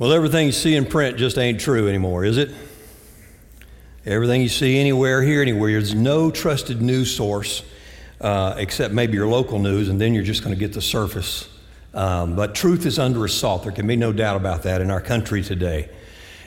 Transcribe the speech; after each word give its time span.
Well, 0.00 0.14
everything 0.14 0.46
you 0.46 0.52
see 0.52 0.76
in 0.76 0.86
print 0.86 1.18
just 1.18 1.36
ain't 1.36 1.60
true 1.60 1.86
anymore, 1.86 2.24
is 2.24 2.38
it? 2.38 2.48
Everything 4.06 4.40
you 4.40 4.48
see 4.48 4.80
anywhere, 4.80 5.20
here, 5.20 5.42
anywhere, 5.42 5.72
there's 5.72 5.94
no 5.94 6.30
trusted 6.30 6.80
news 6.80 7.14
source 7.14 7.62
uh, 8.18 8.54
except 8.56 8.94
maybe 8.94 9.12
your 9.12 9.26
local 9.26 9.58
news, 9.58 9.90
and 9.90 10.00
then 10.00 10.14
you're 10.14 10.24
just 10.24 10.42
going 10.42 10.54
to 10.54 10.58
get 10.58 10.72
the 10.72 10.80
surface. 10.80 11.50
Um, 11.92 12.34
but 12.34 12.54
truth 12.54 12.86
is 12.86 12.98
under 12.98 13.26
assault. 13.26 13.64
There 13.64 13.72
can 13.72 13.86
be 13.86 13.96
no 13.96 14.10
doubt 14.10 14.36
about 14.36 14.62
that 14.62 14.80
in 14.80 14.90
our 14.90 15.02
country 15.02 15.42
today. 15.42 15.90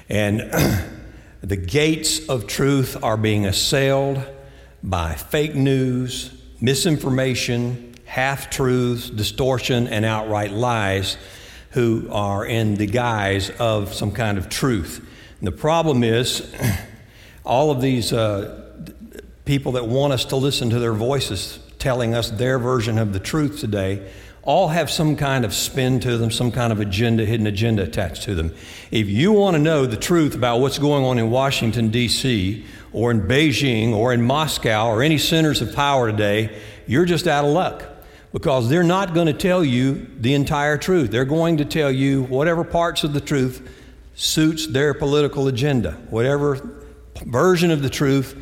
And 0.10 0.40
the 1.42 1.56
gates 1.56 2.28
of 2.30 2.48
truth 2.48 3.04
are 3.04 3.18
being 3.18 3.46
assailed 3.46 4.20
by 4.82 5.14
fake 5.14 5.54
news, 5.54 6.32
misinformation, 6.60 7.94
half 8.06 8.50
truths, 8.50 9.12
distortion, 9.12 9.88
and 9.90 10.06
outright 10.06 10.50
lies 10.50 11.18
who 11.74 12.08
are 12.12 12.46
in 12.46 12.76
the 12.76 12.86
guise 12.86 13.50
of 13.60 13.94
some 13.94 14.12
kind 14.12 14.38
of 14.38 14.48
truth. 14.50 15.05
And 15.40 15.48
the 15.48 15.52
problem 15.52 16.04
is, 16.04 16.54
all 17.46 17.72
of 17.72 17.82
these 17.82 18.13
uh, 18.13 18.62
people 19.46 19.73
that 19.73 19.88
want 19.88 20.13
us 20.13 20.26
to 20.26 20.36
listen 20.36 20.70
to 20.70 20.80
their 20.80 20.94
voices 20.94 21.59
telling 21.80 22.13
us 22.13 22.30
their 22.30 22.59
version 22.59 22.98
of 22.98 23.12
the 23.12 23.20
truth 23.20 23.59
today 23.59 24.09
all 24.44 24.68
have 24.68 24.91
some 24.91 25.16
kind 25.16 25.46
of 25.46 25.54
spin 25.54 25.99
to 26.02 26.18
them, 26.18 26.30
some 26.30 26.52
kind 26.52 26.72
of 26.72 26.80
agenda, 26.80 27.26
hidden 27.26 27.48
agenda 27.48 27.82
attached 27.82 28.24
to 28.24 28.35
them. 28.35 28.54
If 28.91 29.08
you 29.08 29.32
want 29.32 29.55
to 29.55 29.62
know 29.62 29.85
the 29.85 29.98
truth 29.98 30.35
about 30.35 30.60
what's 30.60 30.77
going 30.77 31.05
on 31.05 31.18
in 31.18 31.32
Washington, 31.32 31.90
D.C., 31.90 32.66
or 32.91 33.10
in 33.10 33.21
Beijing, 33.21 33.94
or 33.94 34.13
in 34.13 34.21
Moscow, 34.21 34.90
or 34.90 35.02
any 35.02 35.18
centers 35.18 35.62
of 35.62 35.74
power 35.74 36.12
today, 36.12 36.55
you're 36.88 37.05
just 37.05 37.26
out 37.26 37.46
of 37.46 37.52
luck 37.52 37.93
because 38.34 38.68
they're 38.68 38.84
not 38.84 39.14
going 39.14 39.28
to 39.28 39.34
tell 39.34 39.64
you 39.64 40.08
the 40.20 40.34
entire 40.34 40.78
truth. 40.78 41.12
They're 41.12 41.24
going 41.24 41.58
to 41.58 41.66
tell 41.66 41.91
you 41.91 42.24
whatever 42.24 42.64
parts 42.64 43.04
of 43.04 43.14
the 43.14 43.22
truth 43.22 43.70
suits 44.16 44.68
their 44.68 44.94
political 44.94 45.48
agenda, 45.48 45.91
whatever 46.10 46.82
version 47.26 47.72
of 47.72 47.82
the 47.82 47.90
truth 47.90 48.35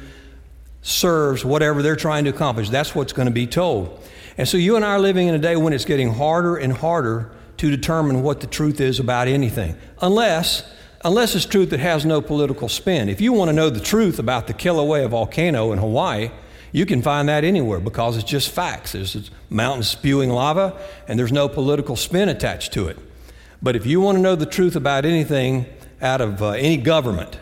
serves 0.82 1.46
whatever 1.46 1.82
they're 1.82 1.96
trying 1.96 2.24
to 2.24 2.30
accomplish. 2.30 2.70
That's 2.70 2.96
what's 2.96 3.14
going 3.14 3.28
to 3.28 3.34
be 3.34 3.46
told. 3.46 4.02
And 4.38 4.48
so 4.48 4.58
you 4.58 4.78
and 4.78 4.84
I 4.84 4.94
are 4.94 5.00
living 5.00 5.28
in 5.28 5.36
a 5.36 5.40
day 5.40 5.56
when 5.58 5.74
it's 5.74 5.86
getting 5.86 6.14
harder 6.14 6.56
and 6.56 6.74
harder 6.74 7.32
to 7.58 7.70
determine 7.70 8.24
what 8.24 8.40
the 8.40 8.48
truth 8.48 8.80
is 8.82 9.00
about 9.00 9.28
anything, 9.28 9.76
unless 10.02 10.64
unless 11.04 11.36
it's 11.36 11.46
truth 11.46 11.72
that 11.72 11.80
has 11.80 12.06
no 12.06 12.22
political 12.22 12.70
spin. 12.70 13.10
If 13.10 13.22
you 13.22 13.34
want 13.34 13.50
to 13.50 13.54
know 13.54 13.72
the 13.72 13.80
truth 13.80 14.20
about 14.20 14.46
the 14.46 14.54
Kilauea 14.54 15.10
volcano 15.10 15.72
in 15.72 15.80
Hawaii, 15.80 16.30
you 16.72 16.86
can 16.86 17.02
find 17.02 17.28
that 17.30 17.44
anywhere 17.44 17.80
because 17.80 18.16
it's 18.16 18.30
just 18.30 18.50
facts. 18.50 18.94
There's 18.94 19.30
mountains 19.50 19.88
spewing 19.88 20.30
lava, 20.30 20.80
and 21.08 21.20
there's 21.20 21.32
no 21.32 21.50
political 21.50 21.96
spin 21.96 22.30
attached 22.30 22.74
to 22.74 22.88
it. 22.88 22.98
But 23.62 23.76
if 23.76 23.86
you 23.86 24.02
want 24.02 24.18
to 24.18 24.22
know 24.22 24.36
the 24.36 24.46
truth 24.46 24.76
about 24.76 25.06
anything 25.06 25.66
out 26.02 26.22
of 26.22 26.42
uh, 26.42 26.52
any 26.52 26.78
government, 26.78 27.38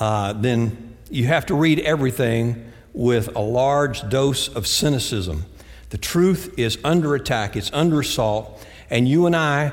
uh, 0.00 0.32
then 0.32 0.96
you 1.10 1.26
have 1.26 1.46
to 1.46 1.54
read 1.54 1.80
everything 1.80 2.72
with 2.94 3.34
a 3.36 3.40
large 3.40 4.08
dose 4.08 4.48
of 4.48 4.66
cynicism. 4.66 5.44
The 5.90 5.98
truth 5.98 6.54
is 6.58 6.78
under 6.82 7.14
attack, 7.14 7.56
it's 7.56 7.70
under 7.72 8.00
assault, 8.00 8.66
and 8.88 9.06
you 9.06 9.26
and 9.26 9.36
I 9.36 9.72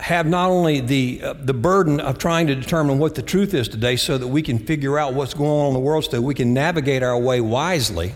have 0.00 0.26
not 0.26 0.50
only 0.50 0.80
the, 0.80 1.22
uh, 1.22 1.32
the 1.34 1.54
burden 1.54 2.00
of 2.00 2.18
trying 2.18 2.46
to 2.48 2.54
determine 2.54 2.98
what 2.98 3.14
the 3.14 3.22
truth 3.22 3.54
is 3.54 3.68
today 3.68 3.96
so 3.96 4.18
that 4.18 4.26
we 4.26 4.42
can 4.42 4.58
figure 4.58 4.98
out 4.98 5.14
what's 5.14 5.34
going 5.34 5.50
on 5.50 5.68
in 5.68 5.74
the 5.74 5.80
world 5.80 6.04
so 6.04 6.10
that 6.12 6.22
we 6.22 6.34
can 6.34 6.52
navigate 6.52 7.02
our 7.02 7.18
way 7.18 7.40
wisely 7.40 8.14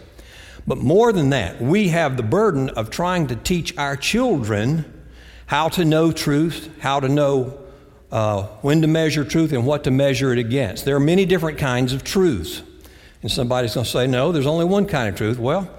but 0.69 0.78
more 0.78 1.14
than 1.14 1.30
that, 1.30 1.62
we 1.62 1.88
have 1.88 2.19
the 2.19 2.22
burden 2.22 2.69
of 2.69 2.91
trying 2.91 3.28
to 3.28 3.36
teach 3.36 3.77
our 3.78 3.97
children 3.97 4.84
how 5.47 5.70
to 5.70 5.84
know 5.84 6.12
truth, 6.12 6.69
how 6.80 7.00
to 7.00 7.08
know 7.08 7.58
uh, 8.12 8.42
when 8.60 8.83
to 8.83 8.86
measure 8.86 9.25
truth 9.25 9.52
and 9.52 9.64
what 9.64 9.84
to 9.84 9.91
measure 9.91 10.30
it 10.30 10.38
against. 10.38 10.84
There 10.84 10.94
are 10.94 11.00
many 11.00 11.25
different 11.25 11.56
kinds 11.56 11.94
of 11.94 12.05
truths. 12.05 12.62
And 13.22 13.33
somebody's 13.33 13.75
going 13.75 13.84
to 13.84 13.91
say, 13.91 14.06
no, 14.06 14.30
there's 14.30 14.47
only 14.47 14.66
one 14.66 14.84
kind 14.84 15.08
of 15.08 15.14
truth. 15.16 15.38
Well, 15.38 15.70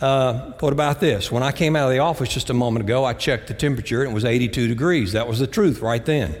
uh, 0.00 0.52
what 0.60 0.72
about 0.72 1.00
this? 1.00 1.32
When 1.32 1.42
I 1.42 1.50
came 1.50 1.74
out 1.74 1.88
of 1.88 1.92
the 1.92 1.98
office 1.98 2.28
just 2.28 2.48
a 2.48 2.54
moment 2.54 2.84
ago, 2.84 3.04
I 3.04 3.14
checked 3.14 3.48
the 3.48 3.54
temperature 3.54 4.02
and 4.02 4.12
it 4.12 4.14
was 4.14 4.24
82 4.24 4.68
degrees. 4.68 5.12
That 5.12 5.26
was 5.26 5.40
the 5.40 5.48
truth 5.48 5.80
right 5.80 6.04
then. 6.04 6.40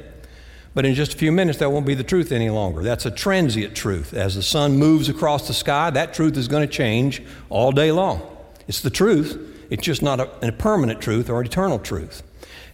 But 0.76 0.84
in 0.84 0.92
just 0.92 1.14
a 1.14 1.16
few 1.16 1.32
minutes, 1.32 1.60
that 1.60 1.70
won't 1.70 1.86
be 1.86 1.94
the 1.94 2.04
truth 2.04 2.30
any 2.30 2.50
longer. 2.50 2.82
That's 2.82 3.06
a 3.06 3.10
transient 3.10 3.74
truth. 3.74 4.12
As 4.12 4.34
the 4.34 4.42
sun 4.42 4.76
moves 4.76 5.08
across 5.08 5.48
the 5.48 5.54
sky, 5.54 5.88
that 5.88 6.12
truth 6.12 6.36
is 6.36 6.48
going 6.48 6.68
to 6.68 6.72
change 6.72 7.22
all 7.48 7.72
day 7.72 7.90
long. 7.90 8.20
It's 8.68 8.82
the 8.82 8.90
truth, 8.90 9.38
it's 9.70 9.82
just 9.82 10.02
not 10.02 10.20
a, 10.20 10.48
a 10.48 10.52
permanent 10.52 11.00
truth 11.00 11.30
or 11.30 11.40
an 11.40 11.46
eternal 11.46 11.78
truth. 11.78 12.22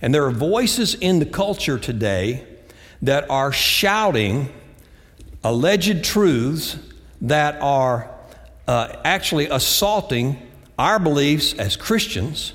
And 0.03 0.13
there 0.13 0.27
are 0.27 0.33
voices 0.33 0.97
in 0.97 1.21
the 1.21 1.27
culture 1.27 1.79
today 1.79 2.45
that 3.03 3.31
are 3.31 3.53
shouting 3.53 4.53
alleged 5.45 6.03
truths 6.03 6.79
that 7.21 7.63
are 7.63 8.11
uh, 8.67 8.97
actually 9.05 9.47
assaulting 9.47 10.43
our 10.77 10.99
beliefs 10.99 11.55
as 11.55 11.77
Christians, 11.77 12.55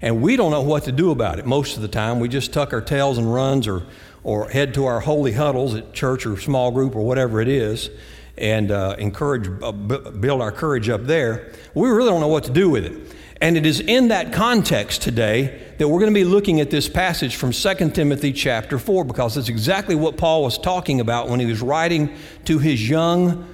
and 0.00 0.22
we 0.22 0.36
don't 0.36 0.52
know 0.52 0.62
what 0.62 0.84
to 0.84 0.92
do 0.92 1.10
about 1.10 1.40
it 1.40 1.46
most 1.46 1.74
of 1.74 1.82
the 1.82 1.88
time. 1.88 2.20
We 2.20 2.28
just 2.28 2.52
tuck 2.52 2.72
our 2.72 2.80
tails 2.80 3.18
and 3.18 3.34
runs 3.34 3.66
or 3.66 3.82
or 4.26 4.48
head 4.48 4.74
to 4.74 4.84
our 4.86 4.98
holy 4.98 5.30
huddles 5.30 5.72
at 5.76 5.92
church 5.92 6.26
or 6.26 6.36
small 6.36 6.72
group 6.72 6.96
or 6.96 7.06
whatever 7.06 7.40
it 7.40 7.46
is 7.46 7.90
and 8.36 8.72
uh, 8.72 8.96
encourage, 8.98 9.48
uh, 9.62 9.70
build 9.70 10.42
our 10.42 10.50
courage 10.50 10.88
up 10.88 11.04
there. 11.04 11.52
We 11.74 11.88
really 11.88 12.10
don't 12.10 12.20
know 12.20 12.26
what 12.26 12.42
to 12.44 12.50
do 12.50 12.68
with 12.68 12.84
it. 12.84 13.16
And 13.40 13.56
it 13.56 13.64
is 13.64 13.78
in 13.78 14.08
that 14.08 14.32
context 14.32 15.02
today 15.02 15.62
that 15.78 15.86
we're 15.86 16.00
going 16.00 16.12
to 16.12 16.18
be 16.18 16.24
looking 16.24 16.60
at 16.60 16.70
this 16.70 16.88
passage 16.88 17.36
from 17.36 17.52
2 17.52 17.90
Timothy 17.90 18.32
chapter 18.32 18.80
4 18.80 19.04
because 19.04 19.36
it's 19.36 19.48
exactly 19.48 19.94
what 19.94 20.16
Paul 20.16 20.42
was 20.42 20.58
talking 20.58 20.98
about 20.98 21.28
when 21.28 21.38
he 21.38 21.46
was 21.46 21.62
writing 21.62 22.12
to 22.46 22.58
his 22.58 22.88
young 22.88 23.46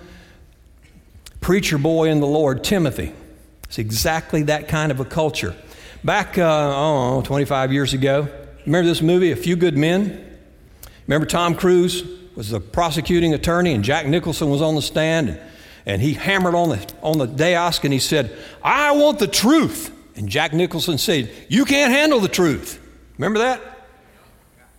preacher 1.42 1.76
boy 1.76 2.08
in 2.08 2.20
the 2.20 2.26
Lord, 2.26 2.64
Timothy. 2.64 3.12
It's 3.64 3.78
exactly 3.78 4.44
that 4.44 4.68
kind 4.68 4.90
of 4.90 5.00
a 5.00 5.04
culture. 5.04 5.54
Back, 6.02 6.38
uh, 6.38 6.72
oh, 6.74 7.20
25 7.26 7.74
years 7.74 7.92
ago, 7.92 8.26
remember 8.64 8.88
this 8.88 9.02
movie, 9.02 9.32
A 9.32 9.36
Few 9.36 9.54
Good 9.54 9.76
Men? 9.76 10.30
Remember, 11.06 11.26
Tom 11.26 11.54
Cruise 11.54 12.04
was 12.34 12.50
the 12.50 12.60
prosecuting 12.60 13.34
attorney, 13.34 13.72
and 13.72 13.84
Jack 13.84 14.06
Nicholson 14.06 14.50
was 14.50 14.62
on 14.62 14.74
the 14.74 14.82
stand, 14.82 15.30
and, 15.30 15.40
and 15.84 16.02
he 16.02 16.14
hammered 16.14 16.54
on 16.54 16.70
the, 16.70 16.94
on 17.02 17.18
the 17.18 17.26
dais 17.26 17.80
and 17.82 17.92
he 17.92 17.98
said, 17.98 18.36
I 18.62 18.92
want 18.92 19.18
the 19.18 19.26
truth. 19.26 19.90
And 20.14 20.28
Jack 20.28 20.52
Nicholson 20.52 20.98
said, 20.98 21.30
You 21.48 21.64
can't 21.64 21.92
handle 21.92 22.20
the 22.20 22.28
truth. 22.28 22.80
Remember 23.18 23.40
that? 23.40 23.60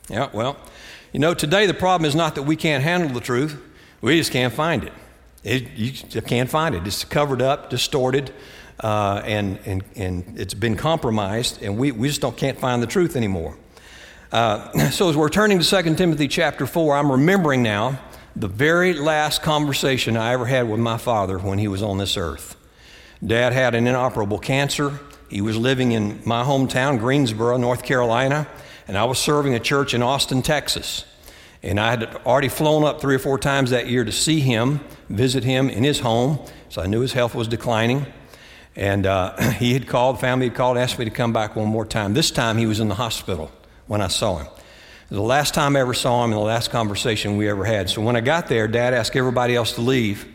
Yeah, 0.10 0.30
well, 0.34 0.58
you 1.12 1.20
know, 1.20 1.34
today 1.34 1.66
the 1.66 1.74
problem 1.74 2.08
is 2.08 2.16
not 2.16 2.36
that 2.36 2.44
we 2.44 2.56
can't 2.56 2.84
handle 2.84 3.10
the 3.10 3.22
truth, 3.22 3.58
we 4.02 4.18
just 4.18 4.32
can't 4.32 4.54
find 4.54 4.84
it. 4.84 4.94
it 5.44 5.72
you 5.76 6.22
can't 6.22 6.50
find 6.50 6.76
it. 6.76 6.86
It's 6.86 7.04
covered 7.04 7.42
up, 7.42 7.70
distorted, 7.70 8.34
uh, 8.80 9.22
and, 9.24 9.60
and, 9.66 9.84
and 9.96 10.40
it's 10.40 10.54
been 10.54 10.76
compromised, 10.76 11.62
and 11.62 11.78
we, 11.78 11.92
we 11.92 12.08
just 12.08 12.22
don't, 12.22 12.36
can't 12.36 12.60
find 12.60 12.82
the 12.82 12.88
truth 12.88 13.16
anymore. 13.16 13.58
Uh, 14.34 14.90
so 14.90 15.10
as 15.10 15.16
we're 15.16 15.30
turning 15.30 15.60
to 15.60 15.84
2 15.84 15.94
Timothy 15.94 16.28
chapter 16.28 16.66
4, 16.66 16.98
I'm 16.98 17.12
remembering 17.12 17.62
now 17.62 18.00
the 18.36 18.48
very 18.48 18.94
last 18.94 19.44
conversation 19.44 20.18
I 20.18 20.34
ever 20.34 20.48
had 20.48 20.68
with 20.68 20.80
my 20.80 20.98
father 20.98 21.38
when 21.38 21.60
he 21.60 21.68
was 21.68 21.84
on 21.84 22.00
this 22.00 22.18
earth. 22.18 22.56
Dad 23.26 23.54
had 23.54 23.76
an 23.76 23.86
inoperable 23.86 24.40
cancer. 24.40 25.00
He 25.30 25.40
was 25.40 25.56
living 25.56 25.92
in 25.92 26.20
my 26.26 26.44
hometown, 26.44 26.98
Greensboro, 26.98 27.58
North 27.58 27.84
Carolina, 27.84 28.48
and 28.88 28.98
I 28.98 29.04
was 29.04 29.20
serving 29.20 29.54
a 29.54 29.60
church 29.60 29.94
in 29.94 30.02
Austin, 30.02 30.42
Texas. 30.42 31.06
And 31.62 31.80
I 31.80 31.92
had 31.92 32.16
already 32.26 32.50
flown 32.50 32.84
up 32.84 33.00
three 33.00 33.16
or 33.16 33.20
four 33.20 33.38
times 33.38 33.70
that 33.70 33.88
year 33.88 34.04
to 34.04 34.12
see 34.12 34.40
him, 34.40 34.80
visit 35.10 35.44
him 35.44 35.70
in 35.70 35.84
his 35.84 36.00
home, 36.00 36.40
so 36.70 36.82
I 36.82 36.88
knew 36.88 37.02
his 37.02 37.14
health 37.14 37.36
was 37.36 37.48
declining. 37.48 38.08
And 38.76 39.06
uh, 39.06 39.38
he 39.52 39.74
had 39.74 39.88
called, 39.88 40.20
family 40.20 40.48
had 40.48 40.56
called, 40.56 40.80
asked 40.80 40.98
me 40.98 41.06
to 41.06 41.12
come 41.12 41.34
back 41.34 41.56
one 41.56 41.68
more 41.68 41.86
time. 41.86 42.16
This 42.16 42.32
time 42.32 42.58
he 42.58 42.66
was 42.66 42.80
in 42.80 42.88
the 42.88 42.96
hospital 42.96 43.52
when 43.88 44.02
I 44.02 44.08
saw 44.08 44.38
him. 44.38 44.48
The 45.10 45.22
last 45.22 45.54
time 45.54 45.76
I 45.76 45.82
ever 45.82 45.94
saw 45.94 46.24
him 46.24 46.32
and 46.32 46.40
the 46.40 46.46
last 46.46 46.72
conversation 46.72 47.38
we 47.38 47.48
ever 47.48 47.66
had. 47.66 47.90
So 47.90 48.02
when 48.02 48.16
I 48.16 48.22
got 48.22 48.48
there, 48.48 48.68
Dad 48.68 48.94
asked 48.94 49.16
everybody 49.16 49.56
else 49.56 49.74
to 49.74 49.82
leave, 49.82 50.26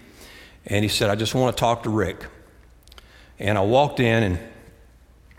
and 0.67 0.85
he 0.85 0.89
said, 0.89 1.11
I 1.11 1.17
just 1.17 1.35
want 1.35 1.57
to 1.57 1.61
talk 1.61 1.83
to 1.83 1.91
Rick. 1.91 2.25
And 3.39 3.59
I 3.59 3.63
walked 3.63 3.99
in, 3.99 4.23
and, 4.23 4.39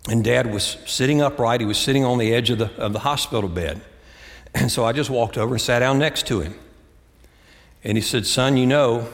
and 0.10 0.24
Dad 0.24 0.52
was 0.52 0.78
sitting 0.86 1.22
upright. 1.22 1.62
He 1.62 1.66
was 1.66 1.78
sitting 1.78 2.04
on 2.04 2.18
the 2.18 2.34
edge 2.34 2.50
of 2.50 2.58
the, 2.58 2.72
of 2.76 2.94
the 2.94 3.00
hospital 3.00 3.50
bed. 3.50 3.82
And 4.56 4.72
so 4.72 4.84
I 4.84 4.94
just 4.94 5.12
walked 5.12 5.38
over 5.38 5.54
and 5.54 5.62
sat 5.62 5.78
down 5.78 6.00
next 6.00 6.26
to 6.26 6.40
him. 6.40 6.56
And 7.84 7.96
he 7.96 8.02
said, 8.02 8.26
Son, 8.26 8.58
you 8.58 8.66
know, 8.66 9.08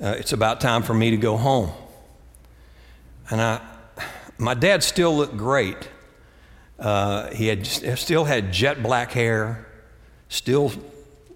uh, 0.00 0.14
it's 0.16 0.32
about 0.32 0.60
time 0.60 0.84
for 0.84 0.94
me 0.94 1.10
to 1.10 1.16
go 1.16 1.36
home. 1.36 1.72
And 3.30 3.40
I, 3.40 3.60
my 4.38 4.54
dad 4.54 4.84
still 4.84 5.16
looked 5.16 5.36
great. 5.36 5.88
Uh, 6.78 7.30
he 7.30 7.48
had 7.48 7.66
still 7.66 8.24
had 8.24 8.52
jet 8.52 8.82
black 8.82 9.12
hair, 9.12 9.66
still 10.28 10.72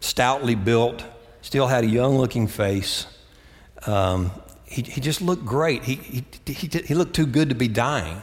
stoutly 0.00 0.55
built, 0.55 1.05
still 1.41 1.67
had 1.67 1.85
a 1.85 1.89
young 1.89 2.17
looking 2.17 2.47
face. 2.47 3.06
Um, 3.87 4.31
he, 4.65 4.83
he 4.83 5.00
just 5.00 5.21
looked 5.21 5.44
great. 5.44 5.85
He, 5.85 5.97
he, 5.97 6.25
he, 6.47 6.69
he 6.69 6.94
looked 6.94 7.15
too 7.15 7.27
good 7.27 7.49
to 7.49 7.55
be 7.55 7.69
dying. 7.69 8.23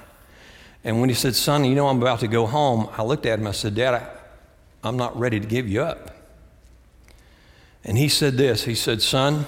And 0.84 1.00
when 1.02 1.10
he 1.10 1.16
said, 1.16 1.36
Son, 1.36 1.66
you 1.66 1.76
know, 1.76 1.88
I'm 1.88 2.02
about 2.02 2.22
to 2.22 2.28
go 2.28 2.46
home, 2.46 2.90
I 2.98 3.04
looked 3.04 3.26
at 3.26 3.38
him. 3.38 3.48
I 3.48 3.52
said, 3.52 3.76
Dad, 3.76 3.94
I, 3.94 4.10
I'm 4.84 4.96
not 4.96 5.18
ready 5.20 5.40
to 5.40 5.46
give 5.46 5.68
you 5.68 5.82
up. 5.82 6.16
And 7.84 7.98
he 7.98 8.10
said 8.10 8.38
this 8.38 8.64
He 8.64 8.76
said, 8.76 9.02
Son, 9.02 9.46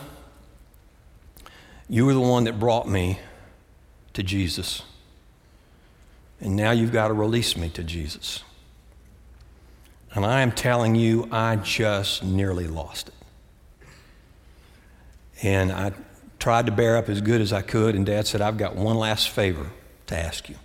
you 1.87 2.05
were 2.05 2.13
the 2.13 2.19
one 2.19 2.43
that 2.45 2.59
brought 2.59 2.87
me 2.87 3.19
to 4.13 4.23
Jesus. 4.23 4.83
And 6.41 6.55
now 6.55 6.71
you've 6.71 6.91
got 6.91 7.07
to 7.07 7.13
release 7.13 7.55
me 7.55 7.69
to 7.69 7.83
Jesus. 7.83 8.43
And 10.13 10.25
I 10.25 10.41
am 10.41 10.51
telling 10.51 10.95
you, 10.95 11.29
I 11.31 11.55
just 11.55 12.23
nearly 12.23 12.67
lost 12.67 13.09
it. 13.09 13.13
And 15.43 15.71
I 15.71 15.93
tried 16.39 16.65
to 16.65 16.71
bear 16.71 16.97
up 16.97 17.07
as 17.07 17.21
good 17.21 17.39
as 17.39 17.53
I 17.53 17.61
could, 17.61 17.95
and 17.95 18.05
Dad 18.05 18.27
said, 18.27 18.41
I've 18.41 18.57
got 18.57 18.75
one 18.75 18.97
last 18.97 19.29
favor 19.29 19.69
to 20.07 20.17
ask 20.17 20.49
you. 20.49 20.55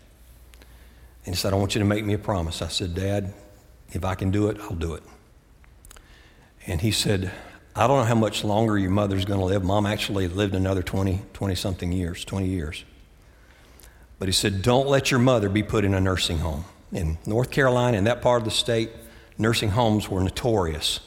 And 1.25 1.35
he 1.35 1.39
said, 1.39 1.53
I 1.53 1.57
want 1.57 1.75
you 1.75 1.79
to 1.81 1.85
make 1.85 2.05
me 2.05 2.15
a 2.15 2.19
promise. 2.19 2.63
I 2.63 2.69
said, 2.69 2.95
Dad, 2.95 3.33
if 3.93 4.05
I 4.05 4.15
can 4.15 4.31
do 4.31 4.49
it, 4.49 4.59
I'll 4.63 4.75
do 4.75 4.95
it. 4.95 5.03
And 6.67 6.81
he 6.81 6.91
said, 6.91 7.31
I 7.75 7.87
don't 7.87 7.99
know 7.99 8.05
how 8.05 8.15
much 8.15 8.43
longer 8.43 8.79
your 8.79 8.91
mother's 8.91 9.25
going 9.25 9.41
to 9.41 9.47
live. 9.47 9.63
Mom 9.63 9.87
actually 9.87 10.29
lived 10.29 10.55
another 10.55 10.83
20, 10.83 11.23
20 11.35 11.55
something 11.55 11.93
years, 11.93 12.25
20 12.25 12.47
years. 12.47 12.85
But 14.19 14.29
he 14.29 14.33
said, 14.33 14.63
Don't 14.63 14.89
let 14.89 15.11
your 15.11 15.21
mother 15.21 15.49
be 15.49 15.63
put 15.63 15.85
in 15.85 15.95
a 15.95 16.01
nursing 16.01 16.39
home. 16.39 16.65
In 16.93 17.19
North 17.27 17.51
Carolina, 17.51 17.97
in 17.97 18.05
that 18.05 18.23
part 18.23 18.41
of 18.41 18.45
the 18.45 18.51
state, 18.51 18.91
nursing 19.39 19.71
homes 19.71 20.09
were 20.09 20.23
notorious 20.23 21.01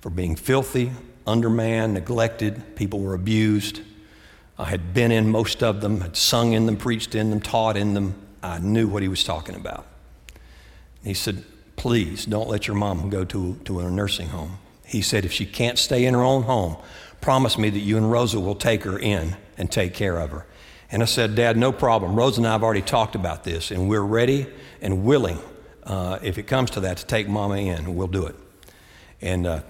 for 0.00 0.10
being 0.10 0.36
filthy, 0.36 0.92
undermanned, 1.26 1.94
neglected. 1.94 2.76
People 2.76 3.00
were 3.00 3.14
abused. 3.14 3.80
I 4.58 4.66
had 4.66 4.94
been 4.94 5.10
in 5.10 5.28
most 5.28 5.62
of 5.62 5.80
them, 5.80 6.00
had 6.00 6.16
sung 6.16 6.52
in 6.52 6.66
them, 6.66 6.76
preached 6.76 7.14
in 7.14 7.30
them, 7.30 7.40
taught 7.40 7.76
in 7.76 7.94
them. 7.94 8.14
I 8.42 8.58
knew 8.58 8.86
what 8.86 9.02
he 9.02 9.08
was 9.08 9.24
talking 9.24 9.54
about. 9.54 9.86
He 11.02 11.14
said, 11.14 11.44
Please 11.76 12.24
don't 12.24 12.48
let 12.48 12.68
your 12.68 12.76
mom 12.76 13.10
go 13.10 13.24
to, 13.24 13.56
to 13.64 13.80
a 13.80 13.90
nursing 13.90 14.28
home. 14.28 14.58
He 14.86 15.02
said, 15.02 15.24
If 15.24 15.32
she 15.32 15.44
can't 15.44 15.78
stay 15.78 16.04
in 16.06 16.14
her 16.14 16.22
own 16.22 16.44
home, 16.44 16.76
promise 17.20 17.58
me 17.58 17.68
that 17.70 17.80
you 17.80 17.96
and 17.96 18.10
Rosa 18.10 18.38
will 18.38 18.54
take 18.54 18.84
her 18.84 18.98
in 18.98 19.36
and 19.58 19.70
take 19.70 19.92
care 19.92 20.18
of 20.18 20.30
her. 20.30 20.46
And 20.90 21.02
I 21.02 21.06
said, 21.06 21.34
Dad, 21.34 21.56
no 21.56 21.72
problem. 21.72 22.14
Rose 22.14 22.38
and 22.38 22.46
I 22.46 22.52
have 22.52 22.62
already 22.62 22.82
talked 22.82 23.14
about 23.14 23.44
this, 23.44 23.70
and 23.70 23.88
we're 23.88 24.00
ready 24.00 24.46
and 24.80 25.04
willing, 25.04 25.38
uh, 25.84 26.18
if 26.22 26.38
it 26.38 26.44
comes 26.44 26.70
to 26.72 26.80
that, 26.80 26.98
to 26.98 27.06
take 27.06 27.28
Mama 27.28 27.56
in. 27.56 27.94
We'll 27.94 28.06
do 28.06 28.26
it. 28.26 28.36
And 29.20 29.46
uh, 29.46 29.60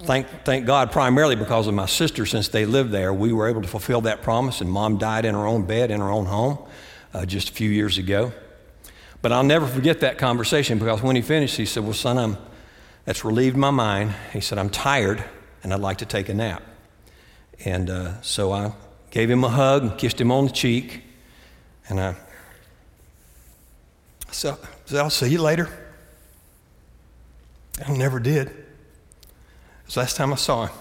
thank, 0.00 0.26
thank 0.44 0.66
God, 0.66 0.92
primarily 0.92 1.36
because 1.36 1.66
of 1.66 1.74
my 1.74 1.86
sister, 1.86 2.26
since 2.26 2.48
they 2.48 2.66
lived 2.66 2.92
there, 2.92 3.12
we 3.12 3.32
were 3.32 3.48
able 3.48 3.62
to 3.62 3.68
fulfill 3.68 4.02
that 4.02 4.22
promise, 4.22 4.60
and 4.60 4.70
Mom 4.70 4.98
died 4.98 5.24
in 5.24 5.34
her 5.34 5.46
own 5.46 5.64
bed 5.64 5.90
in 5.90 6.00
her 6.00 6.10
own 6.10 6.26
home 6.26 6.58
uh, 7.14 7.24
just 7.24 7.48
a 7.48 7.52
few 7.52 7.70
years 7.70 7.98
ago. 7.98 8.32
But 9.22 9.32
I'll 9.32 9.42
never 9.42 9.66
forget 9.66 10.00
that 10.00 10.18
conversation 10.18 10.78
because 10.78 11.02
when 11.02 11.16
he 11.16 11.22
finished, 11.22 11.56
he 11.56 11.66
said, 11.66 11.82
Well, 11.82 11.94
son, 11.94 12.18
I'm, 12.18 12.36
that's 13.04 13.24
relieved 13.24 13.56
my 13.56 13.70
mind. 13.70 14.14
He 14.32 14.40
said, 14.40 14.58
I'm 14.58 14.70
tired 14.70 15.24
and 15.62 15.72
I'd 15.72 15.80
like 15.80 15.98
to 15.98 16.06
take 16.06 16.28
a 16.28 16.34
nap. 16.34 16.62
And 17.64 17.90
uh, 17.90 18.20
so 18.20 18.52
I 18.52 18.72
gave 19.10 19.30
him 19.30 19.44
a 19.44 19.48
hug 19.48 19.82
and 19.82 19.98
kissed 19.98 20.20
him 20.20 20.30
on 20.30 20.46
the 20.46 20.52
cheek. 20.52 21.02
And 21.88 22.00
I 22.00 22.14
said, 24.30 24.56
I'll 24.92 25.10
see 25.10 25.28
you 25.28 25.40
later. 25.40 25.68
I 27.86 27.92
never 27.92 28.18
did. 28.18 28.48
It 28.48 28.56
was 29.84 29.94
the 29.94 30.00
last 30.00 30.16
time 30.16 30.32
I 30.32 30.36
saw 30.36 30.66
him. 30.66 30.76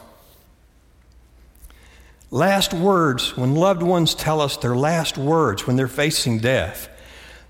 Last 2.32 2.74
words, 2.74 3.38
when 3.38 3.54
loved 3.54 3.84
ones 3.84 4.16
tell 4.16 4.42
us 4.42 4.58
their 4.58 4.76
last 4.76 5.18
words 5.18 5.68
when 5.68 5.76
they're 5.76 5.88
facing 5.88 6.40
death, 6.40 6.90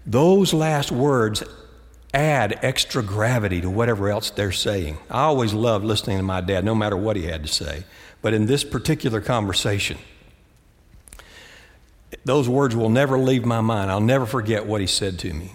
those 0.05 0.53
last 0.53 0.91
words 0.91 1.43
add 2.13 2.59
extra 2.61 3.01
gravity 3.01 3.61
to 3.61 3.69
whatever 3.69 4.09
else 4.09 4.29
they're 4.29 4.51
saying. 4.51 4.97
I 5.09 5.23
always 5.23 5.53
loved 5.53 5.85
listening 5.85 6.17
to 6.17 6.23
my 6.23 6.41
dad, 6.41 6.63
no 6.63 6.75
matter 6.75 6.95
what 6.95 7.15
he 7.15 7.23
had 7.23 7.43
to 7.43 7.49
say. 7.51 7.83
But 8.21 8.33
in 8.33 8.45
this 8.45 8.63
particular 8.63 9.21
conversation, 9.21 9.97
those 12.23 12.47
words 12.47 12.75
will 12.75 12.89
never 12.89 13.17
leave 13.17 13.45
my 13.45 13.61
mind. 13.61 13.91
I'll 13.91 13.99
never 13.99 14.25
forget 14.25 14.65
what 14.65 14.81
he 14.81 14.87
said 14.87 15.19
to 15.19 15.33
me. 15.33 15.53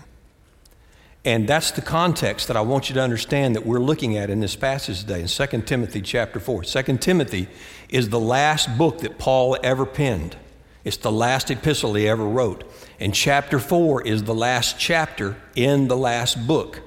And 1.25 1.47
that's 1.47 1.70
the 1.73 1.82
context 1.82 2.49
that 2.49 2.56
I 2.56 2.62
want 2.62 2.88
you 2.88 2.94
to 2.94 3.02
understand 3.02 3.55
that 3.55 3.67
we're 3.67 3.81
looking 3.81 4.17
at 4.17 4.31
in 4.31 4.41
this 4.41 4.56
passage 4.56 5.00
today 5.00 5.20
in 5.20 5.26
2 5.26 5.62
Timothy 5.62 6.00
chapter 6.00 6.41
4. 6.41 6.64
2 6.64 6.97
Timothy 6.97 7.49
is 7.91 8.08
the 8.08 8.20
last 8.20 8.79
book 8.79 9.00
that 9.00 9.19
Paul 9.19 9.58
ever 9.62 9.85
penned. 9.85 10.37
It's 10.82 10.97
the 10.97 11.12
last 11.12 11.50
epistle 11.50 11.94
he 11.94 12.08
ever 12.08 12.25
wrote. 12.25 12.64
And 12.99 13.14
chapter 13.14 13.58
4 13.58 14.06
is 14.06 14.25
the 14.25 14.35
last 14.35 14.79
chapter 14.79 15.37
in 15.55 15.88
the 15.88 15.97
last 15.97 16.47
book. 16.47 16.81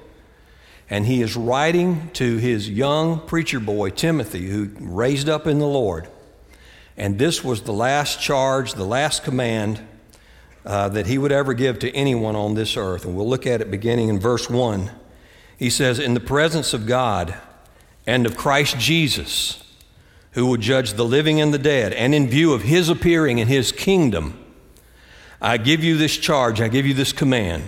And 0.90 1.06
he 1.06 1.22
is 1.22 1.36
writing 1.36 2.10
to 2.14 2.36
his 2.38 2.68
young 2.68 3.20
preacher 3.20 3.60
boy, 3.60 3.90
Timothy, 3.90 4.48
who 4.48 4.70
raised 4.80 5.28
up 5.28 5.46
in 5.46 5.60
the 5.60 5.66
Lord. 5.66 6.08
And 6.96 7.18
this 7.18 7.42
was 7.42 7.62
the 7.62 7.72
last 7.72 8.20
charge, 8.20 8.74
the 8.74 8.84
last 8.84 9.24
command 9.24 9.80
uh, 10.64 10.88
that 10.90 11.06
he 11.06 11.18
would 11.18 11.32
ever 11.32 11.52
give 11.52 11.78
to 11.80 11.90
anyone 11.90 12.36
on 12.36 12.54
this 12.54 12.76
earth. 12.76 13.04
And 13.04 13.16
we'll 13.16 13.28
look 13.28 13.46
at 13.46 13.60
it 13.60 13.70
beginning 13.70 14.08
in 14.08 14.18
verse 14.18 14.48
1. 14.48 14.90
He 15.56 15.70
says, 15.70 15.98
In 15.98 16.14
the 16.14 16.20
presence 16.20 16.72
of 16.72 16.86
God 16.86 17.34
and 18.06 18.26
of 18.26 18.36
Christ 18.36 18.78
Jesus, 18.78 19.62
who 20.32 20.46
will 20.46 20.56
judge 20.56 20.94
the 20.94 21.04
living 21.04 21.40
and 21.40 21.52
the 21.52 21.58
dead, 21.58 21.92
and 21.92 22.14
in 22.14 22.28
view 22.28 22.52
of 22.52 22.62
his 22.62 22.88
appearing 22.88 23.38
in 23.38 23.48
his 23.48 23.72
kingdom, 23.72 24.38
I 25.40 25.58
give 25.58 25.84
you 25.84 25.96
this 25.96 26.16
charge, 26.16 26.60
I 26.60 26.68
give 26.68 26.86
you 26.86 26.94
this 26.94 27.12
command. 27.12 27.64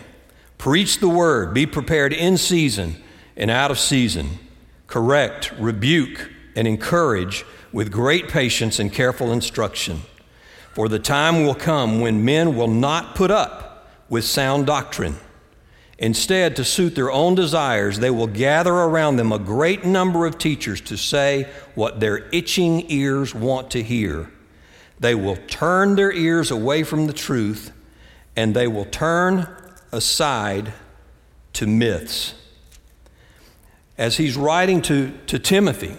Preach 0.56 0.99
the 0.99 1.08
word, 1.08 1.52
be 1.52 1.67
prepared 1.67 2.12
in 2.12 2.38
season 2.38 2.96
and 3.37 3.50
out 3.50 3.70
of 3.70 3.79
season. 3.79 4.38
Correct, 4.87 5.52
rebuke, 5.58 6.31
and 6.55 6.67
encourage 6.67 7.44
with 7.76 7.93
great 7.93 8.26
patience 8.26 8.78
and 8.78 8.90
careful 8.90 9.31
instruction. 9.31 10.00
For 10.73 10.88
the 10.88 10.99
time 10.99 11.44
will 11.44 11.55
come 11.55 12.00
when 12.00 12.25
men 12.25 12.56
will 12.56 12.69
not 12.69 13.14
put 13.14 13.31
up 13.31 13.93
with 14.08 14.25
sound 14.25 14.64
doctrine. 14.64 15.17
Instead, 15.99 16.56
to 16.56 16.64
suit 16.64 16.94
their 16.94 17.12
own 17.12 17.34
desires, 17.34 17.99
they 17.99 18.08
will 18.08 18.28
gather 18.28 18.73
around 18.73 19.17
them 19.17 19.31
a 19.31 19.38
great 19.38 19.84
number 19.84 20.25
of 20.25 20.38
teachers 20.38 20.81
to 20.81 20.96
say 20.96 21.50
what 21.75 22.00
their 22.00 22.26
itching 22.32 22.90
ears 22.90 23.34
want 23.34 23.70
to 23.73 23.82
hear. 23.82 24.31
They 24.99 25.14
will 25.14 25.37
turn 25.46 25.96
their 25.96 26.12
ears 26.12 26.50
away 26.50 26.82
from 26.82 27.06
the 27.06 27.12
truth 27.12 27.72
and 28.34 28.56
they 28.56 28.67
will 28.67 28.87
turn 28.87 29.55
aside 29.93 30.72
to 31.52 31.67
myths. 31.67 32.32
As 33.99 34.17
he's 34.17 34.34
writing 34.34 34.81
to, 34.81 35.12
to 35.26 35.38
Timothy, 35.38 35.99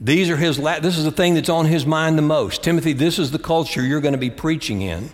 these 0.00 0.30
are 0.30 0.36
his, 0.36 0.58
la- 0.58 0.80
this 0.80 0.96
is 0.96 1.04
the 1.04 1.10
thing 1.10 1.34
that's 1.34 1.48
on 1.48 1.66
his 1.66 1.84
mind 1.84 2.16
the 2.16 2.22
most. 2.22 2.62
Timothy, 2.62 2.92
this 2.92 3.18
is 3.18 3.30
the 3.30 3.38
culture 3.38 3.82
you're 3.82 4.00
going 4.00 4.12
to 4.12 4.18
be 4.18 4.30
preaching 4.30 4.82
in. 4.82 5.10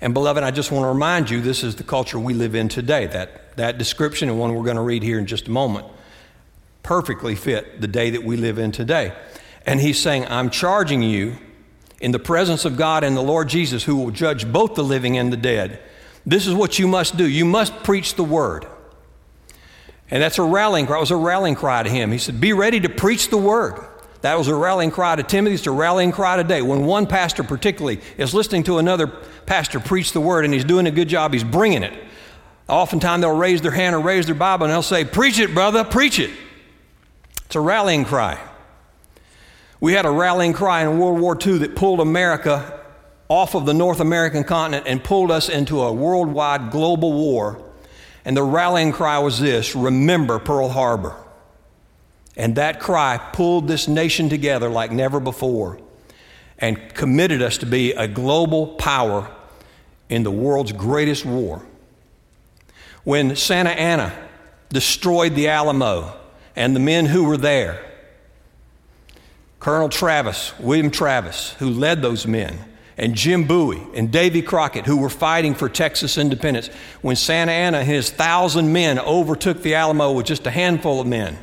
And 0.00 0.14
beloved, 0.14 0.42
I 0.42 0.50
just 0.50 0.70
want 0.70 0.84
to 0.84 0.88
remind 0.88 1.30
you 1.30 1.40
this 1.40 1.62
is 1.62 1.76
the 1.76 1.84
culture 1.84 2.18
we 2.18 2.34
live 2.34 2.54
in 2.54 2.68
today. 2.68 3.06
That, 3.06 3.56
that 3.56 3.78
description 3.78 4.28
and 4.28 4.38
one 4.38 4.54
we're 4.54 4.64
going 4.64 4.76
to 4.76 4.82
read 4.82 5.02
here 5.02 5.18
in 5.18 5.26
just 5.26 5.48
a 5.48 5.50
moment 5.50 5.86
perfectly 6.88 7.34
fit 7.34 7.82
the 7.82 7.86
day 7.86 8.08
that 8.08 8.24
we 8.24 8.34
live 8.36 8.58
in 8.58 8.72
today. 8.72 9.12
And 9.66 9.78
he's 9.78 9.98
saying, 9.98 10.24
I'm 10.26 10.48
charging 10.48 11.02
you 11.02 11.36
in 12.00 12.12
the 12.12 12.18
presence 12.18 12.64
of 12.64 12.78
God 12.78 13.04
and 13.04 13.14
the 13.14 13.20
Lord 13.20 13.48
Jesus, 13.48 13.84
who 13.84 13.96
will 13.96 14.10
judge 14.10 14.50
both 14.50 14.74
the 14.74 14.82
living 14.82 15.18
and 15.18 15.30
the 15.30 15.36
dead. 15.36 15.80
This 16.24 16.46
is 16.46 16.54
what 16.54 16.78
you 16.78 16.88
must 16.88 17.18
do. 17.18 17.28
You 17.28 17.44
must 17.44 17.82
preach 17.82 18.14
the 18.14 18.24
word. 18.24 18.66
And 20.10 20.22
that's 20.22 20.38
a 20.38 20.42
rallying 20.42 20.86
cry. 20.86 20.96
It 20.96 21.00
was 21.00 21.10
a 21.10 21.16
rallying 21.16 21.54
cry 21.54 21.82
to 21.82 21.90
him. 21.90 22.10
He 22.12 22.18
said, 22.18 22.40
Be 22.40 22.52
ready 22.52 22.80
to 22.80 22.88
preach 22.88 23.28
the 23.28 23.36
word. 23.36 23.84
That 24.22 24.36
was 24.36 24.48
a 24.48 24.54
rallying 24.54 24.90
cry 24.90 25.14
to 25.16 25.22
Timothy. 25.22 25.54
It's 25.54 25.66
a 25.66 25.70
rallying 25.70 26.12
cry 26.12 26.36
today. 26.36 26.62
When 26.62 26.86
one 26.86 27.06
pastor, 27.06 27.44
particularly, 27.44 28.00
is 28.16 28.34
listening 28.34 28.64
to 28.64 28.78
another 28.78 29.06
pastor 29.06 29.78
preach 29.80 30.12
the 30.12 30.20
word 30.20 30.44
and 30.44 30.52
he's 30.52 30.64
doing 30.64 30.86
a 30.86 30.90
good 30.90 31.08
job, 31.08 31.32
he's 31.32 31.44
bringing 31.44 31.82
it. 31.82 31.92
Oftentimes 32.68 33.22
they'll 33.22 33.36
raise 33.36 33.60
their 33.60 33.70
hand 33.70 33.94
or 33.94 34.00
raise 34.00 34.26
their 34.26 34.34
Bible 34.34 34.64
and 34.64 34.72
they'll 34.72 34.82
say, 34.82 35.04
Preach 35.04 35.38
it, 35.38 35.54
brother, 35.54 35.84
preach 35.84 36.18
it. 36.18 36.30
It's 37.46 37.56
a 37.56 37.60
rallying 37.60 38.04
cry. 38.04 38.38
We 39.80 39.92
had 39.92 40.06
a 40.06 40.10
rallying 40.10 40.52
cry 40.52 40.82
in 40.82 40.98
World 40.98 41.20
War 41.20 41.38
II 41.40 41.58
that 41.58 41.76
pulled 41.76 42.00
America 42.00 42.80
off 43.28 43.54
of 43.54 43.66
the 43.66 43.74
North 43.74 44.00
American 44.00 44.42
continent 44.42 44.86
and 44.88 45.04
pulled 45.04 45.30
us 45.30 45.48
into 45.48 45.82
a 45.82 45.92
worldwide 45.92 46.70
global 46.70 47.12
war 47.12 47.67
and 48.24 48.36
the 48.36 48.42
rallying 48.42 48.92
cry 48.92 49.18
was 49.18 49.40
this 49.40 49.74
remember 49.74 50.38
Pearl 50.38 50.68
Harbor. 50.68 51.16
And 52.36 52.54
that 52.56 52.78
cry 52.78 53.18
pulled 53.32 53.66
this 53.66 53.88
nation 53.88 54.28
together 54.28 54.68
like 54.68 54.92
never 54.92 55.18
before 55.18 55.78
and 56.58 56.94
committed 56.94 57.42
us 57.42 57.58
to 57.58 57.66
be 57.66 57.92
a 57.92 58.06
global 58.06 58.68
power 58.68 59.30
in 60.08 60.22
the 60.22 60.30
world's 60.30 60.72
greatest 60.72 61.24
war. 61.24 61.64
When 63.04 63.36
Santa 63.36 63.70
Anna 63.70 64.12
destroyed 64.68 65.34
the 65.34 65.48
Alamo 65.48 66.14
and 66.54 66.74
the 66.74 66.80
men 66.80 67.06
who 67.06 67.24
were 67.24 67.36
there, 67.36 67.84
Colonel 69.60 69.88
Travis, 69.88 70.56
William 70.58 70.90
Travis, 70.90 71.54
who 71.54 71.70
led 71.70 72.02
those 72.02 72.26
men, 72.26 72.58
and 72.98 73.14
Jim 73.14 73.44
Bowie 73.44 73.86
and 73.94 74.10
Davy 74.10 74.42
Crockett, 74.42 74.84
who 74.84 74.98
were 74.98 75.08
fighting 75.08 75.54
for 75.54 75.68
Texas 75.68 76.18
independence, 76.18 76.68
when 77.00 77.16
Santa 77.16 77.52
Anna 77.52 77.78
and 77.78 77.88
his 77.88 78.10
thousand 78.10 78.72
men 78.72 78.98
overtook 78.98 79.62
the 79.62 79.74
Alamo 79.74 80.12
with 80.12 80.26
just 80.26 80.46
a 80.46 80.50
handful 80.50 81.00
of 81.00 81.06
men, 81.06 81.38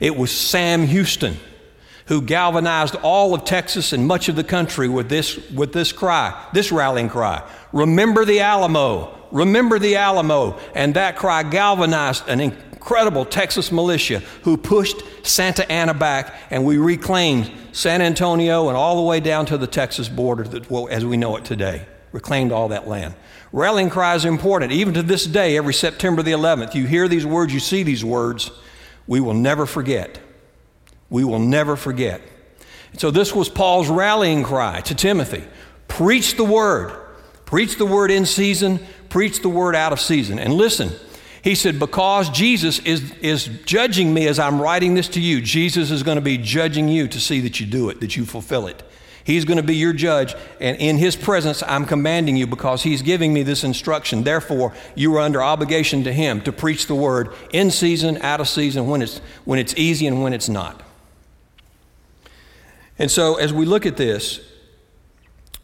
It 0.00 0.16
was 0.16 0.30
Sam 0.30 0.86
Houston 0.86 1.36
who 2.06 2.22
galvanized 2.22 2.94
all 2.96 3.34
of 3.34 3.44
Texas 3.44 3.92
and 3.92 4.06
much 4.06 4.28
of 4.28 4.36
the 4.36 4.44
country 4.44 4.88
with 4.88 5.08
this, 5.08 5.36
with 5.50 5.72
this 5.72 5.90
cry, 5.90 6.48
this 6.52 6.70
rallying 6.70 7.08
cry. 7.08 7.42
Remember 7.72 8.24
the 8.24 8.40
Alamo, 8.40 9.12
remember 9.32 9.78
the 9.80 9.96
Alamo. 9.96 10.58
And 10.74 10.94
that 10.94 11.16
cry 11.16 11.42
galvanized 11.42 12.28
an 12.28 12.40
incredible 12.86 13.24
Texas 13.24 13.72
militia 13.72 14.20
who 14.44 14.56
pushed 14.56 15.02
Santa 15.26 15.68
Anna 15.72 15.92
back, 15.92 16.32
and 16.50 16.64
we 16.64 16.78
reclaimed 16.78 17.50
San 17.72 18.00
Antonio 18.00 18.68
and 18.68 18.76
all 18.76 18.94
the 18.94 19.02
way 19.02 19.18
down 19.18 19.44
to 19.46 19.58
the 19.58 19.66
Texas 19.66 20.08
border 20.08 20.44
that, 20.44 20.70
as 20.88 21.04
we 21.04 21.16
know 21.16 21.34
it 21.34 21.44
today. 21.44 21.84
Reclaimed 22.12 22.52
all 22.52 22.68
that 22.68 22.86
land. 22.86 23.16
Rallying 23.50 23.90
cries 23.90 24.24
are 24.24 24.28
important. 24.28 24.70
Even 24.70 24.94
to 24.94 25.02
this 25.02 25.26
day, 25.26 25.56
every 25.56 25.74
September 25.74 26.22
the 26.22 26.30
11th, 26.30 26.76
you 26.76 26.86
hear 26.86 27.08
these 27.08 27.26
words, 27.26 27.52
you 27.52 27.58
see 27.58 27.82
these 27.82 28.04
words. 28.04 28.52
We 29.08 29.18
will 29.18 29.34
never 29.34 29.66
forget. 29.66 30.20
We 31.10 31.24
will 31.24 31.40
never 31.40 31.74
forget. 31.74 32.20
So, 32.98 33.10
this 33.10 33.34
was 33.34 33.48
Paul's 33.48 33.88
rallying 33.88 34.44
cry 34.44 34.80
to 34.82 34.94
Timothy 34.94 35.42
preach 35.88 36.36
the 36.36 36.44
word. 36.44 36.92
Preach 37.46 37.78
the 37.78 37.86
word 37.86 38.12
in 38.12 38.26
season, 38.26 38.78
preach 39.08 39.42
the 39.42 39.48
word 39.48 39.74
out 39.74 39.92
of 39.92 40.00
season. 40.00 40.38
And 40.38 40.54
listen, 40.54 40.92
he 41.46 41.54
said, 41.54 41.78
because 41.78 42.28
Jesus 42.30 42.80
is, 42.80 43.12
is 43.20 43.46
judging 43.64 44.12
me 44.12 44.26
as 44.26 44.40
I'm 44.40 44.60
writing 44.60 44.94
this 44.94 45.06
to 45.10 45.20
you, 45.20 45.40
Jesus 45.40 45.92
is 45.92 46.02
going 46.02 46.16
to 46.16 46.20
be 46.20 46.38
judging 46.38 46.88
you 46.88 47.06
to 47.06 47.20
see 47.20 47.38
that 47.42 47.60
you 47.60 47.66
do 47.66 47.88
it, 47.88 48.00
that 48.00 48.16
you 48.16 48.26
fulfill 48.26 48.66
it. 48.66 48.82
He's 49.22 49.44
going 49.44 49.58
to 49.58 49.62
be 49.62 49.76
your 49.76 49.92
judge, 49.92 50.34
and 50.60 50.76
in 50.78 50.98
His 50.98 51.14
presence, 51.14 51.62
I'm 51.62 51.84
commanding 51.84 52.36
you 52.36 52.48
because 52.48 52.82
He's 52.82 53.00
giving 53.00 53.32
me 53.32 53.44
this 53.44 53.62
instruction. 53.62 54.24
Therefore, 54.24 54.74
you 54.96 55.14
are 55.14 55.20
under 55.20 55.40
obligation 55.40 56.02
to 56.02 56.12
Him 56.12 56.40
to 56.40 56.50
preach 56.50 56.88
the 56.88 56.96
word 56.96 57.32
in 57.52 57.70
season, 57.70 58.16
out 58.22 58.40
of 58.40 58.48
season, 58.48 58.88
when 58.88 59.00
it's, 59.00 59.18
when 59.44 59.60
it's 59.60 59.74
easy 59.76 60.08
and 60.08 60.24
when 60.24 60.32
it's 60.32 60.48
not. 60.48 60.82
And 62.98 63.08
so, 63.08 63.36
as 63.36 63.52
we 63.52 63.66
look 63.66 63.86
at 63.86 63.96
this, 63.96 64.40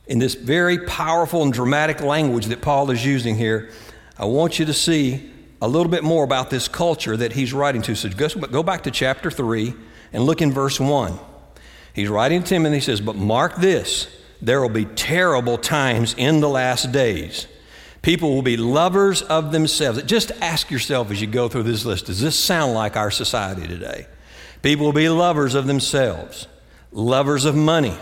in 0.07 0.21
this 0.21 0.37
very 0.37 0.79
powerful 0.87 1.43
and 1.43 1.53
dramatic 1.53 2.01
language 2.03 2.47
that 2.47 2.63
Paul 2.63 2.89
is 2.93 3.05
using 3.05 3.35
here, 3.35 3.73
I 4.17 4.27
want 4.27 4.61
you 4.61 4.67
to 4.67 4.73
see 4.73 5.32
a 5.63 5.69
little 5.69 5.91
bit 5.91 6.03
more 6.03 6.25
about 6.25 6.51
this 6.51 6.67
culture 6.67 7.17
that 7.17 7.33
he's 7.33 7.53
writing 7.53 7.83
to. 7.83 7.95
So 7.95 8.09
go 8.11 8.65
back 8.65 8.83
to 8.83 8.91
chapter 8.91 9.31
3 9.31 9.73
and 10.13 10.25
look 10.25 10.43
in 10.43 10.51
verse 10.51 10.81
1. 10.81 11.17
He's 11.95 12.09
writing 12.09 12.43
to 12.43 12.55
and 12.57 12.75
he 12.75 12.81
says, 12.81 13.01
But 13.01 13.15
mark 13.15 13.57
this, 13.57 14.09
there 14.41 14.61
will 14.61 14.69
be 14.69 14.87
terrible 14.87 15.57
times 15.57 16.17
in 16.19 16.41
the 16.41 16.49
last 16.49 16.91
days. 16.91 17.47
People 18.03 18.35
will 18.35 18.43
be 18.43 18.57
lovers 18.57 19.23
of 19.23 19.53
themselves. 19.53 20.03
Just 20.03 20.33
ask 20.41 20.69
yourself 20.69 21.13
as 21.13 21.21
you 21.21 21.29
go 21.29 21.49
through 21.49 21.63
this 21.63 21.85
list 21.85 22.07
does 22.07 22.21
this 22.21 22.37
sound 22.37 22.75
like 22.75 22.97
our 22.97 23.13
society 23.13 23.69
today? 23.69 24.09
People 24.63 24.87
will 24.87 24.93
be 24.93 25.09
lovers 25.09 25.55
of 25.55 25.69
themselves 25.69 26.49
lovers 26.91 27.45
of 27.45 27.55
money, 27.55 27.97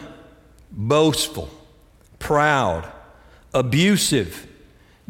boastful, 0.73 1.51
proud, 2.19 2.91
abusive, 3.53 4.47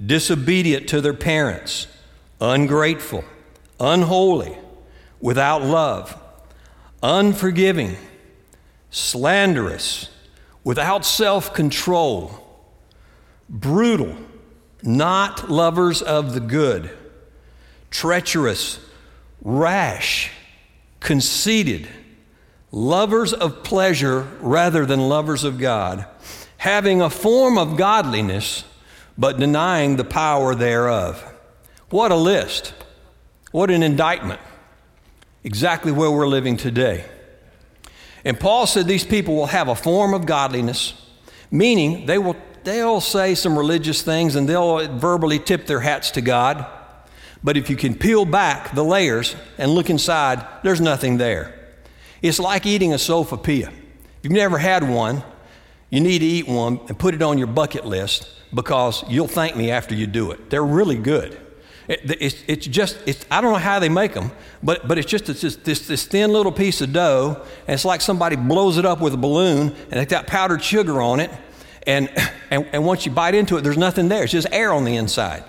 disobedient 0.05 0.89
to 0.89 1.01
their 1.01 1.15
parents, 1.15 1.87
ungrateful, 2.41 3.25
unholy, 3.79 4.57
without 5.21 5.63
love, 5.63 6.21
unforgiving, 7.03 7.97
slanderous, 8.91 10.11
without 10.65 11.05
self 11.05 11.53
control, 11.53 12.33
brutal, 13.49 14.17
not 14.83 15.51
lovers 15.51 16.03
of 16.03 16.35
the 16.35 16.41
good, 16.41 16.91
treacherous, 17.91 18.81
rash, 19.43 20.31
conceited 21.01 21.89
lovers 22.73 23.33
of 23.33 23.63
pleasure 23.65 24.29
rather 24.41 24.87
than 24.87 25.01
lovers 25.01 25.45
of 25.45 25.59
God, 25.59 26.07
having 26.59 27.03
a 27.03 27.11
form 27.11 27.59
of 27.59 27.77
godliness, 27.77 28.65
but 29.19 29.39
denying 29.39 29.97
the 29.97 30.05
power 30.05 30.55
thereof. 30.55 31.30
What 31.91 32.13
a 32.13 32.17
list! 32.17 32.75
What 33.53 33.71
an 33.71 33.83
indictment. 33.83 34.41
Exactly 35.43 35.91
where 35.91 36.11
we're 36.11 36.29
living 36.29 36.57
today. 36.57 37.05
And 38.25 38.39
Paul 38.39 38.67
said 38.67 38.87
these 38.87 39.05
people 39.05 39.35
will 39.35 39.47
have 39.47 39.69
a 39.69 39.75
form 39.75 40.15
of 40.15 40.27
godliness, 40.27 40.95
meaning 41.51 42.07
they 42.07 42.19
will 42.19 42.37
they'll 42.63 43.01
say 43.01 43.35
some 43.35 43.59
religious 43.59 44.03
things 44.03 44.37
and 44.37 44.49
they'll 44.49 44.87
verbally 44.99 45.39
tip 45.39 45.67
their 45.67 45.81
hats 45.81 46.11
to 46.13 46.21
God. 46.21 46.67
But 47.43 47.57
if 47.57 47.71
you 47.71 47.77
can 47.77 47.95
peel 47.95 48.27
back 48.27 48.75
the 48.75 48.85
layers 48.85 49.35
and 49.57 49.71
look 49.71 49.89
inside, 49.89 50.47
there's 50.63 50.81
nothing 50.81 51.17
there. 51.17 51.55
It's 52.21 52.39
like 52.39 52.67
eating 52.67 52.93
a 52.93 52.97
sopapilla. 52.97 53.69
If 53.69 54.25
you've 54.25 54.33
never 54.35 54.59
had 54.59 54.87
one, 54.87 55.23
you 55.89 56.01
need 56.01 56.19
to 56.19 56.27
eat 56.27 56.47
one 56.47 56.81
and 56.89 56.99
put 56.99 57.15
it 57.15 57.23
on 57.23 57.39
your 57.39 57.47
bucket 57.47 57.87
list 57.87 58.29
because 58.53 59.03
you'll 59.09 59.27
thank 59.27 59.57
me 59.57 59.71
after 59.71 59.95
you 59.95 60.07
do 60.07 60.31
it. 60.33 60.51
They're 60.51 60.63
really 60.63 60.99
good. 60.99 61.41
It, 61.91 62.23
it's, 62.23 62.45
it's, 62.47 62.67
just, 62.69 62.99
it's, 63.05 63.27
I 63.33 63.41
don't 63.41 63.53
know 63.53 63.59
how 63.59 63.81
they 63.81 63.89
make 63.89 64.15
them, 64.15 64.31
but, 64.63 64.87
but 64.87 64.97
it's 64.97 65.11
just, 65.11 65.29
it's 65.29 65.41
just 65.41 65.65
this, 65.65 65.89
this 65.89 66.07
thin 66.07 66.33
little 66.33 66.53
piece 66.53 66.81
of 66.81 66.93
dough, 66.93 67.45
and 67.67 67.75
it's 67.75 67.85
like 67.85 68.01
somebody 68.01 68.37
blows 68.37 68.79
it 68.79 68.87
up 68.87 69.01
with 69.01 69.13
a 69.13 69.17
balloon, 69.17 69.75
and 69.91 70.01
it's 70.01 70.09
got 70.09 70.29
powdered 70.29 70.63
sugar 70.63 71.03
on 71.03 71.19
it, 71.19 71.33
and, 71.89 72.09
and, 72.53 72.65
and 72.73 72.87
once 72.87 73.07
you 73.07 73.11
bite 73.11 73.35
into 73.35 73.57
it, 73.57 73.63
there's 73.63 73.77
nothing 73.77 74.07
there. 74.07 74.23
It's 74.23 74.31
just 74.31 74.47
air 74.53 74.73
on 74.73 74.85
the 74.85 74.95
inside. 74.95 75.43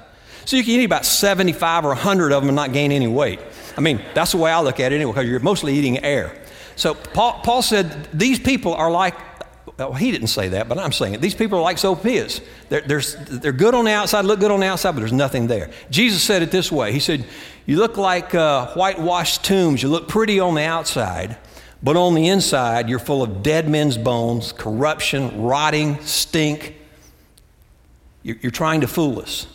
So 0.45 0.57
you 0.57 0.63
can 0.63 0.79
eat 0.79 0.85
about 0.85 1.05
75 1.05 1.85
or 1.85 1.89
100 1.89 2.31
of 2.31 2.41
them 2.41 2.49
and 2.49 2.55
not 2.55 2.73
gain 2.73 2.91
any 2.91 3.07
weight. 3.07 3.39
I 3.77 3.81
mean, 3.81 4.03
that's 4.15 4.31
the 4.31 4.37
way 4.37 4.51
I 4.51 4.61
look 4.61 4.79
at 4.79 4.91
it 4.91 4.95
anyway, 4.95 5.11
because 5.11 5.29
you're 5.29 5.39
mostly 5.41 5.75
eating 5.75 6.03
air. 6.03 6.35
So 6.75 6.95
Paul, 6.95 7.39
Paul 7.43 7.61
said, 7.61 8.09
These 8.11 8.39
people 8.39 8.73
are 8.73 8.89
like, 8.89 9.13
well, 9.89 9.97
he 9.97 10.11
didn't 10.11 10.27
say 10.27 10.49
that, 10.49 10.67
but 10.69 10.77
I'm 10.77 10.91
saying 10.91 11.15
it. 11.15 11.21
These 11.21 11.35
people 11.35 11.57
are 11.59 11.61
like 11.61 11.77
sopapillas. 11.77 12.43
They're, 12.69 12.81
they're, 12.81 13.01
they're 13.01 13.51
good 13.51 13.73
on 13.73 13.85
the 13.85 13.91
outside, 13.91 14.25
look 14.25 14.39
good 14.39 14.51
on 14.51 14.59
the 14.59 14.67
outside, 14.67 14.91
but 14.91 14.99
there's 14.99 15.13
nothing 15.13 15.47
there. 15.47 15.69
Jesus 15.89 16.23
said 16.23 16.41
it 16.41 16.51
this 16.51 16.71
way 16.71 16.91
He 16.91 16.99
said, 16.99 17.25
You 17.65 17.77
look 17.77 17.97
like 17.97 18.35
uh, 18.35 18.73
whitewashed 18.73 19.43
tombs. 19.43 19.83
You 19.83 19.89
look 19.89 20.07
pretty 20.07 20.39
on 20.39 20.55
the 20.55 20.63
outside, 20.63 21.37
but 21.83 21.95
on 21.95 22.13
the 22.13 22.27
inside, 22.27 22.89
you're 22.89 22.99
full 22.99 23.23
of 23.23 23.43
dead 23.43 23.69
men's 23.69 23.97
bones, 23.97 24.53
corruption, 24.53 25.41
rotting, 25.41 25.99
stink. 26.01 26.75
You're, 28.23 28.37
you're 28.41 28.51
trying 28.51 28.81
to 28.81 28.87
fool 28.87 29.19
us. 29.19 29.47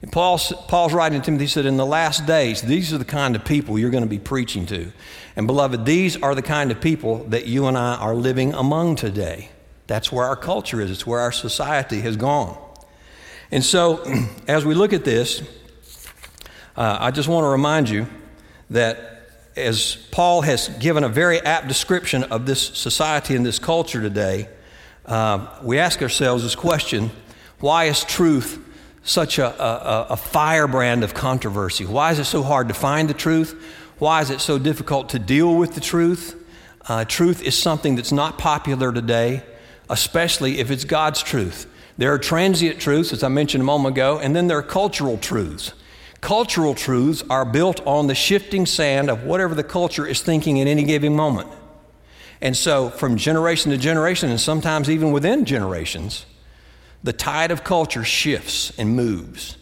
And 0.00 0.12
Paul's, 0.12 0.52
Paul's 0.68 0.92
writing 0.92 1.20
to 1.20 1.24
Timothy, 1.24 1.44
he 1.44 1.48
said, 1.48 1.66
In 1.66 1.76
the 1.76 1.86
last 1.86 2.26
days, 2.26 2.62
these 2.62 2.92
are 2.92 2.98
the 2.98 3.04
kind 3.04 3.34
of 3.34 3.44
people 3.44 3.78
you're 3.78 3.90
going 3.90 4.04
to 4.04 4.08
be 4.08 4.18
preaching 4.18 4.64
to. 4.66 4.92
And 5.34 5.46
beloved, 5.46 5.84
these 5.84 6.20
are 6.22 6.34
the 6.34 6.42
kind 6.42 6.70
of 6.70 6.80
people 6.80 7.24
that 7.24 7.46
you 7.46 7.66
and 7.66 7.76
I 7.76 7.96
are 7.96 8.14
living 8.14 8.54
among 8.54 8.96
today. 8.96 9.50
That's 9.88 10.12
where 10.12 10.26
our 10.26 10.36
culture 10.36 10.80
is, 10.80 10.90
it's 10.90 11.06
where 11.06 11.18
our 11.18 11.32
society 11.32 12.00
has 12.02 12.16
gone. 12.16 12.56
And 13.50 13.64
so, 13.64 14.04
as 14.48 14.64
we 14.64 14.74
look 14.74 14.92
at 14.92 15.04
this, 15.04 15.42
uh, 16.76 16.98
I 17.00 17.10
just 17.10 17.28
want 17.28 17.44
to 17.44 17.48
remind 17.48 17.88
you 17.88 18.06
that 18.70 19.08
as 19.56 19.96
Paul 20.12 20.42
has 20.42 20.68
given 20.68 21.02
a 21.02 21.08
very 21.08 21.40
apt 21.40 21.66
description 21.66 22.22
of 22.24 22.46
this 22.46 22.62
society 22.62 23.34
and 23.34 23.44
this 23.44 23.58
culture 23.58 24.00
today, 24.00 24.48
uh, 25.06 25.58
we 25.62 25.78
ask 25.78 26.00
ourselves 26.02 26.44
this 26.44 26.54
question 26.54 27.10
why 27.60 27.84
is 27.84 28.04
truth 28.04 28.64
such 29.02 29.38
a, 29.38 29.62
a, 29.62 30.06
a 30.10 30.16
firebrand 30.16 31.02
of 31.02 31.14
controversy? 31.14 31.84
Why 31.84 32.12
is 32.12 32.18
it 32.18 32.26
so 32.26 32.42
hard 32.42 32.68
to 32.68 32.74
find 32.74 33.08
the 33.08 33.14
truth? 33.14 33.60
Why 33.98 34.20
is 34.20 34.30
it 34.30 34.40
so 34.40 34.58
difficult 34.58 35.08
to 35.10 35.18
deal 35.18 35.56
with 35.56 35.74
the 35.74 35.80
truth? 35.80 36.36
Uh, 36.86 37.04
truth 37.04 37.42
is 37.42 37.58
something 37.58 37.96
that's 37.96 38.12
not 38.12 38.38
popular 38.38 38.92
today, 38.92 39.42
especially 39.90 40.58
if 40.58 40.70
it's 40.70 40.84
God's 40.84 41.22
truth. 41.22 41.66
There 41.96 42.12
are 42.12 42.18
transient 42.18 42.80
truths, 42.80 43.12
as 43.12 43.22
I 43.22 43.28
mentioned 43.28 43.62
a 43.62 43.64
moment 43.64 43.94
ago, 43.94 44.18
and 44.18 44.34
then 44.34 44.46
there 44.46 44.58
are 44.58 44.62
cultural 44.62 45.18
truths. 45.18 45.72
Cultural 46.20 46.74
truths 46.74 47.22
are 47.30 47.44
built 47.44 47.84
on 47.86 48.06
the 48.06 48.14
shifting 48.14 48.66
sand 48.66 49.10
of 49.10 49.24
whatever 49.24 49.54
the 49.54 49.64
culture 49.64 50.06
is 50.06 50.20
thinking 50.20 50.56
in 50.56 50.68
any 50.68 50.84
given 50.84 51.14
moment. 51.14 51.48
And 52.40 52.56
so, 52.56 52.90
from 52.90 53.16
generation 53.16 53.72
to 53.72 53.76
generation, 53.76 54.30
and 54.30 54.40
sometimes 54.40 54.88
even 54.88 55.10
within 55.10 55.44
generations, 55.44 56.24
the 57.02 57.12
tide 57.12 57.50
of 57.50 57.64
culture 57.64 58.04
shifts 58.04 58.72
and 58.78 58.94
moves, 58.94 59.56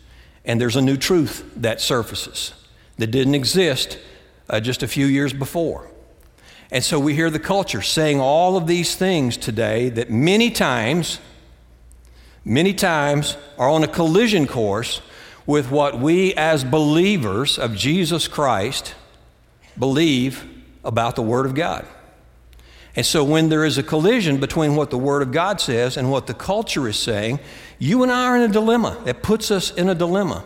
and 0.45 0.61
there's 0.61 0.77
a 0.77 0.83
new 0.83 0.97
truth 0.97 1.51
that 1.57 1.81
surfaces 1.81 2.53
that 2.99 3.09
didn't 3.09 3.35
exist 3.35 3.99
uh, 4.49 4.61
just 4.61 4.83
a 4.83 4.89
few 4.89 5.07
years 5.07 5.33
before. 5.33 5.91
And 6.71 6.83
so 6.83 6.99
we 6.99 7.15
hear 7.15 7.31
the 7.31 7.39
culture 7.39 7.83
saying 7.83 8.21
all 8.21 8.57
of 8.57 8.67
these 8.67 8.97
things 8.97 9.37
today 9.37 9.89
that 9.91 10.11
many 10.11 10.51
times, 10.51 11.21
many 12.45 12.75
times 12.75 13.37
are 13.59 13.69
on 13.69 13.85
a 13.85 13.89
collision 13.89 14.47
course 14.47 15.01
with 15.47 15.71
what 15.71 16.01
we 16.01 16.35
as 16.35 16.65
believers 16.65 17.59
of 17.59 17.77
Jesus 17.77 18.27
Christ 18.27 18.95
believe 19.79 20.45
about 20.85 21.15
the 21.15 21.23
Word 21.23 21.47
of 21.47 21.55
God. 21.55 21.87
And 22.97 23.05
so, 23.05 23.23
when 23.23 23.51
there 23.51 23.65
is 23.65 23.77
a 23.79 23.83
collision 23.83 24.39
between 24.39 24.75
what 24.75 24.91
the 24.91 24.99
Word 24.99 25.23
of 25.23 25.31
God 25.31 25.61
says 25.61 25.97
and 25.97 26.11
what 26.11 26.27
the 26.27 26.35
culture 26.35 26.89
is 26.89 26.99
saying, 26.99 27.39
you 27.79 28.03
and 28.03 28.11
I 28.11 28.25
are 28.25 28.37
in 28.37 28.43
a 28.43 28.53
dilemma. 28.53 29.01
It 29.07 29.23
puts 29.23 29.51
us 29.51 29.71
in 29.71 29.89
a 29.89 29.95
dilemma. 29.95 30.45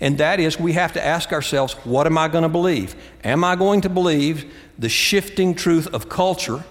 And 0.00 0.18
that 0.18 0.40
is, 0.40 0.58
we 0.58 0.72
have 0.72 0.92
to 0.92 1.04
ask 1.04 1.32
ourselves, 1.32 1.72
what 1.84 2.06
am 2.06 2.18
I 2.18 2.28
going 2.28 2.42
to 2.42 2.48
believe? 2.48 2.94
Am 3.24 3.42
I 3.42 3.56
going 3.56 3.80
to 3.82 3.88
believe 3.88 4.52
the 4.78 4.88
shifting 4.88 5.54
truth 5.54 5.86
of 5.88 6.08
culture? 6.08 6.64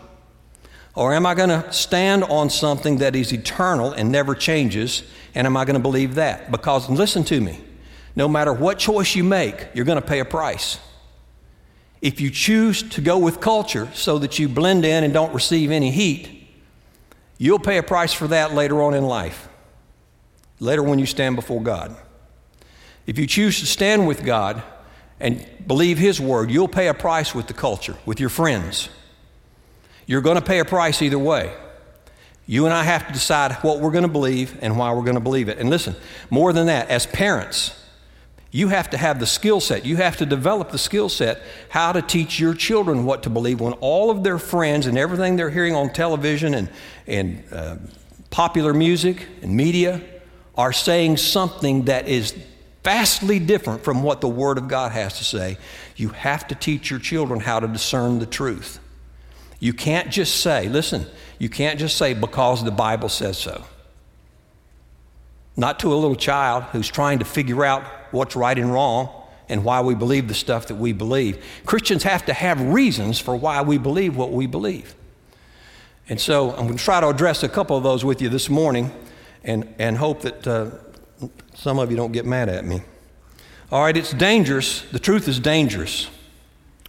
Or 0.94 1.14
am 1.14 1.26
I 1.26 1.34
going 1.34 1.50
to 1.50 1.72
stand 1.74 2.24
on 2.24 2.50
something 2.50 3.00
that 3.00 3.16
is 3.16 3.34
eternal 3.34 3.92
and 3.92 4.12
never 4.12 4.36
changes? 4.36 5.04
And 5.34 5.46
am 5.48 5.58
I 5.58 5.66
going 5.66 5.76
to 5.76 5.82
believe 5.82 6.16
that? 6.16 6.52
Because 6.52 6.90
listen 6.90 7.24
to 7.26 7.42
me, 7.42 7.60
no 8.16 8.28
matter 8.28 8.54
what 8.54 8.80
choice 8.80 9.16
you 9.16 9.24
make, 9.24 9.68
you're 9.74 9.86
going 9.86 10.02
to 10.02 10.08
pay 10.08 10.20
a 10.20 10.26
price. 10.26 10.80
If 12.02 12.22
you 12.22 12.30
choose 12.30 12.84
to 12.92 13.02
go 13.02 13.18
with 13.18 13.42
culture 13.42 13.90
so 13.94 14.20
that 14.20 14.38
you 14.38 14.48
blend 14.48 14.86
in 14.86 15.04
and 15.04 15.14
don't 15.14 15.34
receive 15.34 15.72
any 15.72 15.92
heat, 15.92 16.48
you'll 17.38 17.60
pay 17.60 17.78
a 17.78 17.84
price 17.84 18.14
for 18.14 18.28
that 18.28 18.54
later 18.54 18.82
on 18.82 18.94
in 18.94 19.06
life, 19.06 19.50
later 20.60 20.84
when 20.84 21.00
you 21.00 21.06
stand 21.06 21.36
before 21.36 21.62
God. 21.62 21.96
If 23.06 23.20
you 23.20 23.28
choose 23.28 23.60
to 23.60 23.66
stand 23.66 24.08
with 24.08 24.24
God 24.24 24.64
and 25.20 25.46
believe 25.66 25.98
His 25.98 26.20
word, 26.20 26.50
you'll 26.52 26.68
pay 26.68 26.88
a 26.88 26.94
price 26.94 27.36
with 27.36 27.48
the 27.48 27.54
culture, 27.54 27.96
with 28.06 28.20
your 28.20 28.30
friends. 28.30 28.90
You're 30.06 30.22
going 30.22 30.38
to 30.38 30.44
pay 30.44 30.60
a 30.60 30.66
price 30.66 31.02
either 31.02 31.20
way. 31.20 31.54
You 32.48 32.66
and 32.66 32.74
I 32.74 32.84
have 32.84 33.08
to 33.08 33.14
decide 33.14 33.54
what 33.64 33.80
we're 33.80 33.92
going 33.92 34.04
to 34.04 34.08
believe 34.08 34.58
and 34.62 34.78
why 34.78 34.94
we're 34.94 35.04
going 35.04 35.16
to 35.16 35.22
believe 35.22 35.50
it. 35.50 35.58
And 35.58 35.70
listen, 35.70 35.96
more 36.30 36.54
than 36.54 36.68
that, 36.68 36.90
as 36.90 37.08
parents, 37.08 37.82
you 38.52 38.68
have 38.70 38.92
to 38.92 38.98
have 38.98 39.20
the 39.20 39.26
skill 39.26 39.60
set. 39.60 39.86
You 39.86 39.98
have 39.98 40.18
to 40.18 40.26
develop 40.26 40.72
the 40.72 40.78
skill 40.78 41.10
set 41.10 41.42
how 41.70 41.92
to 41.92 42.02
teach 42.02 42.40
your 42.40 42.54
children 42.54 43.04
what 43.04 43.24
to 43.24 43.30
believe 43.30 43.60
when 43.60 43.74
all 43.74 44.12
of 44.12 44.24
their 44.24 44.38
friends 44.38 44.86
and 44.86 44.98
everything 44.98 45.36
they're 45.36 45.50
hearing 45.50 45.76
on 45.76 45.92
television 45.92 46.54
and, 46.54 46.70
and 47.08 47.44
uh, 47.52 47.76
popular 48.30 48.74
music 48.74 49.28
and 49.42 49.58
media 49.58 50.02
are 50.56 50.72
saying 50.72 51.18
something 51.18 51.86
that 51.86 52.08
is 52.08 52.34
vastly 52.86 53.40
different 53.40 53.84
from 53.84 54.04
what 54.04 54.22
the 54.22 54.30
Word 54.30 54.60
of 54.60 54.68
God 54.68 54.92
has 54.92 55.18
to 55.18 55.24
say. 55.24 55.58
You 55.96 56.10
have 56.10 56.48
to 56.50 56.56
teach 56.56 56.92
your 56.92 57.00
children 57.00 57.40
how 57.40 57.60
to 57.60 57.68
discern 57.68 58.20
the 58.20 58.28
truth. 58.28 58.80
You 59.60 59.74
can't 59.74 60.12
just 60.12 60.42
say, 60.42 60.70
listen, 60.70 61.08
you 61.40 61.50
can't 61.50 61.80
just 61.80 61.98
say 61.98 62.14
because 62.14 62.64
the 62.64 62.72
Bible 62.72 63.10
says 63.10 63.40
so. 63.40 63.66
Not 65.58 65.80
to 65.80 65.92
a 65.92 65.96
little 65.96 66.16
child 66.16 66.66
who's 66.66 66.88
trying 66.88 67.20
to 67.20 67.26
figure 67.26 67.66
out 67.66 67.84
what's 68.12 68.36
right 68.36 68.58
and 68.58 68.72
wrong 68.72 69.10
and 69.50 69.64
why 69.64 69.82
we 69.82 69.96
believe 69.96 70.28
the 70.28 70.36
stuff 70.36 70.68
that 70.68 70.76
we 70.76 70.94
believe. 70.94 71.44
Christians 71.66 72.04
have 72.04 72.26
to 72.28 72.34
have 72.34 72.62
reasons 72.62 73.20
for 73.20 73.36
why 73.36 73.64
we 73.64 73.80
believe 73.80 74.16
what 74.16 74.32
we 74.32 74.46
believe. 74.46 74.94
And 76.08 76.22
so 76.22 76.52
I'm 76.52 76.68
going 76.68 76.78
to 76.78 76.84
try 76.84 77.00
to 77.00 77.08
address 77.08 77.42
a 77.42 77.50
couple 77.50 77.76
of 77.78 77.82
those 77.82 78.06
with 78.06 78.22
you 78.22 78.30
this 78.30 78.48
morning 78.48 78.92
and, 79.44 79.74
and 79.80 79.98
hope 79.98 80.22
that 80.22 80.46
uh, 80.46 80.70
some 81.56 81.80
of 81.80 81.90
you 81.90 81.98
don't 81.98 82.12
get 82.12 82.26
mad 82.26 82.50
at 82.50 82.66
me. 82.66 82.82
All 83.72 83.82
right, 83.82 83.98
it's 83.98 84.12
dangerous. 84.12 84.82
The 84.92 85.00
truth 85.00 85.28
is 85.28 85.40
dangerous. 85.40 86.10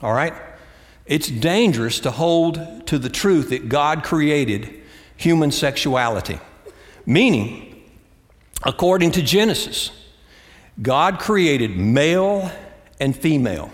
All 0.03 0.13
right? 0.13 0.35
It's 1.07 1.29
dangerous 1.29 2.01
to 2.01 2.11
hold 2.11 2.87
to 2.89 2.99
the 2.99 3.09
truth 3.09 3.51
that 3.51 3.69
God 3.69 4.03
created 4.03 4.83
human 5.17 5.51
sexuality. 5.51 6.39
Meaning, 7.07 7.83
according 8.65 9.13
to 9.13 9.23
Genesis, 9.23 9.91
God 10.83 11.19
created 11.19 11.77
male 11.77 12.51
and 13.01 13.17
female. 13.17 13.71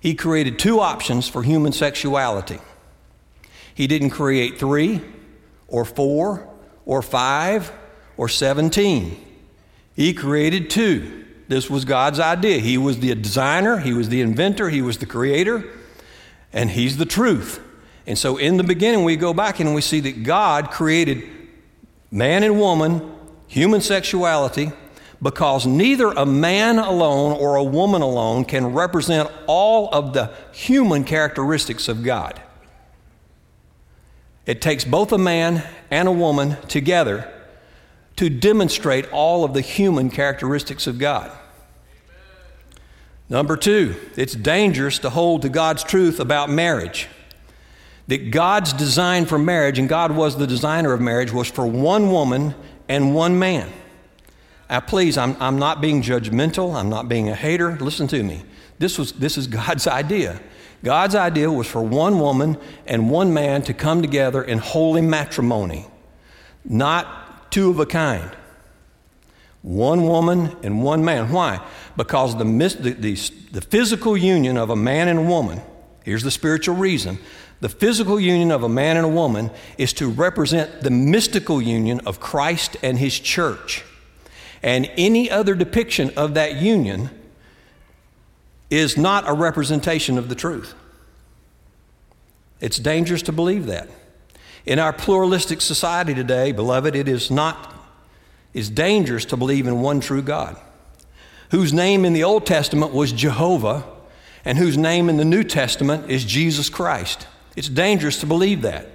He 0.00 0.14
created 0.14 0.58
two 0.58 0.80
options 0.80 1.28
for 1.28 1.42
human 1.42 1.72
sexuality. 1.72 2.58
He 3.74 3.86
didn't 3.86 4.10
create 4.10 4.58
three 4.58 5.00
or 5.68 5.84
four 5.84 6.46
or 6.84 7.00
five 7.00 7.72
or 8.16 8.28
17. 8.28 9.33
He 9.94 10.12
created 10.12 10.70
two. 10.70 11.24
This 11.48 11.70
was 11.70 11.84
God's 11.84 12.18
idea. 12.18 12.58
He 12.58 12.78
was 12.78 12.98
the 12.98 13.14
designer, 13.14 13.78
He 13.78 13.92
was 13.92 14.08
the 14.08 14.20
inventor, 14.20 14.70
He 14.70 14.82
was 14.82 14.98
the 14.98 15.06
creator, 15.06 15.64
and 16.52 16.70
He's 16.70 16.96
the 16.96 17.06
truth. 17.06 17.60
And 18.06 18.18
so 18.18 18.36
in 18.36 18.56
the 18.56 18.64
beginning, 18.64 19.04
we 19.04 19.16
go 19.16 19.32
back 19.32 19.60
and 19.60 19.74
we 19.74 19.80
see 19.80 20.00
that 20.00 20.22
God 20.22 20.70
created 20.70 21.24
man 22.10 22.42
and 22.42 22.58
woman, 22.58 23.12
human 23.46 23.80
sexuality, 23.80 24.72
because 25.22 25.66
neither 25.66 26.08
a 26.08 26.26
man 26.26 26.78
alone 26.78 27.32
or 27.32 27.56
a 27.56 27.64
woman 27.64 28.02
alone 28.02 28.44
can 28.44 28.74
represent 28.74 29.30
all 29.46 29.88
of 29.90 30.12
the 30.12 30.30
human 30.52 31.04
characteristics 31.04 31.88
of 31.88 32.02
God. 32.02 32.40
It 34.44 34.60
takes 34.60 34.84
both 34.84 35.12
a 35.12 35.18
man 35.18 35.64
and 35.90 36.08
a 36.08 36.12
woman 36.12 36.56
together 36.68 37.30
to 38.16 38.30
demonstrate 38.30 39.10
all 39.12 39.44
of 39.44 39.54
the 39.54 39.60
human 39.60 40.10
characteristics 40.10 40.86
of 40.86 40.98
God. 40.98 41.30
Number 43.28 43.56
two, 43.56 43.96
it's 44.16 44.34
dangerous 44.34 44.98
to 45.00 45.10
hold 45.10 45.42
to 45.42 45.48
God's 45.48 45.82
truth 45.82 46.20
about 46.20 46.50
marriage. 46.50 47.08
That 48.06 48.30
God's 48.30 48.72
design 48.72 49.24
for 49.24 49.38
marriage, 49.38 49.78
and 49.78 49.88
God 49.88 50.12
was 50.12 50.36
the 50.36 50.46
designer 50.46 50.92
of 50.92 51.00
marriage, 51.00 51.32
was 51.32 51.48
for 51.48 51.66
one 51.66 52.12
woman 52.12 52.54
and 52.88 53.14
one 53.14 53.38
man. 53.38 53.72
Now, 54.68 54.80
please, 54.80 55.16
I'm, 55.16 55.36
I'm 55.40 55.58
not 55.58 55.80
being 55.80 56.02
judgmental, 56.02 56.74
I'm 56.74 56.90
not 56.90 57.08
being 57.08 57.28
a 57.28 57.34
hater. 57.34 57.76
Listen 57.76 58.06
to 58.08 58.22
me. 58.22 58.42
This, 58.78 58.98
was, 58.98 59.12
this 59.12 59.38
is 59.38 59.46
God's 59.48 59.86
idea. 59.86 60.40
God's 60.82 61.14
idea 61.14 61.50
was 61.50 61.66
for 61.66 61.82
one 61.82 62.18
woman 62.18 62.58
and 62.86 63.10
one 63.10 63.32
man 63.32 63.62
to 63.62 63.72
come 63.72 64.02
together 64.02 64.42
in 64.42 64.58
holy 64.58 65.00
matrimony, 65.00 65.86
not 66.62 67.23
two 67.54 67.70
of 67.70 67.78
a 67.78 67.86
kind. 67.86 68.32
One 69.62 70.08
woman 70.08 70.56
and 70.64 70.82
one 70.82 71.04
man. 71.04 71.30
Why? 71.30 71.64
Because 71.96 72.36
the, 72.36 72.42
the, 72.42 72.96
the, 72.98 73.30
the, 73.52 73.60
physical 73.60 74.16
union 74.16 74.56
of 74.56 74.70
a 74.70 74.76
man 74.76 75.06
and 75.06 75.20
a 75.20 75.22
woman, 75.22 75.60
here's 76.02 76.24
the 76.24 76.32
spiritual 76.32 76.74
reason 76.74 77.16
the 77.60 77.68
physical 77.68 78.18
union 78.18 78.50
of 78.50 78.64
a 78.64 78.68
man 78.68 78.96
and 78.96 79.06
a 79.06 79.08
woman 79.08 79.52
is 79.78 79.92
to 79.94 80.10
represent 80.10 80.80
the 80.80 80.90
mystical 80.90 81.62
union 81.62 82.00
of 82.00 82.18
Christ 82.18 82.76
and 82.82 82.98
his 82.98 83.18
church. 83.20 83.84
And 84.60 84.90
any 84.96 85.30
other 85.30 85.54
depiction 85.54 86.10
of 86.16 86.34
that 86.34 86.56
union 86.56 87.08
is 88.68 88.98
not 88.98 89.28
a 89.28 89.32
representation 89.32 90.18
of 90.18 90.28
the 90.28 90.34
truth. 90.34 90.74
It's 92.60 92.80
dangerous 92.80 93.22
to 93.22 93.32
believe 93.32 93.66
that. 93.66 93.88
In 94.66 94.78
our 94.78 94.92
pluralistic 94.92 95.60
society 95.60 96.14
today, 96.14 96.52
beloved, 96.52 96.96
it 96.96 97.06
is 97.06 97.30
not, 97.30 97.74
is 98.54 98.70
dangerous 98.70 99.26
to 99.26 99.36
believe 99.36 99.66
in 99.66 99.82
one 99.82 100.00
true 100.00 100.22
God, 100.22 100.56
whose 101.50 101.72
name 101.72 102.04
in 102.04 102.14
the 102.14 102.24
Old 102.24 102.46
Testament 102.46 102.92
was 102.92 103.12
Jehovah, 103.12 103.84
and 104.44 104.56
whose 104.56 104.78
name 104.78 105.10
in 105.10 105.18
the 105.18 105.24
New 105.24 105.44
Testament 105.44 106.10
is 106.10 106.24
Jesus 106.24 106.70
Christ. 106.70 107.26
It's 107.56 107.68
dangerous 107.68 108.20
to 108.20 108.26
believe 108.26 108.62
that. 108.62 108.88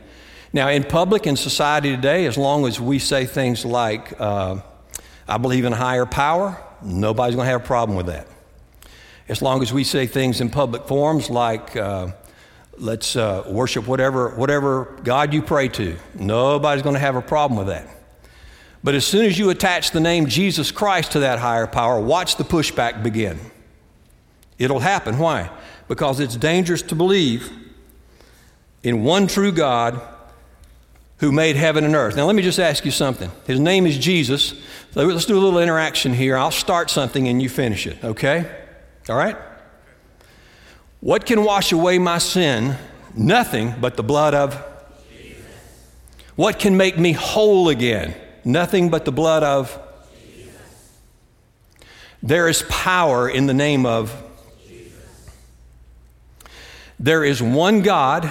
Now, 0.53 0.69
in 0.69 0.83
public 0.83 1.27
and 1.27 1.37
society 1.37 1.95
today, 1.95 2.25
as 2.25 2.35
long 2.35 2.65
as 2.65 2.81
we 2.81 2.97
say 2.97 3.25
things 3.27 3.63
like, 3.63 4.19
uh, 4.19 4.61
I 5.27 5.37
believe 5.37 5.65
in 5.65 5.73
a 5.73 5.75
higher 5.75 6.07
power, 6.07 6.59
nobody's 6.81 7.35
going 7.35 7.45
to 7.45 7.51
have 7.51 7.61
a 7.61 7.65
problem 7.65 7.95
with 7.95 8.07
that. 8.07 8.27
As 9.27 9.43
long 9.43 9.61
as 9.61 9.71
we 9.71 9.83
say 9.83 10.07
things 10.07 10.41
in 10.41 10.49
public 10.49 10.87
forums 10.87 11.29
like, 11.29 11.75
uh, 11.75 12.07
let's 12.79 13.15
uh, 13.15 13.43
worship 13.47 13.87
whatever, 13.87 14.29
whatever 14.29 14.97
God 15.03 15.33
you 15.33 15.41
pray 15.41 15.67
to. 15.69 15.97
Nobody's 16.15 16.81
going 16.81 16.95
to 16.95 16.99
have 16.99 17.15
a 17.15 17.21
problem 17.21 17.57
with 17.57 17.67
that. 17.67 17.87
But 18.83 18.95
as 18.95 19.05
soon 19.05 19.25
as 19.25 19.37
you 19.37 19.49
attach 19.49 19.91
the 19.91 19.99
name 19.99 20.27
Jesus 20.27 20.71
Christ 20.71 21.11
to 21.11 21.19
that 21.19 21.39
higher 21.39 21.67
power, 21.67 21.99
watch 21.99 22.37
the 22.37 22.45
pushback 22.45 23.03
begin. 23.03 23.39
It'll 24.57 24.79
happen. 24.79 25.17
Why? 25.17 25.49
Because 25.87 26.19
it's 26.19 26.35
dangerous 26.35 26.81
to 26.83 26.95
believe 26.95 27.51
in 28.81 29.03
one 29.03 29.27
true 29.27 29.51
God 29.51 30.01
who 31.17 31.33
made 31.33 31.57
heaven 31.57 31.83
and 31.83 31.95
earth. 31.95 32.15
Now, 32.15 32.25
let 32.25 32.35
me 32.35 32.41
just 32.41 32.59
ask 32.59 32.85
you 32.85 32.91
something. 32.91 33.29
His 33.45 33.59
name 33.59 33.85
is 33.85 33.97
Jesus. 33.97 34.53
Let's 34.95 35.25
do 35.25 35.37
a 35.37 35.41
little 35.41 35.59
interaction 35.59 36.13
here. 36.13 36.37
I'll 36.37 36.51
start 36.51 36.89
something 36.89 37.27
and 37.27 37.41
you 37.41 37.49
finish 37.49 37.85
it, 37.85 38.01
okay? 38.03 38.49
All 39.09 39.17
right? 39.17 39.35
What 41.01 41.25
can 41.25 41.43
wash 41.43 41.71
away 41.71 41.97
my 41.97 42.17
sin? 42.17 42.75
Nothing 43.15 43.73
but 43.79 43.95
the 43.95 44.03
blood 44.03 44.33
of 44.33 44.61
Jesus. 45.09 45.45
What 46.35 46.59
can 46.59 46.75
make 46.75 46.97
me 46.97 47.13
whole 47.13 47.69
again? 47.69 48.15
Nothing 48.43 48.89
but 48.89 49.05
the 49.05 49.11
blood 49.11 49.43
of 49.43 49.79
Jesus. 50.25 50.91
There 52.21 52.49
is 52.49 52.63
power 52.69 53.29
in 53.29 53.45
the 53.45 53.53
name 53.53 53.85
of 53.85 54.13
Jesus. 54.67 55.29
There 56.99 57.23
is 57.23 57.41
one 57.41 57.81
God 57.81 58.29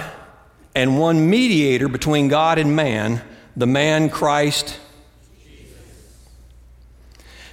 and 0.75 0.99
one 0.99 1.27
mediator 1.27 1.87
between 1.87 2.27
God 2.27 2.59
and 2.59 2.75
man, 2.75 3.23
the 3.55 3.67
man 3.67 4.09
Christ 4.11 4.79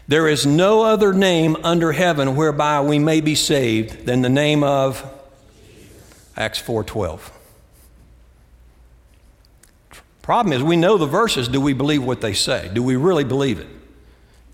there 0.08 0.28
is 0.28 0.46
no 0.46 0.82
other 0.82 1.12
name 1.12 1.56
under 1.64 1.92
heaven 1.92 2.36
whereby 2.36 2.80
we 2.80 2.98
may 2.98 3.20
be 3.20 3.34
saved 3.34 4.06
than 4.06 4.22
the 4.22 4.28
name 4.28 4.62
of 4.62 5.04
Acts 6.36 6.60
4:12. 6.60 7.32
Problem 10.22 10.52
is 10.52 10.62
we 10.62 10.76
know 10.76 10.98
the 10.98 11.06
verses, 11.06 11.48
do 11.48 11.60
we 11.60 11.72
believe 11.72 12.02
what 12.02 12.20
they 12.20 12.32
say? 12.32 12.68
Do 12.72 12.82
we 12.82 12.96
really 12.96 13.24
believe 13.24 13.60
it? 13.60 13.68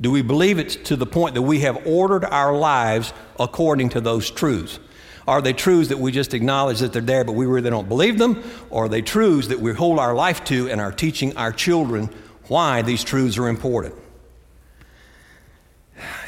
Do 0.01 0.11
we 0.11 0.21
believe 0.21 0.59
it 0.59 0.85
to 0.87 0.97
the 0.97 1.07
point 1.07 1.35
that 1.35 1.43
we 1.43 1.61
have 1.61 1.87
ordered 1.87 2.25
our 2.25 2.55
lives 2.55 3.13
according 3.39 3.91
to 3.91 4.01
those 4.01 4.31
truths? 4.31 4.79
Are 5.27 5.41
they 5.41 5.53
truths 5.53 5.89
that 5.89 5.99
we 5.99 6.13
just 6.13 6.35
acknowledge 6.35 6.81
that 6.81 6.93
they're 6.93 7.01
there, 7.01 7.25
but 7.25 7.33
we 7.33 7.47
really 7.47 7.71
don't 7.71 7.89
believe 7.89 8.19
them? 8.19 8.43
Or 8.71 8.87
are 8.87 8.89
they 8.89 9.03
truths 9.03 9.49
that 9.49 9.61
we 9.61 9.73
hold 9.73 9.99
our 9.99 10.15
life 10.15 10.45
to 10.45 10.69
and 10.69 10.81
are 10.81 10.93
teaching 10.93 11.37
our 11.37 11.53
children 11.53 12.11
why 12.49 12.83
these 12.83 13.05
truths 13.05 13.39
are 13.39 13.49
important? 13.49 13.95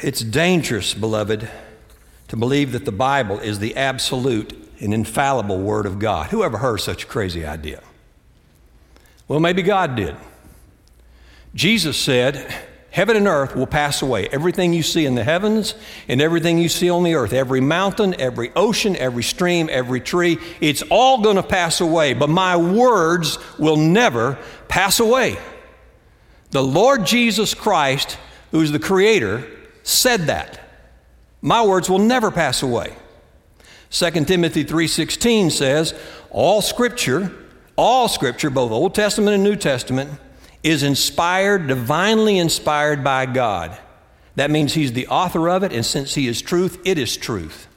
It's 0.01 0.21
dangerous, 0.21 0.93
beloved, 0.93 1.49
to 2.27 2.35
believe 2.35 2.71
that 2.71 2.85
the 2.85 2.91
Bible 2.91 3.39
is 3.39 3.59
the 3.59 3.75
absolute 3.75 4.53
and 4.79 4.93
infallible 4.93 5.59
Word 5.59 5.85
of 5.85 5.99
God. 5.99 6.27
Who 6.27 6.43
ever 6.43 6.57
heard 6.57 6.77
such 6.77 7.03
a 7.03 7.07
crazy 7.07 7.45
idea? 7.45 7.81
Well, 9.27 9.39
maybe 9.39 9.61
God 9.61 9.95
did. 9.95 10.15
Jesus 11.53 11.97
said, 11.97 12.53
Heaven 12.95 13.17
and 13.17 13.27
earth 13.27 13.57
will 13.57 13.67
pass 13.67 14.01
away. 14.01 14.29
Everything 14.29 14.71
you 14.71 14.81
see 14.81 15.05
in 15.05 15.15
the 15.15 15.23
heavens 15.25 15.75
and 16.07 16.21
everything 16.21 16.57
you 16.57 16.69
see 16.69 16.89
on 16.89 17.03
the 17.03 17.15
earth, 17.15 17.33
every 17.33 17.59
mountain, 17.59 18.15
every 18.19 18.53
ocean, 18.55 18.95
every 18.95 19.23
stream, 19.23 19.67
every 19.69 19.99
tree, 19.99 20.37
it's 20.61 20.81
all 20.83 21.21
going 21.21 21.35
to 21.35 21.43
pass 21.43 21.81
away. 21.81 22.13
But 22.13 22.29
my 22.29 22.55
words 22.55 23.37
will 23.59 23.75
never 23.75 24.37
pass 24.69 25.01
away. 25.01 25.37
The 26.51 26.63
Lord 26.63 27.05
Jesus 27.05 27.53
Christ, 27.53 28.17
who 28.51 28.61
is 28.61 28.71
the 28.71 28.79
Creator, 28.79 29.45
said 29.85 30.21
that. 30.21 30.59
My 31.41 31.63
words 31.63 31.89
will 31.89 31.99
never 31.99 32.31
pass 32.31 32.63
away. 32.63 32.95
2 33.91 34.25
Timothy 34.25 34.63
3:16 34.63 35.51
says, 35.51 35.93
"All 36.31 36.61
scripture, 36.61 37.31
all 37.77 38.07
scripture, 38.07 38.49
both 38.49 38.71
Old 38.71 38.95
Testament 38.95 39.35
and 39.35 39.43
New 39.43 39.55
Testament, 39.55 40.09
is 40.63 40.81
inspired, 40.81 41.67
divinely 41.67 42.39
inspired 42.39 43.03
by 43.03 43.27
God. 43.27 43.77
That 44.35 44.49
means 44.49 44.73
He's 44.73 44.93
the 44.93 45.07
author 45.07 45.47
of 45.47 45.63
it, 45.63 45.71
and 45.71 45.85
since 45.85 46.15
He 46.15 46.27
is 46.27 46.41
truth, 46.41 46.79
it 46.83 46.97
is 46.97 47.15
truth. 47.15 47.67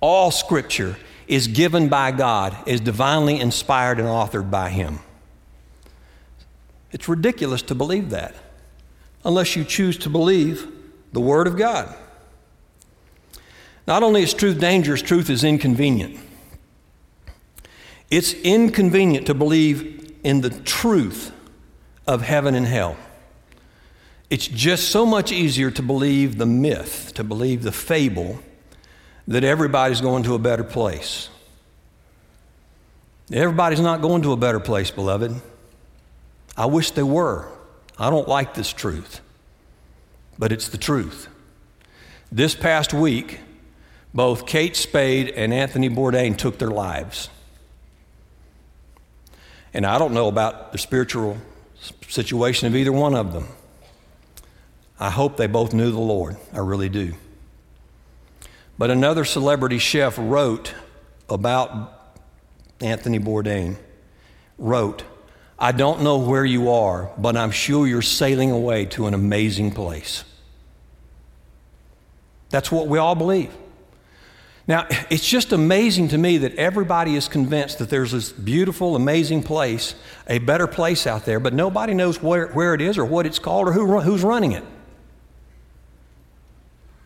All 0.00 0.30
Scripture 0.30 0.98
is 1.26 1.46
given 1.46 1.88
by 1.88 2.10
God, 2.10 2.54
is 2.66 2.80
divinely 2.80 3.40
inspired 3.40 3.98
and 3.98 4.08
authored 4.08 4.50
by 4.50 4.68
Him. 4.68 4.98
It's 6.92 7.08
ridiculous 7.08 7.62
to 7.62 7.74
believe 7.74 8.10
that 8.10 8.34
unless 9.24 9.56
you 9.56 9.64
choose 9.64 9.96
to 9.98 10.10
believe 10.10 10.70
the 11.12 11.20
Word 11.20 11.46
of 11.46 11.56
God. 11.56 11.94
Not 13.86 14.02
only 14.02 14.22
is 14.22 14.34
truth 14.34 14.60
dangerous, 14.60 15.02
truth 15.02 15.30
is 15.30 15.42
inconvenient. 15.42 16.18
It's 18.10 18.34
inconvenient 18.34 19.26
to 19.26 19.34
believe 19.34 20.16
in 20.22 20.40
the 20.40 20.50
truth 20.50 21.32
of 22.06 22.22
heaven 22.22 22.54
and 22.54 22.66
hell. 22.66 22.96
It's 24.28 24.46
just 24.46 24.88
so 24.88 25.04
much 25.04 25.32
easier 25.32 25.70
to 25.72 25.82
believe 25.82 26.38
the 26.38 26.46
myth, 26.46 27.12
to 27.14 27.24
believe 27.24 27.62
the 27.62 27.72
fable 27.72 28.40
that 29.26 29.44
everybody's 29.44 30.00
going 30.00 30.22
to 30.24 30.34
a 30.34 30.38
better 30.38 30.64
place. 30.64 31.28
Everybody's 33.32 33.80
not 33.80 34.00
going 34.00 34.22
to 34.22 34.32
a 34.32 34.36
better 34.36 34.60
place, 34.60 34.90
beloved. 34.90 35.40
I 36.56 36.66
wish 36.66 36.90
they 36.92 37.02
were. 37.02 37.48
I 37.98 38.10
don't 38.10 38.28
like 38.28 38.54
this 38.54 38.72
truth, 38.72 39.20
but 40.40 40.52
it's 40.52 40.68
the 40.70 40.78
truth. 40.78 41.28
This 42.32 42.54
past 42.54 42.94
week, 42.94 43.40
both 44.14 44.46
Kate 44.46 44.74
Spade 44.74 45.28
and 45.28 45.52
Anthony 45.52 45.90
Bourdain 45.90 46.36
took 46.36 46.58
their 46.58 46.70
lives. 46.70 47.28
And 49.74 49.84
I 49.84 49.98
don't 49.98 50.14
know 50.14 50.28
about 50.28 50.72
the 50.72 50.78
spiritual 50.78 51.36
situation 52.08 52.66
of 52.66 52.74
either 52.74 52.90
one 52.90 53.14
of 53.14 53.34
them. 53.34 53.48
I 54.98 55.10
hope 55.10 55.36
they 55.36 55.46
both 55.46 55.74
knew 55.74 55.92
the 55.92 56.00
Lord. 56.00 56.38
I 56.54 56.58
really 56.58 56.88
do. 56.88 57.12
But 58.78 58.90
another 58.90 59.26
celebrity 59.26 59.78
chef 59.78 60.16
wrote 60.18 60.72
about 61.28 62.16
Anthony 62.80 63.18
Bourdain, 63.18 63.76
wrote, 64.56 65.04
I 65.58 65.72
don't 65.72 66.00
know 66.00 66.16
where 66.16 66.46
you 66.46 66.70
are, 66.70 67.10
but 67.18 67.36
I'm 67.36 67.50
sure 67.50 67.86
you're 67.86 68.00
sailing 68.00 68.50
away 68.50 68.86
to 68.86 69.06
an 69.06 69.12
amazing 69.12 69.72
place. 69.72 70.24
That's 72.50 72.70
what 72.70 72.88
we 72.88 72.98
all 72.98 73.14
believe. 73.14 73.52
Now, 74.66 74.86
it's 75.10 75.28
just 75.28 75.52
amazing 75.52 76.08
to 76.08 76.18
me 76.18 76.38
that 76.38 76.54
everybody 76.54 77.16
is 77.16 77.26
convinced 77.26 77.78
that 77.78 77.90
there's 77.90 78.12
this 78.12 78.30
beautiful, 78.30 78.94
amazing 78.94 79.42
place, 79.42 79.94
a 80.28 80.38
better 80.38 80.66
place 80.66 81.06
out 81.06 81.24
there, 81.24 81.40
but 81.40 81.52
nobody 81.54 81.94
knows 81.94 82.22
where, 82.22 82.48
where 82.48 82.74
it 82.74 82.80
is 82.80 82.98
or 82.98 83.04
what 83.04 83.26
it's 83.26 83.38
called 83.38 83.68
or 83.68 83.72
who, 83.72 84.00
who's 84.00 84.22
running 84.22 84.52
it. 84.52 84.62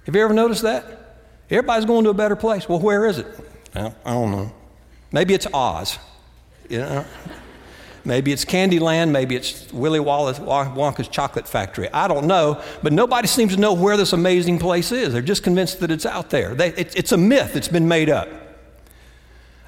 Have 0.05 0.15
you 0.15 0.23
ever 0.23 0.35
noticed 0.35 0.63
that? 0.63 1.17
Everybody's 1.51 1.87
going 1.87 2.05
to 2.05 2.11
a 2.11 2.15
better 2.15 2.37
place. 2.37 2.69
Well, 2.69 2.81
where 2.81 3.07
is 3.07 3.19
it? 3.19 3.27
I 3.75 3.93
don't 4.05 4.31
know. 4.31 4.53
Maybe 5.11 5.33
it's 5.33 5.47
Oz. 5.53 5.99
You 6.69 6.81
know? 6.81 7.05
Maybe 8.05 8.33
it's 8.33 8.45
Candyland. 8.45 9.11
Maybe 9.11 9.35
it's 9.35 9.73
Willy 9.73 9.99
Wonka's 9.99 11.09
chocolate 11.09 11.49
factory. 11.49 11.88
I 11.93 12.07
don't 12.07 12.27
know. 12.27 12.62
But 12.83 12.93
nobody 12.93 13.27
seems 13.27 13.55
to 13.55 13.61
know 13.61 13.73
where 13.73 13.97
this 13.97 14.12
amazing 14.12 14.59
place 14.59 14.93
is. 14.93 15.12
They're 15.12 15.23
just 15.23 15.43
convinced 15.43 15.81
that 15.81 15.90
it's 15.90 16.05
out 16.05 16.31
there. 16.31 16.55
They, 16.55 16.69
it, 16.69 16.97
it's 16.97 17.12
a 17.12 17.17
myth 17.17 17.55
that's 17.55 17.69
been 17.69 17.88
made 17.88 18.11
up. 18.11 18.29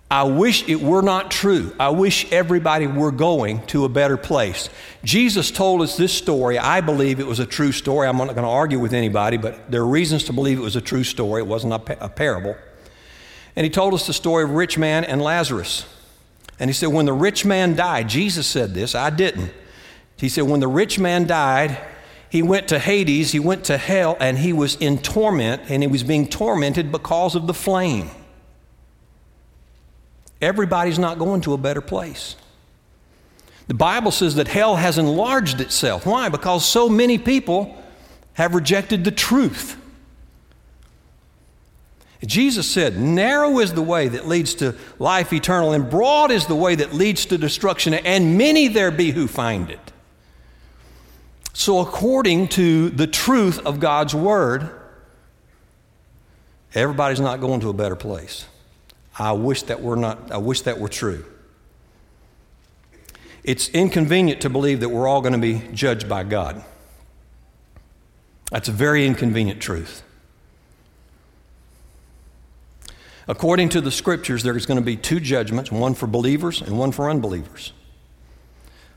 I 0.08 0.22
wish 0.22 0.68
it 0.68 0.80
were 0.80 1.02
not 1.02 1.32
true. 1.32 1.74
I 1.80 1.88
wish 1.88 2.30
everybody 2.30 2.86
were 2.86 3.10
going 3.10 3.66
to 3.68 3.84
a 3.84 3.88
better 3.88 4.16
place. 4.16 4.68
Jesus 5.02 5.50
told 5.50 5.82
us 5.82 5.96
this 5.96 6.12
story. 6.12 6.58
I 6.58 6.80
believe 6.80 7.18
it 7.18 7.26
was 7.26 7.40
a 7.40 7.46
true 7.46 7.72
story. 7.72 8.06
I'm 8.06 8.16
not 8.16 8.26
going 8.28 8.36
to 8.36 8.44
argue 8.44 8.78
with 8.78 8.92
anybody, 8.92 9.36
but 9.36 9.68
there 9.68 9.80
are 9.80 9.86
reasons 9.86 10.22
to 10.24 10.32
believe 10.32 10.58
it 10.58 10.62
was 10.62 10.76
a 10.76 10.80
true 10.80 11.02
story. 11.02 11.42
It 11.42 11.48
wasn't 11.48 11.72
a, 11.72 12.04
a 12.04 12.08
parable. 12.08 12.54
And 13.56 13.64
he 13.64 13.70
told 13.70 13.94
us 13.94 14.06
the 14.06 14.12
story 14.12 14.44
of 14.44 14.50
rich 14.50 14.78
man 14.78 15.04
and 15.04 15.20
Lazarus. 15.20 15.86
And 16.58 16.70
he 16.70 16.74
said, 16.74 16.88
When 16.88 17.06
the 17.06 17.12
rich 17.12 17.44
man 17.44 17.76
died, 17.76 18.08
Jesus 18.08 18.46
said 18.46 18.74
this, 18.74 18.94
I 18.94 19.10
didn't. 19.10 19.52
He 20.16 20.28
said, 20.28 20.44
When 20.44 20.60
the 20.60 20.68
rich 20.68 20.98
man 20.98 21.26
died, 21.26 21.78
he 22.30 22.42
went 22.42 22.68
to 22.68 22.78
Hades, 22.78 23.32
he 23.32 23.38
went 23.38 23.64
to 23.64 23.78
hell, 23.78 24.16
and 24.20 24.38
he 24.38 24.52
was 24.52 24.76
in 24.76 24.98
torment, 24.98 25.62
and 25.68 25.82
he 25.82 25.86
was 25.86 26.02
being 26.02 26.28
tormented 26.28 26.90
because 26.90 27.34
of 27.34 27.46
the 27.46 27.54
flame. 27.54 28.10
Everybody's 30.40 30.98
not 30.98 31.18
going 31.18 31.40
to 31.42 31.54
a 31.54 31.58
better 31.58 31.80
place. 31.80 32.36
The 33.68 33.74
Bible 33.74 34.10
says 34.10 34.36
that 34.36 34.48
hell 34.48 34.76
has 34.76 34.98
enlarged 34.98 35.60
itself. 35.60 36.06
Why? 36.06 36.28
Because 36.28 36.64
so 36.64 36.88
many 36.88 37.18
people 37.18 37.76
have 38.34 38.54
rejected 38.54 39.04
the 39.04 39.10
truth. 39.10 39.76
Jesus 42.26 42.68
said, 42.70 42.98
Narrow 42.98 43.58
is 43.60 43.72
the 43.72 43.82
way 43.82 44.08
that 44.08 44.26
leads 44.26 44.54
to 44.56 44.74
life 44.98 45.32
eternal, 45.32 45.72
and 45.72 45.88
broad 45.88 46.30
is 46.30 46.46
the 46.46 46.54
way 46.54 46.74
that 46.74 46.92
leads 46.92 47.26
to 47.26 47.38
destruction, 47.38 47.94
and 47.94 48.36
many 48.36 48.68
there 48.68 48.90
be 48.90 49.12
who 49.12 49.26
find 49.26 49.70
it. 49.70 49.92
So, 51.52 51.80
according 51.80 52.48
to 52.48 52.90
the 52.90 53.06
truth 53.06 53.64
of 53.64 53.80
God's 53.80 54.14
Word, 54.14 54.70
everybody's 56.74 57.20
not 57.20 57.40
going 57.40 57.60
to 57.60 57.70
a 57.70 57.72
better 57.72 57.96
place. 57.96 58.46
I 59.18 59.32
wish 59.32 59.62
that 59.62 59.80
were 59.80 59.96
not, 59.96 60.30
I 60.30 60.36
wish 60.36 60.62
that 60.62 60.78
were 60.78 60.88
true. 60.88 61.24
It's 63.42 63.68
inconvenient 63.70 64.40
to 64.42 64.50
believe 64.50 64.80
that 64.80 64.88
we're 64.88 65.06
all 65.06 65.20
going 65.20 65.32
to 65.32 65.38
be 65.38 65.62
judged 65.72 66.08
by 66.08 66.24
God. 66.24 66.64
That's 68.50 68.68
a 68.68 68.72
very 68.72 69.06
inconvenient 69.06 69.62
truth. 69.62 70.02
According 73.28 73.70
to 73.70 73.80
the 73.80 73.90
scriptures, 73.90 74.42
there's 74.42 74.66
going 74.66 74.78
to 74.78 74.84
be 74.84 74.96
two 74.96 75.18
judgments 75.18 75.72
one 75.72 75.94
for 75.94 76.06
believers 76.06 76.60
and 76.62 76.78
one 76.78 76.92
for 76.92 77.10
unbelievers. 77.10 77.72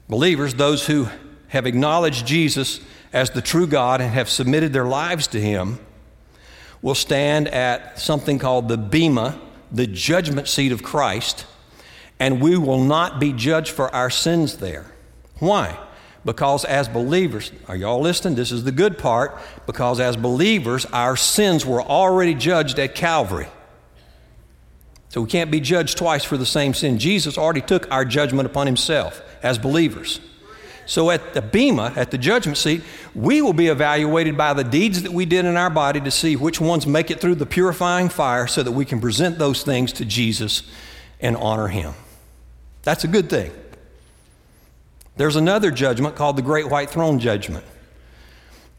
Believers, 0.07 0.53
those 0.53 0.85
who 0.87 1.07
have 1.49 1.65
acknowledged 1.65 2.27
Jesus 2.27 2.79
as 3.11 3.31
the 3.31 3.41
true 3.41 3.65
God 3.65 4.01
and 4.01 4.11
have 4.11 4.29
submitted 4.29 4.71
their 4.71 4.85
lives 4.85 5.27
to 5.27 5.41
Him, 5.41 5.79
will 6.81 6.95
stand 6.95 7.47
at 7.47 7.99
something 7.99 8.39
called 8.39 8.67
the 8.67 8.77
Bema, 8.77 9.39
the 9.71 9.87
judgment 9.87 10.47
seat 10.47 10.71
of 10.71 10.83
Christ, 10.83 11.45
and 12.19 12.39
we 12.39 12.55
will 12.57 12.83
not 12.83 13.19
be 13.19 13.33
judged 13.33 13.71
for 13.71 13.93
our 13.93 14.09
sins 14.09 14.57
there. 14.57 14.91
Why? 15.39 15.77
Because 16.25 16.65
as 16.65 16.87
believers, 16.87 17.51
are 17.67 17.75
y'all 17.75 18.01
listening? 18.01 18.35
This 18.35 18.51
is 18.51 18.63
the 18.63 18.71
good 18.71 18.97
part. 18.97 19.39
Because 19.65 19.99
as 19.99 20.17
believers, 20.17 20.85
our 20.87 21.15
sins 21.15 21.65
were 21.65 21.81
already 21.81 22.35
judged 22.35 22.77
at 22.77 22.93
Calvary. 22.93 23.47
So 25.09 25.21
we 25.21 25.27
can't 25.27 25.51
be 25.51 25.59
judged 25.59 25.97
twice 25.97 26.23
for 26.23 26.37
the 26.37 26.45
same 26.45 26.73
sin. 26.73 26.99
Jesus 26.99 27.37
already 27.37 27.61
took 27.61 27.91
our 27.91 28.05
judgment 28.05 28.45
upon 28.45 28.67
himself 28.67 29.21
as 29.43 29.57
believers. 29.57 30.19
So 30.85 31.11
at 31.11 31.33
the 31.33 31.41
Bema, 31.41 31.93
at 31.95 32.09
the 32.09 32.17
judgment 32.17 32.57
seat, 32.57 32.81
we 33.13 33.41
will 33.41 33.53
be 33.53 33.67
evaluated 33.67 34.37
by 34.37 34.53
the 34.53 34.63
deeds 34.63 35.03
that 35.03 35.11
we 35.11 35.25
did 35.25 35.45
in 35.45 35.55
our 35.55 35.69
body 35.69 36.01
to 36.01 36.11
see 36.11 36.35
which 36.35 36.59
ones 36.59 36.87
make 36.87 37.11
it 37.11 37.21
through 37.21 37.35
the 37.35 37.45
purifying 37.45 38.09
fire 38.09 38.47
so 38.47 38.63
that 38.63 38.71
we 38.71 38.85
can 38.85 38.99
present 38.99 39.37
those 39.37 39.61
things 39.63 39.93
to 39.93 40.05
Jesus 40.05 40.63
and 41.19 41.37
honor 41.37 41.67
him. 41.67 41.93
That's 42.81 43.03
a 43.03 43.07
good 43.07 43.29
thing. 43.29 43.51
There's 45.15 45.35
another 45.35 45.69
judgment 45.69 46.15
called 46.15 46.37
the 46.37 46.41
Great 46.41 46.69
White 46.69 46.89
Throne 46.89 47.19
Judgment. 47.19 47.65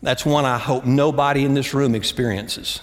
That's 0.03 0.25
one 0.25 0.45
I 0.45 0.59
hope 0.59 0.85
nobody 0.85 1.45
in 1.45 1.55
this 1.55 1.75
room 1.75 1.95
experiences. 1.95 2.81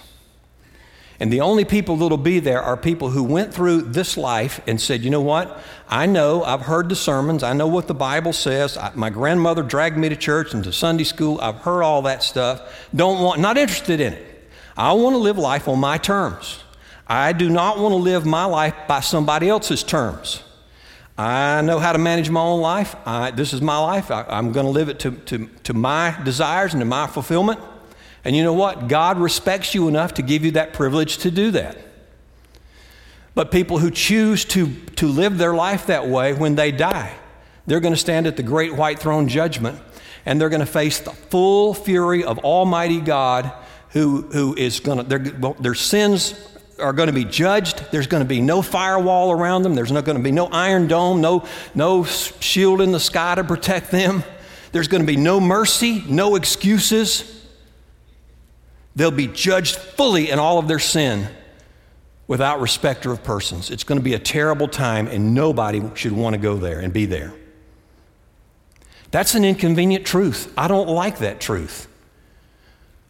And 1.20 1.32
the 1.32 1.40
only 1.40 1.64
people 1.64 1.96
that'll 1.96 2.16
be 2.16 2.38
there 2.38 2.62
are 2.62 2.76
people 2.76 3.10
who 3.10 3.24
went 3.24 3.52
through 3.52 3.82
this 3.82 4.16
life 4.16 4.60
and 4.68 4.80
said, 4.80 5.02
you 5.02 5.10
know 5.10 5.20
what? 5.20 5.60
I 5.88 6.06
know, 6.06 6.44
I've 6.44 6.60
heard 6.60 6.88
the 6.88 6.96
sermons, 6.96 7.42
I 7.42 7.54
know 7.54 7.66
what 7.66 7.88
the 7.88 7.94
Bible 7.94 8.32
says. 8.32 8.76
I, 8.76 8.92
my 8.94 9.10
grandmother 9.10 9.64
dragged 9.64 9.96
me 9.96 10.08
to 10.08 10.16
church 10.16 10.54
and 10.54 10.62
to 10.62 10.72
Sunday 10.72 11.04
school. 11.04 11.40
I've 11.40 11.56
heard 11.56 11.82
all 11.82 12.02
that 12.02 12.22
stuff. 12.22 12.88
Don't 12.94 13.20
want, 13.20 13.40
not 13.40 13.58
interested 13.58 14.00
in 14.00 14.12
it. 14.12 14.48
I 14.76 14.92
want 14.92 15.14
to 15.14 15.18
live 15.18 15.38
life 15.38 15.66
on 15.66 15.80
my 15.80 15.98
terms. 15.98 16.60
I 17.08 17.32
do 17.32 17.50
not 17.50 17.78
want 17.78 17.92
to 17.92 17.96
live 17.96 18.24
my 18.24 18.44
life 18.44 18.74
by 18.86 19.00
somebody 19.00 19.48
else's 19.48 19.82
terms. 19.82 20.42
I 21.16 21.62
know 21.62 21.80
how 21.80 21.92
to 21.92 21.98
manage 21.98 22.30
my 22.30 22.40
own 22.40 22.60
life. 22.60 22.94
I, 23.04 23.32
this 23.32 23.52
is 23.52 23.60
my 23.60 23.76
life. 23.78 24.12
I, 24.12 24.24
I'm 24.28 24.52
going 24.52 24.66
to 24.66 24.70
live 24.70 24.88
it 24.88 25.00
to, 25.00 25.10
to, 25.10 25.46
to 25.64 25.74
my 25.74 26.16
desires 26.22 26.74
and 26.74 26.80
to 26.80 26.84
my 26.84 27.08
fulfillment. 27.08 27.58
And 28.28 28.36
you 28.36 28.42
know 28.42 28.52
what? 28.52 28.88
God 28.88 29.18
respects 29.18 29.74
you 29.74 29.88
enough 29.88 30.12
to 30.14 30.22
give 30.22 30.44
you 30.44 30.50
that 30.50 30.74
privilege 30.74 31.16
to 31.20 31.30
do 31.30 31.50
that. 31.52 31.78
But 33.34 33.50
people 33.50 33.78
who 33.78 33.90
choose 33.90 34.44
to, 34.44 34.70
to 34.96 35.06
live 35.08 35.38
their 35.38 35.54
life 35.54 35.86
that 35.86 36.08
way 36.08 36.34
when 36.34 36.54
they 36.54 36.70
die, 36.70 37.14
they're 37.66 37.80
going 37.80 37.94
to 37.94 37.98
stand 37.98 38.26
at 38.26 38.36
the 38.36 38.42
great 38.42 38.76
white 38.76 38.98
throne 38.98 39.28
judgment 39.28 39.80
and 40.26 40.38
they're 40.38 40.50
going 40.50 40.60
to 40.60 40.66
face 40.66 41.00
the 41.00 41.10
full 41.10 41.72
fury 41.72 42.22
of 42.22 42.38
Almighty 42.40 43.00
God 43.00 43.50
who, 43.92 44.20
who 44.30 44.54
is 44.54 44.80
going 44.80 45.08
to, 45.08 45.54
their, 45.58 45.74
sins 45.74 46.34
are 46.78 46.92
going 46.92 47.06
to 47.06 47.14
be 47.14 47.24
judged. 47.24 47.82
There's 47.92 48.08
going 48.08 48.22
to 48.22 48.28
be 48.28 48.42
no 48.42 48.60
firewall 48.60 49.32
around 49.32 49.62
them. 49.62 49.74
There's 49.74 49.90
not 49.90 50.04
going 50.04 50.18
to 50.18 50.22
be 50.22 50.32
no 50.32 50.48
iron 50.48 50.86
dome, 50.86 51.22
no, 51.22 51.46
no 51.74 52.04
shield 52.04 52.82
in 52.82 52.92
the 52.92 53.00
sky 53.00 53.36
to 53.36 53.44
protect 53.44 53.90
them. 53.90 54.22
There's 54.72 54.88
going 54.88 55.00
to 55.02 55.06
be 55.06 55.16
no 55.16 55.40
mercy, 55.40 56.04
no 56.06 56.34
excuses. 56.34 57.36
They'll 58.98 59.12
be 59.12 59.28
judged 59.28 59.76
fully 59.76 60.28
in 60.28 60.40
all 60.40 60.58
of 60.58 60.66
their 60.66 60.80
sin 60.80 61.28
without 62.26 62.60
respecter 62.60 63.12
of 63.12 63.22
persons. 63.22 63.70
It's 63.70 63.84
going 63.84 64.00
to 64.00 64.02
be 64.02 64.14
a 64.14 64.18
terrible 64.18 64.66
time, 64.66 65.06
and 65.06 65.36
nobody 65.36 65.80
should 65.94 66.10
want 66.10 66.34
to 66.34 66.38
go 66.38 66.56
there 66.56 66.80
and 66.80 66.92
be 66.92 67.06
there. 67.06 67.32
That's 69.12 69.36
an 69.36 69.44
inconvenient 69.44 70.04
truth. 70.04 70.52
I 70.58 70.66
don't 70.66 70.88
like 70.88 71.18
that 71.18 71.40
truth. 71.40 71.86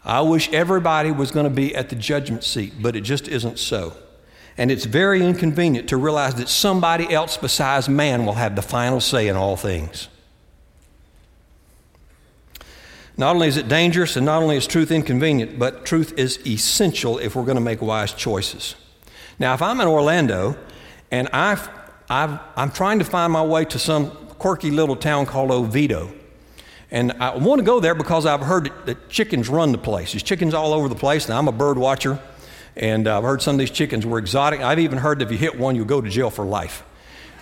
I 0.04 0.20
wish 0.20 0.52
everybody 0.52 1.10
was 1.10 1.30
going 1.30 1.44
to 1.44 1.50
be 1.50 1.74
at 1.74 1.88
the 1.88 1.96
judgment 1.96 2.44
seat, 2.44 2.74
but 2.82 2.94
it 2.94 3.00
just 3.00 3.26
isn't 3.26 3.58
so. 3.58 3.96
And 4.58 4.70
it's 4.70 4.84
very 4.84 5.24
inconvenient 5.24 5.88
to 5.88 5.96
realize 5.96 6.34
that 6.34 6.50
somebody 6.50 7.10
else 7.10 7.38
besides 7.38 7.88
man 7.88 8.26
will 8.26 8.34
have 8.34 8.56
the 8.56 8.62
final 8.62 9.00
say 9.00 9.26
in 9.26 9.36
all 9.36 9.56
things. 9.56 10.08
Not 13.18 13.34
only 13.34 13.48
is 13.48 13.56
it 13.56 13.66
dangerous 13.66 14.16
and 14.16 14.24
not 14.24 14.42
only 14.42 14.56
is 14.56 14.66
truth 14.68 14.92
inconvenient, 14.92 15.58
but 15.58 15.84
truth 15.84 16.16
is 16.16 16.38
essential 16.46 17.18
if 17.18 17.34
we're 17.34 17.44
going 17.44 17.56
to 17.56 17.60
make 17.60 17.82
wise 17.82 18.12
choices. 18.12 18.76
Now, 19.40 19.54
if 19.54 19.60
I'm 19.60 19.80
in 19.80 19.88
Orlando 19.88 20.56
and 21.10 21.28
I've, 21.32 21.68
I'm 22.08 22.70
trying 22.70 23.00
to 23.00 23.04
find 23.04 23.32
my 23.32 23.42
way 23.42 23.64
to 23.66 23.78
some 23.78 24.12
quirky 24.38 24.70
little 24.70 24.94
town 24.94 25.26
called 25.26 25.50
Oviedo, 25.50 26.12
and 26.92 27.12
I 27.12 27.36
want 27.36 27.58
to 27.58 27.64
go 27.64 27.80
there 27.80 27.94
because 27.94 28.24
I've 28.24 28.40
heard 28.40 28.70
that 28.86 29.08
chickens 29.10 29.48
run 29.48 29.72
the 29.72 29.78
place. 29.78 30.12
There's 30.12 30.22
chickens 30.22 30.54
all 30.54 30.72
over 30.72 30.88
the 30.88 30.94
place. 30.94 31.28
Now, 31.28 31.38
I'm 31.38 31.48
a 31.48 31.52
bird 31.52 31.76
watcher, 31.76 32.20
and 32.76 33.08
I've 33.08 33.24
heard 33.24 33.42
some 33.42 33.56
of 33.56 33.58
these 33.58 33.72
chickens 33.72 34.06
were 34.06 34.18
exotic. 34.18 34.60
I've 34.60 34.78
even 34.78 34.96
heard 34.96 35.18
that 35.18 35.24
if 35.24 35.32
you 35.32 35.38
hit 35.38 35.58
one, 35.58 35.74
you'll 35.74 35.86
go 35.86 36.00
to 36.00 36.08
jail 36.08 36.30
for 36.30 36.44
life. 36.44 36.84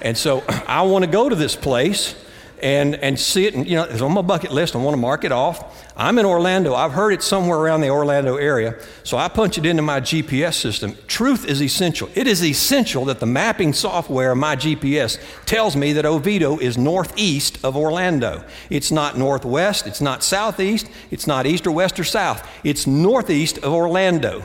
And 0.00 0.16
so 0.16 0.42
I 0.66 0.82
want 0.82 1.04
to 1.04 1.10
go 1.10 1.28
to 1.28 1.36
this 1.36 1.54
place 1.54 2.14
and, 2.62 2.94
and 2.96 3.18
see 3.18 3.46
it. 3.46 3.54
And, 3.54 3.66
you 3.66 3.76
know, 3.76 3.84
it's 3.84 4.00
on 4.00 4.12
my 4.12 4.22
bucket 4.22 4.52
list. 4.52 4.74
I 4.74 4.78
want 4.78 4.94
to 4.94 5.00
mark 5.00 5.24
it 5.24 5.32
off. 5.32 5.84
I'm 5.96 6.18
in 6.18 6.26
Orlando. 6.26 6.74
I've 6.74 6.92
heard 6.92 7.12
it 7.12 7.22
somewhere 7.22 7.58
around 7.58 7.80
the 7.80 7.90
Orlando 7.90 8.36
area. 8.36 8.78
So 9.02 9.16
I 9.16 9.28
punch 9.28 9.58
it 9.58 9.66
into 9.66 9.82
my 9.82 10.00
GPS 10.00 10.54
system. 10.54 10.96
Truth 11.06 11.46
is 11.46 11.62
essential. 11.62 12.08
It 12.14 12.26
is 12.26 12.44
essential 12.44 13.04
that 13.06 13.20
the 13.20 13.26
mapping 13.26 13.72
software 13.72 14.32
of 14.32 14.38
my 14.38 14.56
GPS 14.56 15.18
tells 15.46 15.76
me 15.76 15.92
that 15.94 16.04
Oviedo 16.04 16.58
is 16.58 16.76
northeast 16.76 17.64
of 17.64 17.76
Orlando. 17.76 18.44
It's 18.70 18.90
not 18.90 19.16
northwest. 19.16 19.86
It's 19.86 20.00
not 20.00 20.22
southeast. 20.22 20.88
It's 21.10 21.26
not 21.26 21.46
east 21.46 21.66
or 21.66 21.72
west 21.72 21.98
or 21.98 22.04
south. 22.04 22.48
It's 22.64 22.86
northeast 22.86 23.58
of 23.58 23.72
Orlando. 23.72 24.44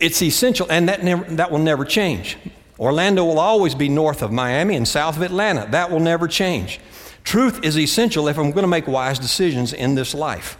It's 0.00 0.20
essential, 0.20 0.66
and 0.70 0.88
that, 0.88 1.02
never, 1.02 1.24
that 1.36 1.50
will 1.50 1.58
never 1.58 1.84
change. 1.84 2.36
Orlando 2.78 3.24
will 3.24 3.38
always 3.38 3.74
be 3.74 3.88
north 3.88 4.22
of 4.22 4.32
Miami 4.32 4.76
and 4.76 4.86
south 4.86 5.16
of 5.16 5.22
Atlanta. 5.22 5.66
That 5.70 5.90
will 5.90 6.00
never 6.00 6.28
change. 6.28 6.80
Truth 7.26 7.64
is 7.64 7.76
essential 7.76 8.28
if 8.28 8.38
I'm 8.38 8.52
going 8.52 8.62
to 8.62 8.68
make 8.68 8.86
wise 8.86 9.18
decisions 9.18 9.72
in 9.72 9.96
this 9.96 10.14
life. 10.14 10.56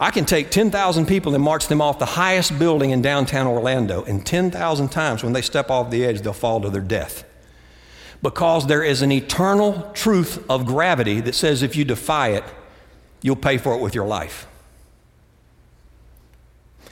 I 0.00 0.10
can 0.10 0.24
take 0.24 0.50
10,000 0.50 1.06
people 1.06 1.32
and 1.32 1.44
march 1.44 1.68
them 1.68 1.80
off 1.80 2.00
the 2.00 2.06
highest 2.06 2.58
building 2.58 2.90
in 2.90 3.02
downtown 3.02 3.46
Orlando, 3.46 4.02
and 4.02 4.26
10,000 4.26 4.88
times 4.88 5.22
when 5.22 5.32
they 5.32 5.42
step 5.42 5.70
off 5.70 5.92
the 5.92 6.04
edge, 6.04 6.22
they'll 6.22 6.32
fall 6.32 6.60
to 6.60 6.70
their 6.70 6.82
death. 6.82 7.24
Because 8.20 8.66
there 8.66 8.82
is 8.82 9.00
an 9.00 9.12
eternal 9.12 9.92
truth 9.94 10.44
of 10.50 10.66
gravity 10.66 11.20
that 11.20 11.36
says 11.36 11.62
if 11.62 11.76
you 11.76 11.84
defy 11.84 12.30
it, 12.30 12.42
you'll 13.22 13.36
pay 13.36 13.56
for 13.56 13.72
it 13.72 13.80
with 13.80 13.94
your 13.94 14.06
life. 14.06 14.48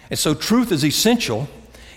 And 0.09 0.19
so, 0.19 0.35
truth 0.35 0.71
is 0.71 0.85
essential 0.85 1.49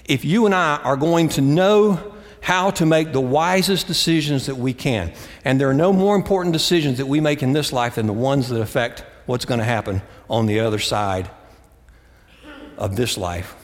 if 0.05 0.25
you 0.25 0.47
and 0.47 0.55
I 0.55 0.77
are 0.77 0.97
going 0.97 1.29
to 1.29 1.41
know 1.41 2.12
how 2.43 2.69
to 2.69 2.85
make 2.85 3.13
the 3.13 3.21
wisest 3.21 3.87
decisions 3.87 4.47
that 4.47 4.55
we 4.55 4.73
can. 4.73 5.13
And 5.45 5.61
there 5.61 5.69
are 5.69 5.73
no 5.73 5.93
more 5.93 6.13
important 6.13 6.51
decisions 6.51 6.97
that 6.97 7.05
we 7.05 7.21
make 7.21 7.41
in 7.41 7.53
this 7.53 7.71
life 7.71 7.95
than 7.95 8.05
the 8.05 8.11
ones 8.11 8.49
that 8.49 8.59
affect 8.59 9.05
what's 9.25 9.45
going 9.45 9.59
to 9.59 9.65
happen 9.65 10.01
on 10.29 10.45
the 10.45 10.59
other 10.59 10.77
side 10.77 11.31
of 12.77 12.97
this 12.97 13.17
life 13.17 13.55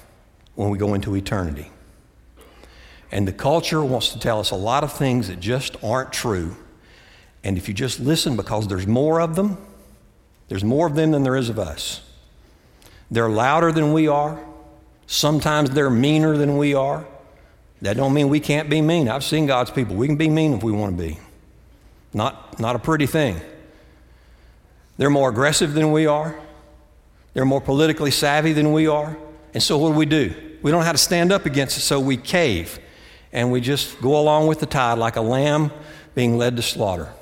when 0.55 0.69
we 0.69 0.77
go 0.77 0.93
into 0.93 1.13
eternity. 1.13 1.69
And 3.11 3.27
the 3.27 3.33
culture 3.33 3.83
wants 3.83 4.13
to 4.13 4.19
tell 4.19 4.39
us 4.39 4.51
a 4.51 4.55
lot 4.55 4.85
of 4.85 4.93
things 4.93 5.27
that 5.27 5.41
just 5.41 5.75
aren't 5.83 6.13
true. 6.13 6.55
And 7.43 7.57
if 7.57 7.67
you 7.67 7.73
just 7.73 7.99
listen, 7.99 8.37
because 8.37 8.69
there's 8.69 8.87
more 8.87 9.19
of 9.19 9.35
them, 9.35 9.57
there's 10.47 10.63
more 10.63 10.87
of 10.87 10.95
them 10.95 11.11
than 11.11 11.23
there 11.23 11.35
is 11.35 11.49
of 11.49 11.59
us. 11.59 11.99
They're 13.11 13.29
louder 13.29 13.73
than 13.73 13.91
we 13.91 14.07
are. 14.07 14.39
Sometimes 15.05 15.71
they're 15.71 15.89
meaner 15.89 16.37
than 16.37 16.57
we 16.57 16.73
are. 16.75 17.05
That 17.81 17.95
don't 17.95 18.13
mean 18.13 18.29
we 18.29 18.39
can't 18.39 18.69
be 18.69 18.81
mean. 18.81 19.07
I've 19.07 19.23
seen 19.23 19.45
God's 19.45 19.71
people. 19.71 19.95
We 19.95 20.07
can 20.07 20.17
be 20.17 20.29
mean 20.29 20.53
if 20.53 20.63
we 20.63 20.71
want 20.71 20.97
to 20.97 21.03
be. 21.03 21.19
Not, 22.13 22.59
not 22.59 22.75
a 22.75 22.79
pretty 22.79 23.05
thing. 23.05 23.39
They're 24.97 25.09
more 25.09 25.29
aggressive 25.29 25.73
than 25.73 25.91
we 25.91 26.05
are. 26.05 26.37
They're 27.33 27.45
more 27.45 27.61
politically 27.61 28.11
savvy 28.11 28.51
than 28.51 28.73
we 28.73 28.87
are. 28.87 29.17
And 29.53 29.63
so 29.63 29.77
what 29.77 29.91
do 29.91 29.95
we 29.95 30.05
do? 30.05 30.33
We 30.61 30.71
don't 30.71 30.81
know 30.81 30.85
how 30.85 30.91
to 30.91 30.97
stand 30.97 31.31
up 31.31 31.45
against 31.45 31.77
it, 31.77 31.81
so 31.81 31.99
we 31.99 32.17
cave. 32.17 32.79
And 33.31 33.51
we 33.51 33.61
just 33.61 34.01
go 34.01 34.19
along 34.19 34.47
with 34.47 34.59
the 34.59 34.65
tide 34.65 34.97
like 34.97 35.15
a 35.15 35.21
lamb 35.21 35.71
being 36.15 36.37
led 36.37 36.57
to 36.57 36.61
slaughter. 36.61 37.13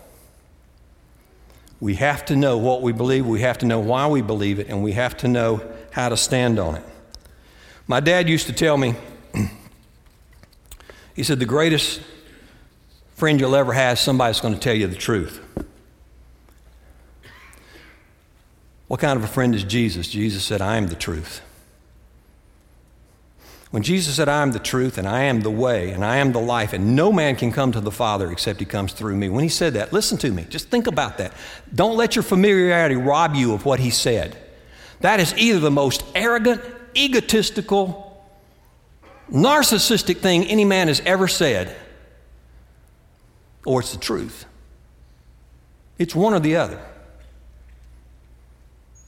We 1.80 1.96
have 1.96 2.26
to 2.26 2.36
know 2.36 2.58
what 2.58 2.82
we 2.82 2.91
believe, 2.91 3.28
we 3.28 3.41
have 3.41 3.60
to 3.60 3.67
know 3.67 3.80
why 3.80 4.08
we 4.08 4.24
believe 4.24 4.58
it, 4.58 4.67
and 4.67 4.84
we 4.84 4.93
have 4.93 5.15
to 5.17 5.28
know 5.28 5.62
how 5.91 6.10
to 6.10 6.17
stand 6.17 6.58
on 6.58 6.76
it. 6.76 6.84
My 7.86 8.00
dad 8.00 8.28
used 8.28 8.48
to 8.48 8.54
tell 8.54 8.78
me, 8.78 8.96
he 11.18 11.24
said, 11.24 11.40
The 11.40 11.46
greatest 11.46 12.00
friend 13.16 13.42
you'll 13.42 13.56
ever 13.56 13.74
have 13.74 13.98
is 13.98 14.00
somebody 14.00 14.30
that's 14.30 14.40
going 14.40 14.54
to 14.54 14.60
tell 14.60 14.76
you 14.76 14.88
the 14.88 14.96
truth. 14.96 15.42
What 18.88 19.02
kind 19.02 19.18
of 19.18 19.26
a 19.26 19.28
friend 19.28 19.54
is 19.54 19.66
Jesus? 19.66 20.08
Jesus 20.08 20.46
said, 20.46 20.62
I 20.62 20.78
am 20.78 20.88
the 20.88 20.96
truth. 20.96 21.42
When 23.72 23.84
Jesus 23.84 24.16
said, 24.16 24.30
I 24.30 24.44
am 24.44 24.52
the 24.52 24.60
truth 24.60 24.98
and 24.98 25.06
I 25.06 25.24
am 25.24 25.42
the 25.42 25.52
way 25.52 25.90
and 25.92 26.06
I 26.06 26.18
am 26.18 26.32
the 26.32 26.40
life, 26.40 26.72
and 26.72 26.96
no 26.96 27.12
man 27.12 27.36
can 27.36 27.52
come 27.52 27.74
to 27.74 27.82
the 27.82 27.92
Father 27.92 28.32
except 28.32 28.60
he 28.62 28.66
comes 28.66 28.94
through 28.94 29.18
me. 29.18 29.28
When 29.28 29.44
he 29.44 29.50
said 29.50 29.74
that, 29.74 29.92
listen 29.92 30.18
to 30.20 30.32
me. 30.32 30.46
Just 30.48 30.70
think 30.70 30.88
about 30.88 31.18
that. 31.18 31.34
Don't 31.74 31.98
let 31.98 32.16
your 32.16 32.24
familiarity 32.24 32.96
rob 32.96 33.36
you 33.36 33.54
of 33.54 33.66
what 33.66 33.80
he 33.80 33.90
said. 33.90 34.38
That 35.02 35.20
is 35.20 35.34
either 35.36 35.60
the 35.60 35.72
most 35.72 36.06
arrogant, 36.16 36.62
egotistical, 36.96 38.07
narcissistic 39.32 40.18
thing 40.18 40.46
any 40.46 40.66
man 40.66 40.88
has 40.88 41.02
ever 41.06 41.28
said, 41.28 41.76
or 43.66 43.82
it's 43.82 43.92
the 43.92 44.00
truth. 44.00 44.46
It's 45.98 46.16
one 46.16 46.34
or 46.34 46.40
the 46.40 46.56
other. 46.56 46.80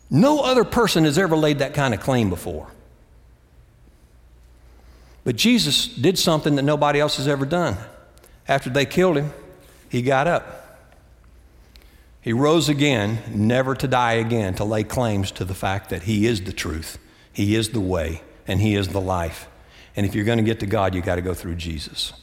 No 0.09 0.39
other 0.39 0.63
person 0.63 1.05
has 1.05 1.17
ever 1.17 1.37
laid 1.37 1.59
that 1.59 1.73
kind 1.73 1.93
of 1.93 1.99
claim 1.99 2.29
before. 2.29 2.67
But 5.23 5.35
Jesus 5.35 5.87
did 5.87 6.17
something 6.17 6.55
that 6.55 6.63
nobody 6.63 6.99
else 6.99 7.17
has 7.17 7.27
ever 7.27 7.45
done. 7.45 7.77
After 8.47 8.69
they 8.69 8.85
killed 8.85 9.17
him, 9.17 9.31
he 9.87 10.01
got 10.01 10.25
up. 10.25 10.55
He 12.21 12.33
rose 12.33 12.67
again, 12.67 13.19
never 13.33 13.75
to 13.75 13.87
die 13.87 14.13
again, 14.13 14.55
to 14.55 14.63
lay 14.63 14.83
claims 14.83 15.31
to 15.33 15.45
the 15.45 15.53
fact 15.53 15.89
that 15.89 16.03
he 16.03 16.25
is 16.25 16.41
the 16.41 16.51
truth, 16.51 16.97
he 17.31 17.55
is 17.55 17.69
the 17.69 17.79
way, 17.79 18.21
and 18.47 18.59
he 18.59 18.75
is 18.75 18.89
the 18.89 19.01
life. 19.01 19.47
And 19.95 20.05
if 20.05 20.15
you're 20.15 20.25
going 20.25 20.37
to 20.37 20.43
get 20.43 20.59
to 20.61 20.65
God, 20.65 20.95
you've 20.95 21.05
got 21.05 21.15
to 21.15 21.21
go 21.21 21.33
through 21.33 21.55
Jesus. 21.55 22.13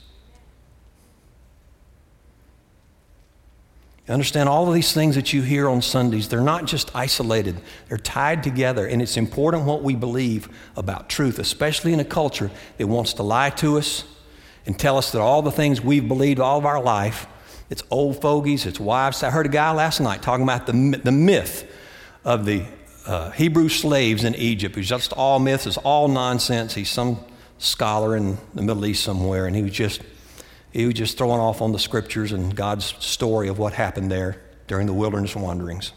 You 4.06 4.14
understand 4.14 4.48
all 4.48 4.68
of 4.68 4.74
these 4.74 4.92
things 4.92 5.16
that 5.16 5.32
you 5.32 5.42
hear 5.42 5.68
on 5.68 5.82
Sundays, 5.82 6.28
they're 6.28 6.40
not 6.40 6.66
just 6.66 6.94
isolated, 6.94 7.60
they're 7.88 7.98
tied 7.98 8.44
together. 8.44 8.86
And 8.86 9.02
it's 9.02 9.16
important 9.16 9.64
what 9.64 9.82
we 9.82 9.96
believe 9.96 10.48
about 10.76 11.08
truth, 11.08 11.40
especially 11.40 11.92
in 11.92 11.98
a 11.98 12.04
culture 12.04 12.50
that 12.78 12.86
wants 12.86 13.14
to 13.14 13.24
lie 13.24 13.50
to 13.50 13.78
us 13.78 14.04
and 14.64 14.78
tell 14.78 14.96
us 14.96 15.10
that 15.10 15.20
all 15.20 15.42
the 15.42 15.50
things 15.50 15.80
we've 15.80 16.06
believed 16.06 16.38
all 16.38 16.58
of 16.58 16.66
our 16.66 16.80
life, 16.80 17.26
it's 17.68 17.82
old 17.90 18.20
fogies, 18.22 18.64
it's 18.64 18.78
wives. 18.78 19.24
I 19.24 19.30
heard 19.30 19.46
a 19.46 19.48
guy 19.48 19.72
last 19.72 19.98
night 19.98 20.22
talking 20.22 20.44
about 20.44 20.66
the, 20.66 21.00
the 21.02 21.12
myth 21.12 21.68
of 22.24 22.44
the 22.44 22.64
uh, 23.06 23.30
Hebrew 23.30 23.68
slaves 23.68 24.22
in 24.22 24.36
Egypt. 24.36 24.76
It's 24.76 24.88
just 24.88 25.12
all 25.12 25.40
myths, 25.40 25.66
it's 25.66 25.78
all 25.78 26.06
nonsense. 26.06 26.74
He's 26.74 26.90
some 26.90 27.18
scholar 27.58 28.16
in 28.16 28.38
the 28.54 28.62
Middle 28.62 28.86
East 28.86 29.02
somewhere, 29.02 29.46
and 29.46 29.56
he 29.56 29.62
was 29.62 29.72
just 29.72 30.02
he 30.72 30.84
was 30.84 30.94
just 30.94 31.16
throwing 31.16 31.40
off 31.40 31.62
on 31.62 31.72
the 31.72 31.78
scriptures 31.78 32.32
and 32.32 32.54
God's 32.54 32.94
story 32.98 33.48
of 33.48 33.58
what 33.58 33.72
happened 33.72 34.10
there 34.10 34.42
during 34.66 34.86
the 34.86 34.92
wilderness 34.92 35.34
wanderings. 35.34 35.92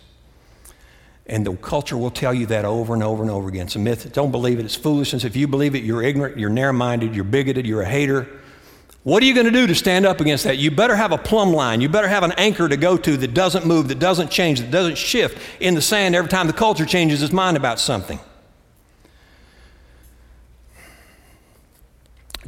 And 1.26 1.46
the 1.46 1.54
culture 1.58 1.98
will 1.98 2.12
tell 2.12 2.34
you 2.34 2.46
that 2.48 2.66
over 2.66 2.94
and 2.94 3.04
over 3.04 3.22
and 3.22 3.30
over 3.30 3.50
again. 3.50 3.68
It's 3.68 3.76
a 3.76 3.80
myth. 3.80 4.12
Don't 4.14 4.32
believe 4.32 4.58
it. 4.58 4.66
It's 4.66 4.76
foolishness. 4.76 5.24
If 5.26 5.36
you 5.36 5.48
believe 5.48 5.76
it, 5.76 5.84
you're 5.84 6.02
ignorant, 6.02 6.40
you're 6.40 6.50
narrow 6.50 6.74
minded, 6.74 7.14
you're 7.14 7.26
bigoted, 7.26 7.68
you're 7.68 7.82
a 7.82 7.90
hater. 7.90 8.28
What 9.04 9.22
are 9.22 9.26
you 9.26 9.34
going 9.34 9.46
to 9.46 9.52
do 9.52 9.68
to 9.68 9.76
stand 9.76 10.06
up 10.06 10.22
against 10.22 10.46
that? 10.46 10.58
You 10.58 10.72
better 10.72 10.96
have 10.96 11.12
a 11.12 11.18
plumb 11.18 11.54
line. 11.54 11.82
You 11.82 11.90
better 11.90 12.08
have 12.08 12.24
an 12.24 12.32
anchor 12.34 12.68
to 12.68 12.78
go 12.78 12.98
to 12.98 13.18
that 13.18 13.34
doesn't 13.34 13.66
move, 13.66 13.90
that 13.90 14.00
doesn't 14.00 14.32
change, 14.32 14.60
that 14.60 14.72
doesn't 14.72 14.98
shift 14.98 15.38
in 15.60 15.76
the 15.76 15.82
sand 15.82 16.16
every 16.16 16.30
time 16.30 16.48
the 16.48 16.54
culture 16.54 16.86
changes 16.86 17.22
its 17.22 17.34
mind 17.34 17.58
about 17.58 17.80
something. 17.80 18.20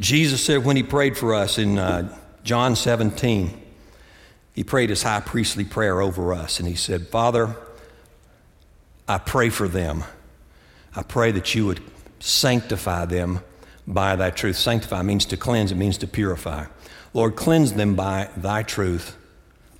Jesus 0.02 0.44
said 0.44 0.66
when 0.66 0.76
he 0.76 0.82
prayed 0.82 1.16
for 1.16 1.36
us 1.36 1.60
in 1.60 1.78
uh, 1.78 2.18
John 2.44 2.76
17, 2.76 3.62
he 4.54 4.64
prayed 4.64 4.90
his 4.90 5.04
high 5.04 5.20
priestly 5.20 5.64
prayer 5.64 6.02
over 6.02 6.34
us, 6.34 6.60
and 6.60 6.68
he 6.68 6.74
said, 6.74 7.08
Father, 7.10 7.56
I 9.08 9.20
pray 9.20 9.50
for 9.50 9.68
them. 9.68 10.04
I 10.96 11.04
pray 11.04 11.32
that 11.32 11.54
you 11.54 11.68
would 11.68 11.82
sanctify 12.20 13.06
them 13.06 13.42
by 13.86 14.16
thy 14.16 14.32
truth. 14.32 14.58
Sanctify 14.58 15.04
means 15.04 15.26
to 15.26 15.38
cleanse, 15.38 15.72
it 15.72 15.76
means 15.76 16.00
to 16.00 16.08
purify. 16.08 16.66
Lord, 17.14 17.36
cleanse 17.36 17.74
them 17.74 17.94
by 17.94 18.30
thy 18.36 18.64
truth. 18.64 19.16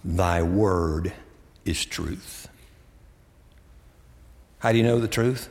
Thy 0.06 0.44
word 0.44 1.14
is 1.66 1.84
truth. 1.84 2.48
How 4.60 4.72
do 4.72 4.78
you 4.78 4.84
know 4.84 5.00
the 5.00 5.08
truth? 5.08 5.50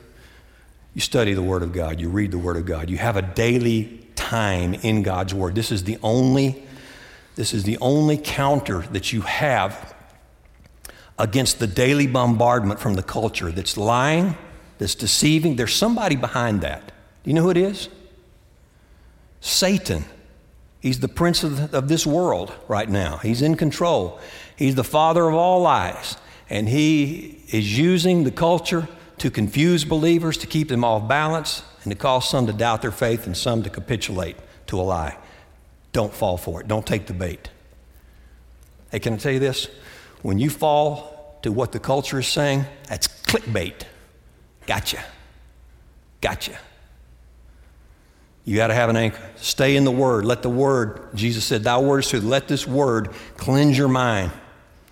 You 0.93 1.01
study 1.01 1.33
the 1.33 1.43
Word 1.43 1.63
of 1.63 1.73
God, 1.73 1.99
you 1.99 2.09
read 2.09 2.31
the 2.31 2.37
Word 2.37 2.57
of 2.57 2.65
God, 2.65 2.89
you 2.89 2.97
have 2.97 3.17
a 3.17 3.21
daily 3.21 4.07
time 4.31 4.73
in 4.75 5.03
God's 5.03 5.33
Word. 5.33 5.55
This 5.55 5.73
is 5.73 5.83
the 5.83 5.97
only 6.01 6.63
this 7.35 7.53
is 7.53 7.63
the 7.63 7.77
only 7.79 8.17
counter 8.17 8.79
that 8.91 9.11
you 9.11 9.21
have 9.21 9.93
against 11.17 11.59
the 11.59 11.67
daily 11.67 12.07
bombardment 12.07 12.79
from 12.79 12.93
the 12.93 13.03
culture 13.03 13.51
that's 13.51 13.77
lying, 13.77 14.37
that's 14.77 14.95
deceiving. 14.95 15.55
There's 15.55 15.73
somebody 15.73 16.15
behind 16.15 16.61
that. 16.61 16.87
Do 17.23 17.29
you 17.29 17.33
know 17.33 17.43
who 17.43 17.49
it 17.49 17.57
is? 17.57 17.89
Satan. 19.41 20.05
He's 20.79 20.99
the 20.99 21.07
prince 21.07 21.43
of, 21.43 21.73
of 21.73 21.87
this 21.87 22.07
world 22.07 22.51
right 22.67 22.89
now. 22.89 23.17
He's 23.17 23.41
in 23.41 23.55
control. 23.55 24.19
He's 24.55 24.75
the 24.75 24.83
father 24.83 25.27
of 25.27 25.35
all 25.35 25.61
lies. 25.61 26.17
And 26.49 26.67
he 26.67 27.41
is 27.51 27.77
using 27.77 28.23
the 28.23 28.31
culture 28.31 28.87
to 29.19 29.29
confuse 29.29 29.85
believers, 29.85 30.37
to 30.37 30.47
keep 30.47 30.69
them 30.69 30.83
off 30.83 31.07
balance, 31.07 31.63
and 31.83 31.91
to 31.91 31.97
cause 31.97 32.29
some 32.29 32.47
to 32.47 32.53
doubt 32.53 32.81
their 32.81 32.91
faith 32.91 33.25
and 33.25 33.35
some 33.35 33.63
to 33.63 33.69
capitulate 33.69 34.37
to 34.67 34.79
a 34.79 34.83
lie. 34.83 35.17
Don't 35.91 36.13
fall 36.13 36.37
for 36.37 36.61
it. 36.61 36.67
Don't 36.67 36.85
take 36.85 37.07
the 37.07 37.13
bait. 37.13 37.49
Hey, 38.91 38.99
can 38.99 39.13
I 39.13 39.17
tell 39.17 39.31
you 39.31 39.39
this? 39.39 39.67
When 40.21 40.39
you 40.39 40.49
fall 40.49 41.39
to 41.41 41.51
what 41.51 41.71
the 41.71 41.79
culture 41.79 42.19
is 42.19 42.27
saying, 42.27 42.65
that's 42.87 43.07
clickbait. 43.07 43.83
Gotcha. 44.67 45.03
Gotcha. 46.21 46.57
You 48.45 48.55
got 48.55 48.67
to 48.67 48.73
have 48.73 48.89
an 48.89 48.95
anchor. 48.95 49.21
Stay 49.35 49.75
in 49.75 49.83
the 49.83 49.91
Word. 49.91 50.25
Let 50.25 50.41
the 50.41 50.49
Word, 50.49 51.15
Jesus 51.15 51.45
said, 51.45 51.63
Thy 51.63 51.77
word 51.77 51.99
is 51.99 52.09
truth. 52.09 52.23
Let 52.23 52.47
this 52.47 52.67
Word 52.67 53.09
cleanse 53.37 53.77
your 53.77 53.87
mind. 53.87 54.31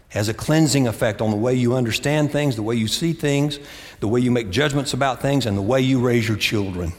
Has 0.09 0.27
a 0.27 0.33
cleansing 0.33 0.87
effect 0.87 1.21
on 1.21 1.29
the 1.29 1.37
way 1.37 1.53
you 1.53 1.75
understand 1.75 2.31
things, 2.31 2.55
the 2.55 2.63
way 2.63 2.75
you 2.75 2.87
see 2.87 3.13
things, 3.13 3.59
the 3.99 4.07
way 4.07 4.19
you 4.19 4.31
make 4.31 4.49
judgments 4.49 4.93
about 4.93 5.21
things, 5.21 5.45
and 5.45 5.57
the 5.57 5.61
way 5.61 5.81
you 5.81 5.99
raise 5.99 6.27
your 6.27 6.37
children. 6.37 6.93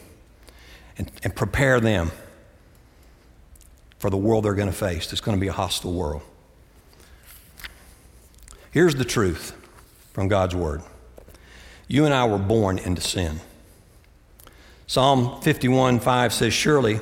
And, 0.99 1.11
and 1.25 1.35
prepare 1.35 1.81
them 1.81 2.11
for 3.99 4.11
the 4.11 4.19
world 4.19 4.45
they're 4.45 4.55
going 4.55 4.69
to 4.69 4.77
face. 4.77 5.11
It's 5.13 5.21
going 5.23 5.37
to 5.37 5.41
be 5.41 5.49
a 5.49 5.53
hostile 5.53 5.95
world. 5.95 6.21
Here's 8.71 8.95
the 8.95 9.05
truth 9.05 9.57
from 10.13 10.29
God's 10.29 10.55
Word 10.55 10.83
you 11.89 12.05
and 12.05 12.15
I 12.15 12.25
were 12.27 12.39
born 12.39 12.79
into 12.79 13.01
sin. 13.01 13.41
Psalm 14.87 15.41
51 15.43 16.01
5 16.01 16.33
says, 16.33 16.53
Surely 16.53 17.01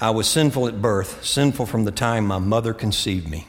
I 0.00 0.10
was 0.10 0.28
sinful 0.28 0.68
at 0.68 0.80
birth, 0.80 1.24
sinful 1.24 1.66
from 1.66 1.84
the 1.84 1.90
time 1.90 2.26
my 2.26 2.38
mother 2.38 2.74
conceived 2.74 3.28
me. 3.28 3.46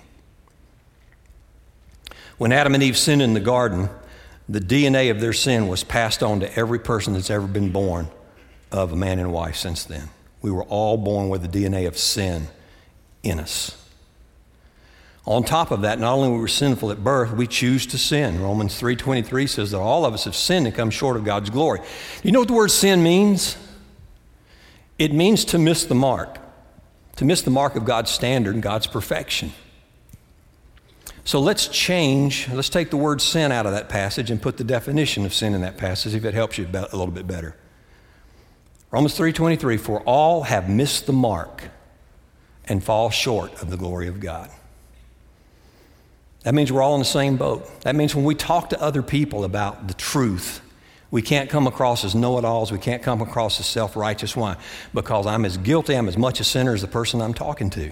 When 2.38 2.52
Adam 2.52 2.74
and 2.74 2.84
Eve 2.84 2.98
sinned 2.98 3.22
in 3.22 3.34
the 3.34 3.40
garden, 3.40 3.90
the 4.50 4.60
DNA 4.60 5.10
of 5.10 5.22
their 5.22 5.34
sin 5.34 5.68
was 5.68 5.84
passed 5.84 6.22
on 6.22 6.42
to 6.42 6.58
every 6.58 6.80
person 6.80 7.14
that's 7.14 7.30
ever 7.30 7.48
been 7.48 7.72
born 7.72 8.10
of 8.72 8.92
a 8.92 8.96
man 8.96 9.20
and 9.20 9.32
wife 9.32 9.56
since 9.56 9.84
then. 9.86 10.10
We 10.42 10.52
were 10.52 10.64
all 10.64 10.98
born 10.98 11.30
with 11.30 11.42
the 11.42 11.48
DNA 11.48 11.88
of 11.88 11.98
sin 11.98 12.48
in 13.24 13.40
us. 13.40 13.78
On 15.26 15.42
top 15.44 15.72
of 15.72 15.82
that, 15.82 16.00
not 16.00 16.14
only 16.14 16.30
were 16.30 16.42
we 16.42 16.50
sinful 16.50 16.92
at 16.92 17.02
birth, 17.02 17.32
we 17.32 17.48
choose 17.48 17.86
to 17.88 17.98
sin. 17.98 18.42
Romans 18.42 18.78
3:23 18.78 19.48
says 19.48 19.72
that 19.72 19.80
all 19.80 20.06
of 20.06 20.14
us 20.14 20.26
have 20.26 20.36
sinned 20.36 20.66
and 20.68 20.76
come 20.76 20.90
short 20.90 21.16
of 21.16 21.24
God's 21.24 21.50
glory. 21.50 21.80
You 22.24 22.34
know 22.34 22.40
what 22.40 22.50
the 22.50 22.54
word 22.54 22.72
sin 22.72 23.02
means? 23.02 23.56
It 25.00 25.14
means 25.14 25.46
to 25.46 25.58
miss 25.58 25.86
the 25.86 25.96
mark. 25.96 26.40
To 27.18 27.26
miss 27.26 27.42
the 27.42 27.52
mark 27.52 27.78
of 27.78 27.86
God's 27.86 28.12
standard 28.12 28.54
and 28.54 28.62
God's 28.62 28.88
perfection. 28.88 29.54
So 31.26 31.40
let's 31.40 31.68
change, 31.68 32.50
let's 32.50 32.70
take 32.70 32.90
the 32.90 32.98
word 32.98 33.22
sin 33.22 33.52
out 33.52 33.66
of 33.66 33.72
that 33.72 33.88
passage 33.88 34.30
and 34.30 34.42
put 34.42 34.58
the 34.58 34.64
definition 34.64 35.26
of 35.26 35.34
sin 35.34 35.54
in 35.54 35.62
that 35.62 35.78
passage 35.78 36.14
if 36.16 36.26
it 36.26 36.34
helps 36.34 36.58
you 36.58 36.66
a 36.66 36.82
little 36.98 37.12
bit 37.12 37.28
better. 37.28 37.56
Romans 38.92 39.18
3:23 39.18 39.78
for 39.78 40.02
all 40.02 40.44
have 40.44 40.70
missed 40.70 41.06
the 41.06 41.14
mark 41.14 41.70
and 42.66 42.84
fall 42.84 43.10
short 43.10 43.62
of 43.62 43.70
the 43.70 43.78
glory 43.78 44.08
of 44.08 44.20
God. 44.20 44.50
That 46.44 46.54
means 46.54 46.72
we're 46.72 46.82
all 46.82 46.94
in 46.94 47.00
the 47.00 47.06
same 47.06 47.38
boat. 47.38 47.82
That 47.82 47.96
means 47.96 48.14
when 48.14 48.26
we 48.26 48.36
talk 48.36 48.70
to 48.70 48.82
other 48.82 49.02
people 49.02 49.46
about 49.46 49.88
the 49.88 49.94
truth, 49.94 50.62
we 51.10 51.22
can't 51.22 51.50
come 51.50 51.68
across 51.68 52.04
as 52.04 52.14
know 52.14 52.38
it 52.38 52.44
alls. 52.44 52.72
We 52.72 52.80
can't 52.80 53.02
come 53.02 53.22
across 53.22 53.60
as 53.60 53.66
self 53.66 53.96
righteous. 53.96 54.36
Why? 54.36 54.58
Because 54.94 55.26
I'm 55.26 55.46
as 55.46 55.58
guilty, 55.58 55.96
I'm 55.96 56.10
as 56.10 56.18
much 56.18 56.40
a 56.42 56.44
sinner 56.44 56.74
as 56.74 56.82
the 56.82 56.88
person 56.88 57.22
I'm 57.22 57.34
talking 57.34 57.70
to. 57.72 57.92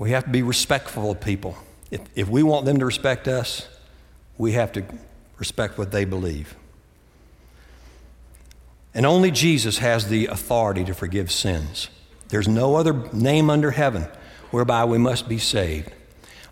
We 0.00 0.12
have 0.12 0.24
to 0.24 0.30
be 0.30 0.40
respectful 0.40 1.10
of 1.10 1.20
people. 1.20 1.58
If, 1.90 2.00
if 2.14 2.26
we 2.26 2.42
want 2.42 2.64
them 2.64 2.78
to 2.78 2.86
respect 2.86 3.28
us, 3.28 3.68
we 4.38 4.52
have 4.52 4.72
to 4.72 4.82
respect 5.36 5.76
what 5.76 5.90
they 5.90 6.06
believe. 6.06 6.56
And 8.94 9.04
only 9.04 9.30
Jesus 9.30 9.76
has 9.76 10.08
the 10.08 10.28
authority 10.28 10.84
to 10.84 10.94
forgive 10.94 11.30
sins. 11.30 11.90
There's 12.30 12.48
no 12.48 12.76
other 12.76 12.94
name 13.12 13.50
under 13.50 13.72
heaven 13.72 14.08
whereby 14.50 14.86
we 14.86 14.96
must 14.96 15.28
be 15.28 15.36
saved. 15.36 15.90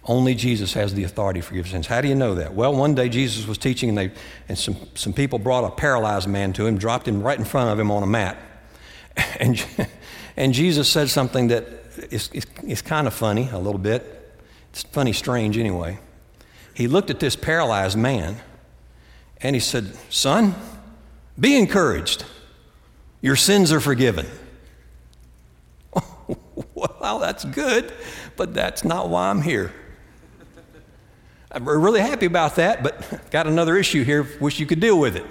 Only 0.05 0.35
Jesus 0.35 0.75
has 0.75 0.93
the 0.93 1.05
authority 1.05 1.41
to 1.41 1.47
forgive 1.47 1.69
sins. 1.69 1.87
How 1.87 2.03
do 2.03 2.09
you 2.09 2.15
know 2.15 2.35
that? 2.35 2.53
Well, 2.53 2.75
one 2.75 2.95
day 2.95 3.09
Jesus 3.09 3.47
was 3.47 3.57
teaching, 3.57 3.89
and, 3.89 3.97
they, 3.97 4.13
and 4.51 4.59
some, 4.59 4.77
some 4.95 5.15
people 5.15 5.39
brought 5.39 5.65
a 5.65 5.71
paralyzed 5.71 6.29
man 6.29 6.53
to 6.53 6.67
him, 6.67 6.77
dropped 6.77 7.09
him 7.09 7.23
right 7.23 7.39
in 7.39 7.47
front 7.47 7.71
of 7.71 7.81
him 7.81 7.91
on 7.91 8.03
a 8.03 8.07
mat. 8.07 8.37
And, 9.41 9.65
and 10.37 10.53
Jesus 10.53 10.89
said 10.89 11.09
something 11.09 11.49
that 11.49 11.78
is, 11.99 12.31
is, 12.33 12.47
is 12.67 12.83
kind 12.83 13.07
of 13.07 13.15
funny, 13.15 13.49
a 13.53 13.59
little 13.59 13.81
bit. 13.81 14.37
It's 14.71 14.83
funny, 14.83 15.13
strange 15.13 15.59
anyway. 15.59 15.99
He 16.75 16.87
looked 16.87 17.11
at 17.11 17.21
this 17.21 17.37
paralyzed 17.37 17.99
man 17.99 18.37
and 19.41 19.57
he 19.57 19.61
said, 19.61 19.97
Son, 20.11 20.55
be 21.39 21.57
encouraged. 21.57 22.25
Your 23.21 23.37
sins 23.37 23.73
are 23.73 23.81
forgiven. 23.81 24.27
well, 26.75 27.19
that's 27.19 27.45
good, 27.45 27.93
but 28.37 28.55
that's 28.55 28.85
not 28.85 29.09
why 29.09 29.31
I'm 29.31 29.43
here. 29.43 29.73
I'm 31.51 31.67
really 31.67 32.01
happy 32.01 32.27
about 32.27 32.57
that, 32.57 32.83
but 32.83 33.31
got 33.31 33.47
another 33.47 33.77
issue 33.77 34.05
here. 34.05 34.29
Wish 34.41 34.61
you 34.61 34.67
could 34.67 34.81
deal 34.81 34.99
with 34.99 35.17
it. 35.17 35.27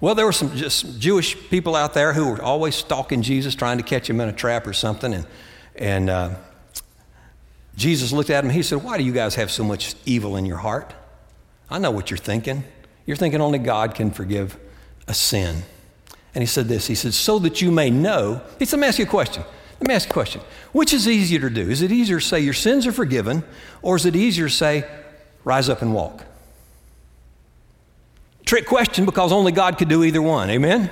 Well, 0.00 0.14
there 0.14 0.26
were 0.26 0.32
some 0.32 0.54
just 0.54 1.00
Jewish 1.00 1.36
people 1.50 1.74
out 1.74 1.94
there 1.94 2.12
who 2.12 2.30
were 2.30 2.42
always 2.42 2.76
stalking 2.76 3.22
Jesus, 3.22 3.54
trying 3.54 3.78
to 3.78 3.84
catch 3.84 4.08
him 4.08 4.20
in 4.20 4.28
a 4.28 4.32
trap 4.32 4.66
or 4.66 4.72
something. 4.72 5.12
And, 5.12 5.26
and 5.74 6.10
uh, 6.10 6.34
Jesus 7.76 8.12
looked 8.12 8.30
at 8.30 8.44
him. 8.44 8.50
He 8.50 8.62
said, 8.62 8.82
Why 8.84 8.96
do 8.96 9.04
you 9.04 9.12
guys 9.12 9.34
have 9.34 9.50
so 9.50 9.64
much 9.64 9.96
evil 10.04 10.36
in 10.36 10.46
your 10.46 10.58
heart? 10.58 10.94
I 11.68 11.78
know 11.78 11.90
what 11.90 12.10
you're 12.10 12.18
thinking. 12.18 12.64
You're 13.06 13.16
thinking 13.16 13.40
only 13.40 13.58
God 13.58 13.94
can 13.94 14.10
forgive 14.10 14.58
a 15.06 15.14
sin. 15.14 15.62
And 16.34 16.42
he 16.42 16.46
said 16.46 16.68
this 16.68 16.86
He 16.86 16.94
said, 16.94 17.14
So 17.14 17.38
that 17.40 17.60
you 17.60 17.72
may 17.72 17.90
know, 17.90 18.40
he 18.58 18.64
said, 18.64 18.76
Let 18.76 18.82
me 18.82 18.88
ask 18.88 18.98
you 18.98 19.04
a 19.04 19.08
question. 19.08 19.42
Let 19.80 19.88
me 19.88 19.94
ask 19.94 20.06
you 20.06 20.10
a 20.10 20.12
question. 20.12 20.40
Which 20.72 20.92
is 20.92 21.08
easier 21.08 21.40
to 21.40 21.50
do? 21.50 21.70
Is 21.70 21.82
it 21.82 21.92
easier 21.92 22.18
to 22.18 22.24
say 22.24 22.40
your 22.40 22.54
sins 22.54 22.86
are 22.86 22.92
forgiven, 22.92 23.44
or 23.80 23.96
is 23.96 24.06
it 24.06 24.16
easier 24.16 24.48
to 24.48 24.54
say, 24.54 24.84
rise 25.44 25.68
up 25.68 25.82
and 25.82 25.94
walk? 25.94 26.24
Trick 28.48 28.64
question 28.64 29.04
because 29.04 29.30
only 29.30 29.52
God 29.52 29.76
could 29.76 29.90
do 29.90 30.02
either 30.02 30.22
one. 30.22 30.48
Amen? 30.48 30.90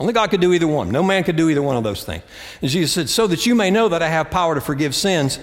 Only 0.00 0.14
God 0.14 0.30
could 0.30 0.40
do 0.40 0.54
either 0.54 0.66
one. 0.66 0.90
No 0.90 1.02
man 1.02 1.22
could 1.22 1.36
do 1.36 1.50
either 1.50 1.60
one 1.60 1.76
of 1.76 1.84
those 1.84 2.02
things. 2.02 2.22
And 2.62 2.70
Jesus 2.70 2.92
said, 2.92 3.10
So 3.10 3.26
that 3.26 3.44
you 3.44 3.54
may 3.54 3.70
know 3.70 3.90
that 3.90 4.00
I 4.00 4.08
have 4.08 4.30
power 4.30 4.54
to 4.54 4.60
forgive 4.62 4.94
sins, 4.94 5.38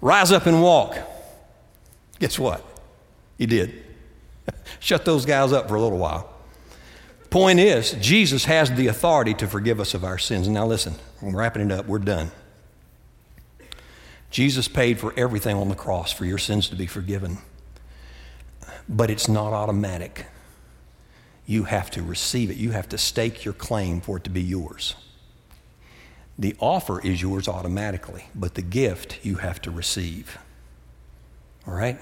rise 0.00 0.32
up 0.32 0.46
and 0.46 0.62
walk. 0.62 0.96
Guess 2.18 2.38
what? 2.38 2.64
He 3.36 3.44
did. 3.44 3.84
Shut 4.80 5.04
those 5.04 5.26
guys 5.26 5.52
up 5.52 5.68
for 5.68 5.74
a 5.74 5.82
little 5.82 5.98
while. 5.98 6.32
Point 7.28 7.60
is, 7.60 7.92
Jesus 8.00 8.46
has 8.46 8.72
the 8.72 8.86
authority 8.86 9.34
to 9.34 9.46
forgive 9.46 9.80
us 9.80 9.92
of 9.92 10.02
our 10.02 10.16
sins. 10.16 10.48
Now, 10.48 10.64
listen, 10.64 10.94
I'm 11.20 11.36
wrapping 11.36 11.60
it 11.60 11.72
up. 11.72 11.84
We're 11.84 11.98
done. 11.98 12.30
Jesus 14.30 14.66
paid 14.66 14.98
for 14.98 15.12
everything 15.14 15.56
on 15.58 15.68
the 15.68 15.74
cross 15.74 16.10
for 16.10 16.24
your 16.24 16.38
sins 16.38 16.70
to 16.70 16.74
be 16.74 16.86
forgiven. 16.86 17.36
But 18.88 19.10
it's 19.10 19.28
not 19.28 19.52
automatic. 19.52 20.24
You 21.50 21.64
have 21.64 21.90
to 21.90 22.02
receive 22.04 22.48
it, 22.48 22.58
you 22.58 22.70
have 22.70 22.88
to 22.90 22.96
stake 22.96 23.44
your 23.44 23.54
claim 23.54 24.00
for 24.00 24.18
it 24.18 24.22
to 24.22 24.30
be 24.30 24.40
yours. 24.40 24.94
The 26.38 26.54
offer 26.60 27.00
is 27.00 27.20
yours 27.20 27.48
automatically, 27.48 28.26
but 28.36 28.54
the 28.54 28.62
gift 28.62 29.18
you 29.24 29.34
have 29.34 29.60
to 29.62 29.72
receive. 29.72 30.38
All 31.66 31.74
right? 31.74 31.98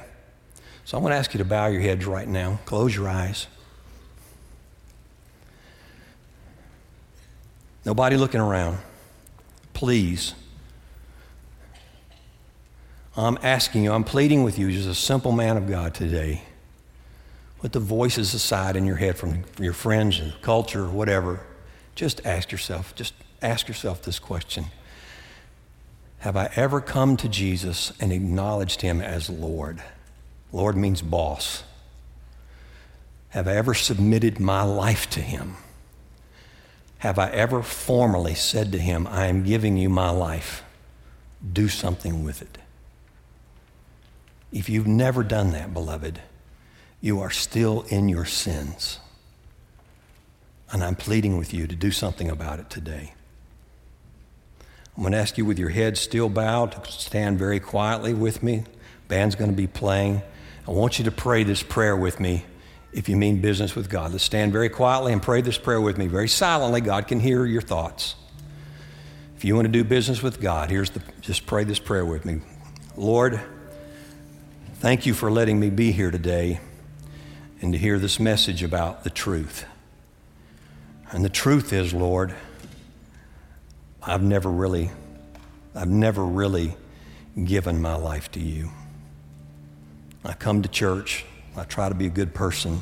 So 0.84 0.98
I'm 0.98 1.02
going 1.02 1.12
to 1.12 1.16
ask 1.16 1.32
you 1.32 1.38
to 1.38 1.46
bow 1.46 1.68
your 1.68 1.80
heads 1.80 2.04
right 2.04 2.28
now, 2.28 2.58
close 2.66 2.94
your 2.94 3.08
eyes. 3.08 3.46
Nobody 7.86 8.18
looking 8.18 8.42
around. 8.42 8.76
Please. 9.72 10.34
I'm 13.16 13.38
asking 13.42 13.82
you, 13.82 13.92
I'm 13.94 14.04
pleading 14.04 14.42
with 14.42 14.58
you, 14.58 14.70
just 14.70 14.88
a 14.88 14.94
simple 14.94 15.32
man 15.32 15.56
of 15.56 15.66
God 15.66 15.94
today. 15.94 16.42
Put 17.58 17.72
the 17.72 17.80
voices 17.80 18.34
aside 18.34 18.76
in 18.76 18.84
your 18.84 18.96
head 18.96 19.18
from 19.18 19.44
your 19.58 19.72
friends 19.72 20.20
and 20.20 20.32
culture 20.42 20.84
or 20.84 20.90
whatever. 20.90 21.40
Just 21.94 22.24
ask 22.24 22.52
yourself, 22.52 22.94
just 22.94 23.14
ask 23.42 23.66
yourself 23.66 24.02
this 24.02 24.18
question 24.18 24.66
Have 26.18 26.36
I 26.36 26.50
ever 26.54 26.80
come 26.80 27.16
to 27.16 27.28
Jesus 27.28 27.92
and 28.00 28.12
acknowledged 28.12 28.82
him 28.82 29.00
as 29.00 29.28
Lord? 29.28 29.82
Lord 30.52 30.76
means 30.76 31.02
boss. 31.02 31.64
Have 33.30 33.46
I 33.48 33.56
ever 33.56 33.74
submitted 33.74 34.40
my 34.40 34.62
life 34.62 35.10
to 35.10 35.20
him? 35.20 35.56
Have 36.98 37.18
I 37.18 37.30
ever 37.30 37.62
formally 37.62 38.34
said 38.34 38.72
to 38.72 38.78
him, 38.78 39.06
I 39.06 39.26
am 39.26 39.44
giving 39.44 39.76
you 39.76 39.88
my 39.88 40.10
life? 40.10 40.64
Do 41.52 41.68
something 41.68 42.24
with 42.24 42.42
it. 42.42 42.58
If 44.50 44.68
you've 44.68 44.86
never 44.86 45.22
done 45.22 45.50
that, 45.52 45.74
beloved, 45.74 46.20
you 47.00 47.20
are 47.20 47.30
still 47.30 47.82
in 47.88 48.08
your 48.08 48.24
sins. 48.24 48.98
And 50.70 50.82
I'm 50.82 50.96
pleading 50.96 51.38
with 51.38 51.54
you 51.54 51.66
to 51.66 51.74
do 51.74 51.90
something 51.90 52.28
about 52.28 52.58
it 52.58 52.68
today. 52.68 53.14
I'm 54.96 55.02
going 55.02 55.12
to 55.12 55.18
ask 55.18 55.38
you, 55.38 55.44
with 55.44 55.58
your 55.58 55.68
head 55.68 55.96
still 55.96 56.28
bowed, 56.28 56.84
to 56.84 56.92
stand 56.92 57.38
very 57.38 57.60
quietly 57.60 58.12
with 58.12 58.42
me. 58.42 58.64
Band's 59.06 59.36
going 59.36 59.50
to 59.50 59.56
be 59.56 59.68
playing. 59.68 60.22
I 60.66 60.72
want 60.72 60.98
you 60.98 61.04
to 61.04 61.12
pray 61.12 61.44
this 61.44 61.62
prayer 61.62 61.96
with 61.96 62.18
me 62.18 62.44
if 62.92 63.08
you 63.08 63.16
mean 63.16 63.40
business 63.40 63.76
with 63.76 63.88
God. 63.88 64.10
Let's 64.10 64.24
stand 64.24 64.52
very 64.52 64.68
quietly 64.68 65.12
and 65.12 65.22
pray 65.22 65.40
this 65.40 65.56
prayer 65.56 65.80
with 65.80 65.96
me, 65.98 66.08
very 66.08 66.28
silently. 66.28 66.80
God 66.80 67.06
can 67.06 67.20
hear 67.20 67.46
your 67.46 67.62
thoughts. 67.62 68.16
If 69.36 69.44
you 69.44 69.54
want 69.54 69.66
to 69.66 69.72
do 69.72 69.84
business 69.84 70.20
with 70.20 70.40
God, 70.40 70.68
here's 70.68 70.90
the 70.90 71.00
just 71.20 71.46
pray 71.46 71.62
this 71.62 71.78
prayer 71.78 72.04
with 72.04 72.24
me. 72.24 72.40
Lord, 72.96 73.40
thank 74.80 75.06
you 75.06 75.14
for 75.14 75.30
letting 75.30 75.60
me 75.60 75.70
be 75.70 75.92
here 75.92 76.10
today 76.10 76.58
and 77.60 77.72
to 77.72 77.78
hear 77.78 77.98
this 77.98 78.20
message 78.20 78.62
about 78.62 79.04
the 79.04 79.10
truth. 79.10 79.64
And 81.10 81.24
the 81.24 81.30
truth 81.30 81.72
is, 81.72 81.92
Lord, 81.92 82.34
I've 84.02 84.22
never 84.22 84.50
really, 84.50 84.90
I've 85.74 85.88
never 85.88 86.24
really 86.24 86.76
given 87.44 87.80
my 87.80 87.94
life 87.94 88.30
to 88.32 88.40
you. 88.40 88.70
I 90.24 90.34
come 90.34 90.62
to 90.62 90.68
church, 90.68 91.24
I 91.56 91.64
try 91.64 91.88
to 91.88 91.94
be 91.94 92.06
a 92.06 92.10
good 92.10 92.34
person, 92.34 92.80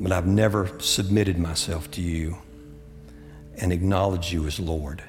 but 0.00 0.12
I've 0.12 0.26
never 0.26 0.78
submitted 0.80 1.38
myself 1.38 1.90
to 1.92 2.00
you 2.00 2.38
and 3.58 3.72
acknowledged 3.72 4.32
you 4.32 4.46
as 4.46 4.58
Lord. 4.58 5.02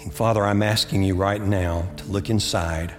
And 0.00 0.12
Father, 0.12 0.44
I'm 0.44 0.62
asking 0.62 1.02
you 1.02 1.14
right 1.14 1.40
now 1.40 1.88
to 1.96 2.04
look 2.04 2.28
inside 2.28 2.94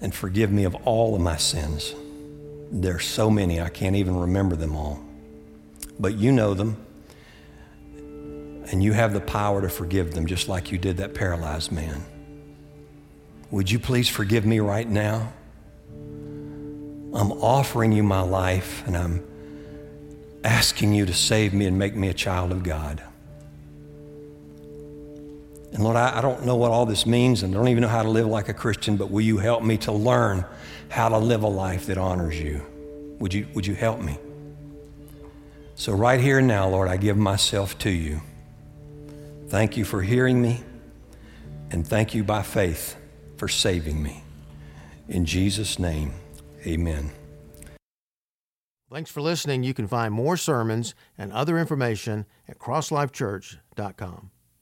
and 0.00 0.14
forgive 0.14 0.50
me 0.50 0.64
of 0.64 0.74
all 0.86 1.14
of 1.14 1.20
my 1.20 1.36
sins. 1.36 1.94
There 2.70 2.96
are 2.96 3.00
so 3.00 3.30
many, 3.30 3.60
I 3.60 3.68
can't 3.68 3.96
even 3.96 4.16
remember 4.16 4.56
them 4.56 4.76
all. 4.76 5.00
But 5.98 6.14
you 6.14 6.32
know 6.32 6.54
them, 6.54 6.84
and 8.70 8.82
you 8.82 8.92
have 8.92 9.12
the 9.12 9.20
power 9.20 9.62
to 9.62 9.68
forgive 9.68 10.12
them, 10.12 10.26
just 10.26 10.48
like 10.48 10.70
you 10.70 10.78
did 10.78 10.98
that 10.98 11.14
paralyzed 11.14 11.72
man. 11.72 12.04
Would 13.50 13.70
you 13.70 13.78
please 13.78 14.08
forgive 14.08 14.44
me 14.44 14.60
right 14.60 14.88
now? 14.88 15.32
I'm 15.90 17.32
offering 17.32 17.92
you 17.92 18.02
my 18.02 18.20
life, 18.20 18.86
and 18.86 18.96
I'm 18.96 19.24
asking 20.44 20.92
you 20.92 21.06
to 21.06 21.14
save 21.14 21.54
me 21.54 21.66
and 21.66 21.78
make 21.78 21.96
me 21.96 22.08
a 22.08 22.14
child 22.14 22.52
of 22.52 22.62
God. 22.62 23.02
And 25.72 25.84
Lord, 25.84 25.96
I, 25.96 26.18
I, 26.18 26.20
don't 26.20 26.46
know 26.46 26.56
what 26.56 26.70
all 26.70 26.86
this 26.86 27.04
means 27.04 27.42
and 27.42 27.54
I 27.54 27.58
don't 27.58 27.68
even 27.68 27.82
know 27.82 27.88
how 27.88 28.02
to 28.02 28.08
live 28.08 28.26
like 28.26 28.48
a 28.48 28.54
Christian, 28.54 28.96
but 28.96 29.10
will 29.10 29.20
you 29.20 29.38
help 29.38 29.62
me 29.62 29.76
to 29.78 29.92
learn 29.92 30.44
how 30.88 31.08
to 31.10 31.18
live 31.18 31.42
a 31.42 31.48
life 31.48 31.86
that 31.86 31.98
honors 31.98 32.40
you? 32.40 32.62
Would 33.18 33.34
you, 33.34 33.46
would 33.54 33.66
you 33.66 33.74
help 33.74 34.00
me? 34.00 34.18
So, 35.74 35.92
right 35.92 36.20
here 36.20 36.38
and 36.38 36.48
now, 36.48 36.68
Lord, 36.68 36.88
I 36.88 36.96
give 36.96 37.16
myself 37.16 37.78
to 37.78 37.90
you. 37.90 38.20
Thank 39.48 39.76
you 39.76 39.84
for 39.84 40.02
hearing 40.02 40.42
me, 40.42 40.60
and 41.70 41.86
thank 41.86 42.14
you 42.14 42.24
by 42.24 42.42
faith 42.42 42.96
for 43.36 43.46
saving 43.46 44.02
me. 44.02 44.24
In 45.08 45.24
Jesus' 45.24 45.78
name, 45.78 46.12
amen. 46.66 47.12
Thanks 48.90 49.10
for 49.10 49.20
listening. 49.20 49.62
You 49.62 49.72
can 49.72 49.86
find 49.86 50.12
more 50.12 50.36
sermons 50.36 50.94
and 51.16 51.32
other 51.32 51.58
information 51.58 52.26
at 52.48 52.58
crosslifechurch.com. 52.58 54.30